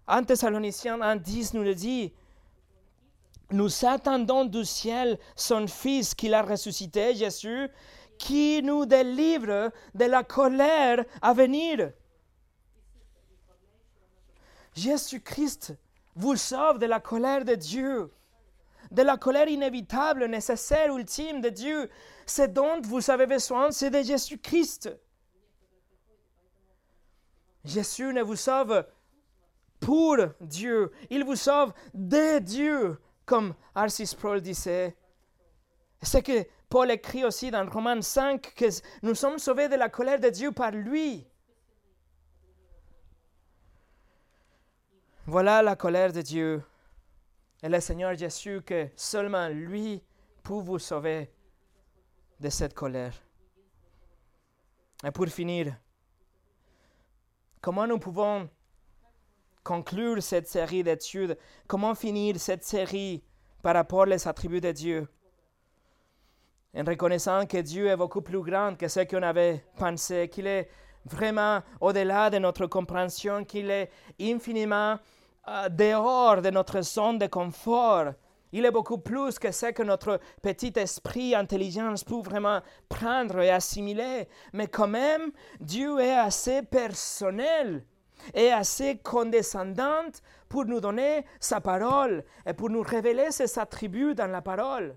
1 0.08 0.24
Thessaloniciens 0.24 0.98
1.10 0.98 1.56
nous 1.56 1.62
le 1.62 1.76
dit, 1.76 2.12
nous 3.52 3.84
attendons 3.84 4.44
du 4.44 4.64
ciel 4.64 5.20
son 5.36 5.68
Fils 5.68 6.12
qu'il 6.12 6.34
a 6.34 6.42
ressuscité, 6.42 7.14
Jésus, 7.14 7.68
qui 8.18 8.64
nous 8.64 8.84
délivre 8.84 9.70
de 9.94 10.04
la 10.06 10.24
colère 10.24 11.04
à 11.20 11.34
venir. 11.34 11.92
Jésus-Christ 14.74 15.76
vous 16.14 16.36
sauve 16.36 16.78
de 16.78 16.86
la 16.86 17.00
colère 17.00 17.44
de 17.44 17.54
Dieu, 17.54 18.12
de 18.90 19.02
la 19.02 19.16
colère 19.16 19.48
inévitable, 19.48 20.26
nécessaire, 20.26 20.94
ultime 20.94 21.40
de 21.40 21.48
Dieu. 21.48 21.90
Ce 22.26 22.42
dont 22.42 22.80
vous 22.82 23.10
avez 23.10 23.26
besoin, 23.26 23.70
c'est 23.70 23.90
de 23.90 24.02
Jésus-Christ. 24.02 24.90
Jésus 27.64 28.12
ne 28.12 28.22
vous 28.22 28.36
sauve 28.36 28.84
pour 29.80 30.16
Dieu, 30.40 30.92
il 31.10 31.24
vous 31.24 31.36
sauve 31.36 31.72
de 31.94 32.38
Dieu, 32.38 33.00
comme 33.26 33.54
Arcis 33.74 34.06
Sproul 34.06 34.40
disait. 34.40 34.96
C'est 36.02 36.22
que 36.22 36.44
Paul 36.68 36.90
écrit 36.90 37.24
aussi 37.24 37.50
dans 37.50 37.68
Romains 37.68 38.00
5 38.00 38.54
que 38.54 38.66
nous 39.02 39.14
sommes 39.14 39.38
sauvés 39.38 39.68
de 39.68 39.76
la 39.76 39.88
colère 39.88 40.20
de 40.20 40.28
Dieu 40.30 40.52
par 40.52 40.70
lui. 40.70 41.26
Voilà 45.26 45.62
la 45.62 45.76
colère 45.76 46.12
de 46.12 46.20
Dieu. 46.20 46.64
Et 47.62 47.68
le 47.68 47.78
Seigneur 47.78 48.16
Jésus, 48.16 48.60
que 48.62 48.88
seulement 48.96 49.48
lui 49.48 50.02
peut 50.42 50.54
vous 50.54 50.80
sauver 50.80 51.30
de 52.40 52.48
cette 52.48 52.74
colère. 52.74 53.14
Et 55.04 55.12
pour 55.12 55.28
finir, 55.28 55.76
comment 57.60 57.86
nous 57.86 58.00
pouvons 58.00 58.50
conclure 59.62 60.20
cette 60.20 60.48
série 60.48 60.82
d'études? 60.82 61.38
Comment 61.68 61.94
finir 61.94 62.40
cette 62.40 62.64
série 62.64 63.22
par 63.62 63.74
rapport 63.74 64.08
aux 64.08 64.28
attributs 64.28 64.60
de 64.60 64.72
Dieu? 64.72 65.08
En 66.74 66.82
reconnaissant 66.82 67.46
que 67.46 67.58
Dieu 67.58 67.86
est 67.86 67.96
beaucoup 67.96 68.22
plus 68.22 68.42
grand 68.42 68.76
que 68.76 68.88
ce 68.88 69.00
qu'on 69.00 69.22
avait 69.22 69.64
pensé, 69.76 70.28
qu'il 70.28 70.48
est 70.48 70.68
vraiment 71.04 71.62
au-delà 71.80 72.30
de 72.30 72.38
notre 72.38 72.66
compréhension, 72.66 73.44
qu'il 73.44 73.70
est 73.70 73.90
infiniment 74.20 74.98
euh, 75.48 75.68
dehors 75.68 76.42
de 76.42 76.50
notre 76.50 76.80
zone 76.82 77.18
de 77.18 77.26
confort. 77.26 78.12
Il 78.52 78.66
est 78.66 78.70
beaucoup 78.70 78.98
plus 78.98 79.38
que 79.38 79.50
ce 79.50 79.72
que 79.72 79.82
notre 79.82 80.20
petit 80.42 80.72
esprit, 80.76 81.34
intelligence 81.34 82.04
peut 82.04 82.20
vraiment 82.20 82.60
prendre 82.88 83.40
et 83.40 83.50
assimiler. 83.50 84.28
Mais 84.52 84.66
quand 84.66 84.88
même, 84.88 85.32
Dieu 85.58 85.98
est 86.00 86.14
assez 86.14 86.62
personnel 86.62 87.84
et 88.34 88.52
assez 88.52 88.98
condescendante 88.98 90.22
pour 90.48 90.66
nous 90.66 90.80
donner 90.80 91.24
sa 91.40 91.60
parole 91.60 92.24
et 92.46 92.52
pour 92.52 92.68
nous 92.70 92.82
révéler 92.82 93.30
ses 93.30 93.58
attributs 93.58 94.14
dans 94.14 94.30
la 94.30 94.42
parole, 94.42 94.96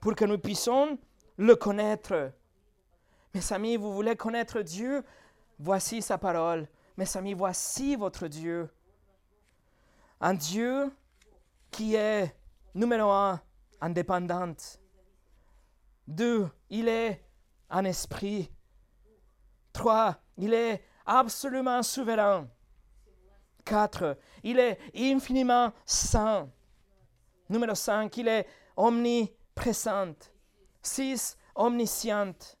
pour 0.00 0.14
que 0.14 0.24
nous 0.24 0.38
puissions 0.38 0.98
le 1.36 1.54
connaître. 1.54 2.32
Mes 3.32 3.52
amis, 3.52 3.76
vous 3.76 3.92
voulez 3.92 4.16
connaître 4.16 4.60
Dieu 4.62 5.04
Voici 5.58 6.00
sa 6.02 6.18
parole. 6.18 6.68
Mes 6.96 7.16
amis, 7.16 7.34
voici 7.34 7.96
votre 7.96 8.28
Dieu. 8.28 8.68
Un 10.20 10.34
Dieu 10.34 10.92
qui 11.70 11.94
est, 11.94 12.34
numéro 12.74 13.10
un, 13.10 13.40
indépendant. 13.80 14.54
Deux, 16.06 16.48
il 16.70 16.88
est 16.88 17.24
un 17.70 17.84
esprit. 17.84 18.50
Trois, 19.72 20.16
il 20.36 20.54
est 20.54 20.84
absolument 21.04 21.82
souverain. 21.82 22.48
4, 23.64 24.16
il 24.44 24.58
est 24.58 24.78
infiniment 24.96 25.72
saint. 25.84 26.48
Numéro 27.48 27.74
5, 27.74 28.16
il 28.16 28.28
est 28.28 28.46
omniprésent. 28.76 30.14
6, 30.82 31.36
omnisciente. 31.54 32.56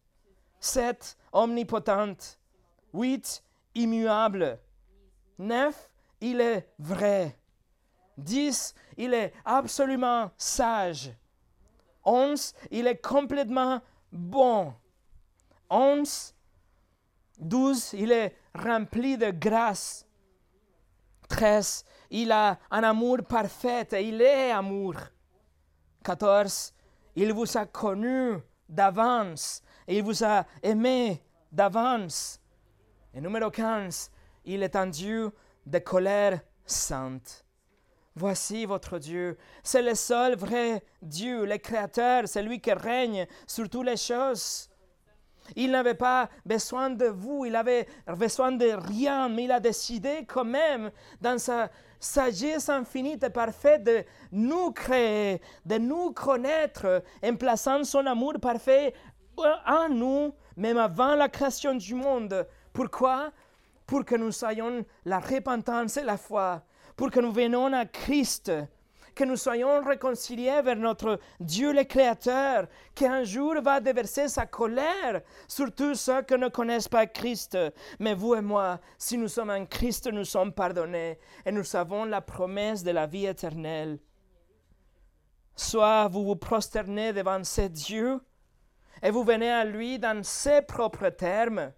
7, 0.60 1.16
omnipotente. 1.32 2.37
8, 2.98 3.42
immuable. 3.76 4.58
9, 5.38 5.90
il 6.20 6.40
est 6.40 6.68
vrai. 6.78 7.38
10, 8.16 8.74
il 8.96 9.14
est 9.14 9.32
absolument 9.44 10.32
sage. 10.36 11.12
11, 12.04 12.54
il 12.72 12.86
est 12.88 13.00
complètement 13.00 13.80
bon. 14.10 14.74
11, 15.70 16.34
12, 17.38 17.92
il 17.92 18.10
est 18.10 18.34
rempli 18.54 19.16
de 19.16 19.30
grâce. 19.30 20.04
13, 21.28 21.84
il 22.10 22.32
a 22.32 22.58
un 22.70 22.82
amour 22.82 23.18
parfait 23.28 23.86
et 23.92 24.08
il 24.08 24.20
est 24.20 24.50
amour. 24.50 24.94
14, 26.02 26.74
il 27.14 27.32
vous 27.32 27.56
a 27.56 27.66
connu 27.66 28.38
d'avance 28.68 29.62
et 29.86 29.98
il 29.98 30.02
vous 30.02 30.24
a 30.24 30.44
aimé 30.62 31.22
d'avance. 31.52 32.40
Et 33.14 33.20
numéro 33.20 33.50
15, 33.50 34.10
il 34.44 34.62
est 34.62 34.76
un 34.76 34.86
Dieu 34.86 35.32
de 35.64 35.78
colère 35.78 36.40
sainte. 36.66 37.44
Voici 38.14 38.66
votre 38.66 38.98
Dieu. 38.98 39.38
C'est 39.62 39.82
le 39.82 39.94
seul 39.94 40.36
vrai 40.36 40.82
Dieu, 41.00 41.46
le 41.46 41.56
Créateur, 41.56 42.24
c'est 42.26 42.42
lui 42.42 42.60
qui 42.60 42.72
règne 42.72 43.26
sur 43.46 43.68
toutes 43.68 43.86
les 43.86 43.96
choses. 43.96 44.68
Il 45.56 45.70
n'avait 45.70 45.94
pas 45.94 46.28
besoin 46.44 46.90
de 46.90 47.06
vous, 47.06 47.46
il 47.46 47.56
avait 47.56 47.86
besoin 48.16 48.52
de 48.52 48.70
rien, 48.70 49.28
mais 49.28 49.44
il 49.44 49.52
a 49.52 49.60
décidé 49.60 50.26
quand 50.26 50.44
même, 50.44 50.90
dans 51.20 51.38
sa 51.38 51.70
sagesse 51.98 52.68
infinie 52.68 53.16
et 53.22 53.30
parfaite, 53.30 53.84
de 53.84 54.04
nous 54.32 54.72
créer, 54.72 55.40
de 55.64 55.78
nous 55.78 56.12
connaître, 56.12 57.02
en 57.24 57.36
plaçant 57.36 57.82
son 57.84 58.04
amour 58.04 58.34
parfait 58.40 58.92
en 59.66 59.88
nous, 59.88 60.34
même 60.56 60.76
avant 60.78 61.14
la 61.14 61.28
création 61.28 61.74
du 61.74 61.94
monde. 61.94 62.46
Pourquoi? 62.78 63.32
Pour 63.88 64.04
que 64.04 64.14
nous 64.14 64.30
soyons 64.30 64.84
la 65.04 65.18
repentance 65.18 65.96
et 65.96 66.04
la 66.04 66.16
foi, 66.16 66.62
pour 66.94 67.10
que 67.10 67.18
nous 67.18 67.32
venions 67.32 67.72
à 67.72 67.86
Christ, 67.86 68.52
que 69.16 69.24
nous 69.24 69.34
soyons 69.34 69.82
réconciliés 69.82 70.62
vers 70.62 70.76
notre 70.76 71.18
Dieu 71.40 71.72
le 71.72 71.82
Créateur, 71.82 72.68
qui 72.94 73.04
un 73.04 73.24
jour 73.24 73.60
va 73.60 73.80
déverser 73.80 74.28
sa 74.28 74.46
colère 74.46 75.22
sur 75.48 75.74
tous 75.74 75.96
ceux 75.96 76.22
qui 76.22 76.34
ne 76.34 76.46
connaissent 76.46 76.86
pas 76.86 77.08
Christ. 77.08 77.58
Mais 77.98 78.14
vous 78.14 78.36
et 78.36 78.40
moi, 78.40 78.78
si 78.96 79.18
nous 79.18 79.26
sommes 79.26 79.50
en 79.50 79.66
Christ, 79.66 80.06
nous 80.12 80.24
sommes 80.24 80.52
pardonnés 80.52 81.18
et 81.44 81.50
nous 81.50 81.74
avons 81.74 82.04
la 82.04 82.20
promesse 82.20 82.84
de 82.84 82.92
la 82.92 83.08
vie 83.08 83.26
éternelle. 83.26 83.98
Soit 85.56 86.06
vous 86.06 86.24
vous 86.24 86.36
prosternez 86.36 87.12
devant 87.12 87.42
ce 87.42 87.62
Dieu 87.62 88.20
et 89.02 89.10
vous 89.10 89.24
venez 89.24 89.50
à 89.50 89.64
lui 89.64 89.98
dans 89.98 90.22
ses 90.22 90.62
propres 90.62 91.08
termes, 91.08 91.72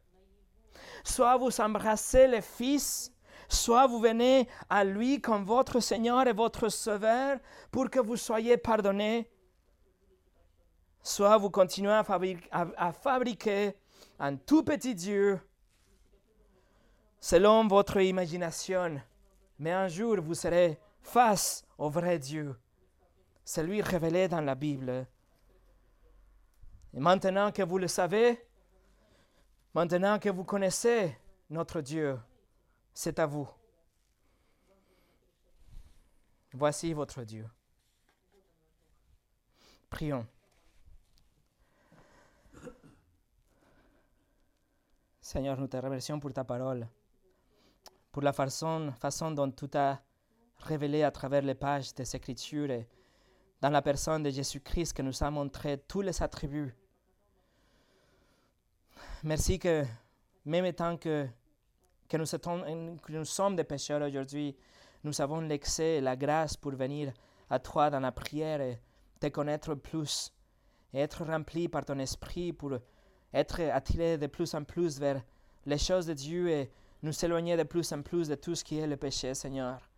soit 1.04 1.36
vous 1.36 1.60
embrassez 1.60 2.26
le 2.26 2.40
Fils 2.40 3.12
Soit 3.50 3.88
vous 3.88 3.98
venez 3.98 4.48
à 4.68 4.84
lui 4.84 5.20
comme 5.20 5.44
votre 5.44 5.80
Seigneur 5.80 6.24
et 6.28 6.32
votre 6.32 6.68
Sauveur 6.68 7.38
pour 7.72 7.90
que 7.90 7.98
vous 7.98 8.16
soyez 8.16 8.56
pardonnés. 8.56 9.28
Soit 11.02 11.36
vous 11.36 11.50
continuez 11.50 12.00
à, 12.52 12.92
fabriquer, 12.92 13.74
un 14.20 14.36
tout 14.36 14.62
petit 14.62 14.94
Dieu 14.94 15.40
selon 17.18 17.66
votre 17.66 18.00
imagination. 18.00 19.00
Mais 19.58 19.72
un 19.72 19.88
jour, 19.88 20.20
vous 20.20 20.34
serez 20.34 20.78
face 21.02 21.64
au 21.76 21.90
vrai 21.90 22.20
Dieu, 22.20 22.54
celui 23.44 23.82
révélé 23.82 24.28
dans 24.28 24.42
la 24.42 24.54
Bible. 24.54 25.08
Et 26.94 27.00
maintenant 27.00 27.50
que 27.50 27.62
vous 27.62 27.78
le 27.78 27.88
savez, 27.88 28.46
maintenant 29.74 30.18
que 30.18 30.28
vous 30.28 30.44
connaissez 30.44 31.16
notre 31.48 31.80
Dieu, 31.80 32.18
c'est 32.92 33.18
à 33.18 33.26
vous. 33.26 33.48
Voici 36.52 36.92
votre 36.92 37.22
Dieu. 37.22 37.46
Prions. 39.88 40.26
Seigneur, 45.20 45.56
nous 45.58 45.68
te 45.68 45.76
remercions 45.76 46.18
pour 46.18 46.32
ta 46.32 46.42
parole, 46.42 46.88
pour 48.10 48.22
la 48.22 48.32
façon, 48.32 48.92
dont 49.30 49.50
tu 49.52 49.66
as 49.74 50.02
révélé 50.58 51.04
à 51.04 51.12
travers 51.12 51.42
les 51.42 51.54
pages 51.54 51.94
des 51.94 52.16
Écritures 52.16 52.70
et 52.70 52.88
dans 53.60 53.70
la 53.70 53.80
personne 53.80 54.24
de 54.24 54.30
Jésus-Christ 54.30 54.92
que 54.92 55.02
nous 55.02 55.22
a 55.22 55.30
montré 55.30 55.78
tous 55.78 56.00
les 56.00 56.20
attributs. 56.20 56.74
Merci 59.22 59.58
que 59.58 59.84
même 60.46 60.64
étant 60.64 60.96
que 60.96 61.28
que 62.08 62.16
nous, 62.16 63.24
sommes 63.24 63.54
des 63.54 63.64
pécheurs 63.64 64.02
aujourd'hui, 64.02 64.56
nous 65.04 65.20
avons 65.20 65.40
l'excès 65.40 65.98
et 65.98 66.00
la 66.00 66.16
grâce 66.16 66.56
pour 66.56 66.72
venir 66.72 67.12
à 67.48 67.58
toi 67.58 67.88
dans 67.90 68.00
la 68.00 68.10
prière 68.10 68.60
et 68.60 68.80
te 69.20 69.28
connaître 69.28 69.74
plus 69.74 70.32
et 70.92 71.00
être 71.00 71.24
rempli 71.24 71.68
par 71.68 71.84
ton 71.84 71.98
esprit 71.98 72.52
pour 72.52 72.72
être 73.32 73.60
attiré 73.60 74.18
de 74.18 74.26
plus 74.26 74.54
en 74.54 74.64
plus 74.64 74.98
vers 74.98 75.22
les 75.66 75.78
choses 75.78 76.06
de 76.06 76.14
Dieu 76.14 76.48
et 76.48 76.72
nous 77.02 77.24
éloigner 77.24 77.56
de 77.56 77.62
plus 77.62 77.92
en 77.92 78.02
plus 78.02 78.26
de 78.26 78.34
tout 78.34 78.54
ce 78.54 78.64
qui 78.64 78.78
est 78.78 78.86
le 78.86 78.96
péché, 78.96 79.34
Seigneur. 79.34 79.88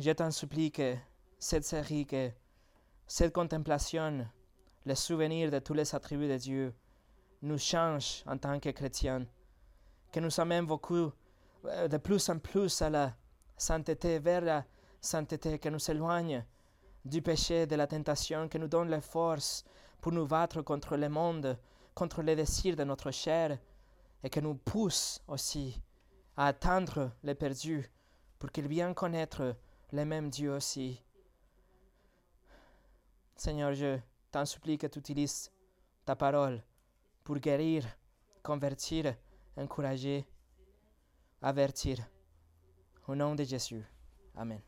Je 0.00 0.12
t'en 0.12 0.30
supplie 0.30 0.70
que 0.70 0.94
cette 1.38 1.64
série, 1.64 2.06
que 2.06 2.30
cette 3.06 3.34
contemplation, 3.34 4.26
le 4.86 4.94
souvenir 4.94 5.50
de 5.50 5.58
tous 5.58 5.74
les 5.74 5.94
attributs 5.94 6.28
de 6.28 6.36
Dieu, 6.36 6.74
nous 7.42 7.58
change 7.58 8.22
en 8.26 8.38
tant 8.38 8.58
que 8.58 8.70
chrétiens 8.70 9.26
que 10.12 10.20
nous 10.20 10.40
amène 10.40 10.66
beaucoup 10.66 11.12
euh, 11.66 11.88
de 11.88 11.96
plus 11.98 12.28
en 12.28 12.38
plus 12.38 12.80
à 12.80 12.90
la 12.90 13.14
sainteté, 13.56 14.18
vers 14.18 14.40
la 14.40 14.64
sainteté, 15.00 15.58
que 15.58 15.68
nous 15.68 15.90
éloigne 15.90 16.44
du 17.04 17.22
péché, 17.22 17.66
de 17.66 17.76
la 17.76 17.86
tentation, 17.86 18.48
que 18.48 18.58
nous 18.58 18.68
donne 18.68 18.88
la 18.88 19.00
force 19.00 19.64
pour 20.00 20.12
nous 20.12 20.26
battre 20.26 20.62
contre 20.62 20.96
le 20.96 21.08
monde, 21.08 21.58
contre 21.94 22.22
les 22.22 22.36
désirs 22.36 22.76
de 22.76 22.84
notre 22.84 23.10
chair, 23.10 23.58
et 24.22 24.30
que 24.30 24.40
nous 24.40 24.54
pousse 24.54 25.22
aussi 25.28 25.80
à 26.36 26.46
attendre 26.46 27.12
les 27.22 27.34
perdus 27.34 27.90
pour 28.38 28.50
qu'ils 28.50 28.68
viennent 28.68 28.94
connaître 28.94 29.56
le 29.92 30.04
même 30.04 30.30
Dieu 30.30 30.52
aussi. 30.52 31.02
Seigneur, 33.36 33.74
je 33.74 33.98
t'en 34.30 34.44
supplie 34.44 34.78
que 34.78 34.86
tu 34.86 34.98
utilises 34.98 35.50
ta 36.04 36.16
parole 36.16 36.62
pour 37.26 37.40
guérir, 37.40 37.84
convertir, 38.44 39.16
encourager, 39.56 40.24
avertir. 41.42 41.98
Au 43.08 43.16
nom 43.16 43.34
de 43.34 43.42
Jésus. 43.42 43.84
Amen. 44.36 44.60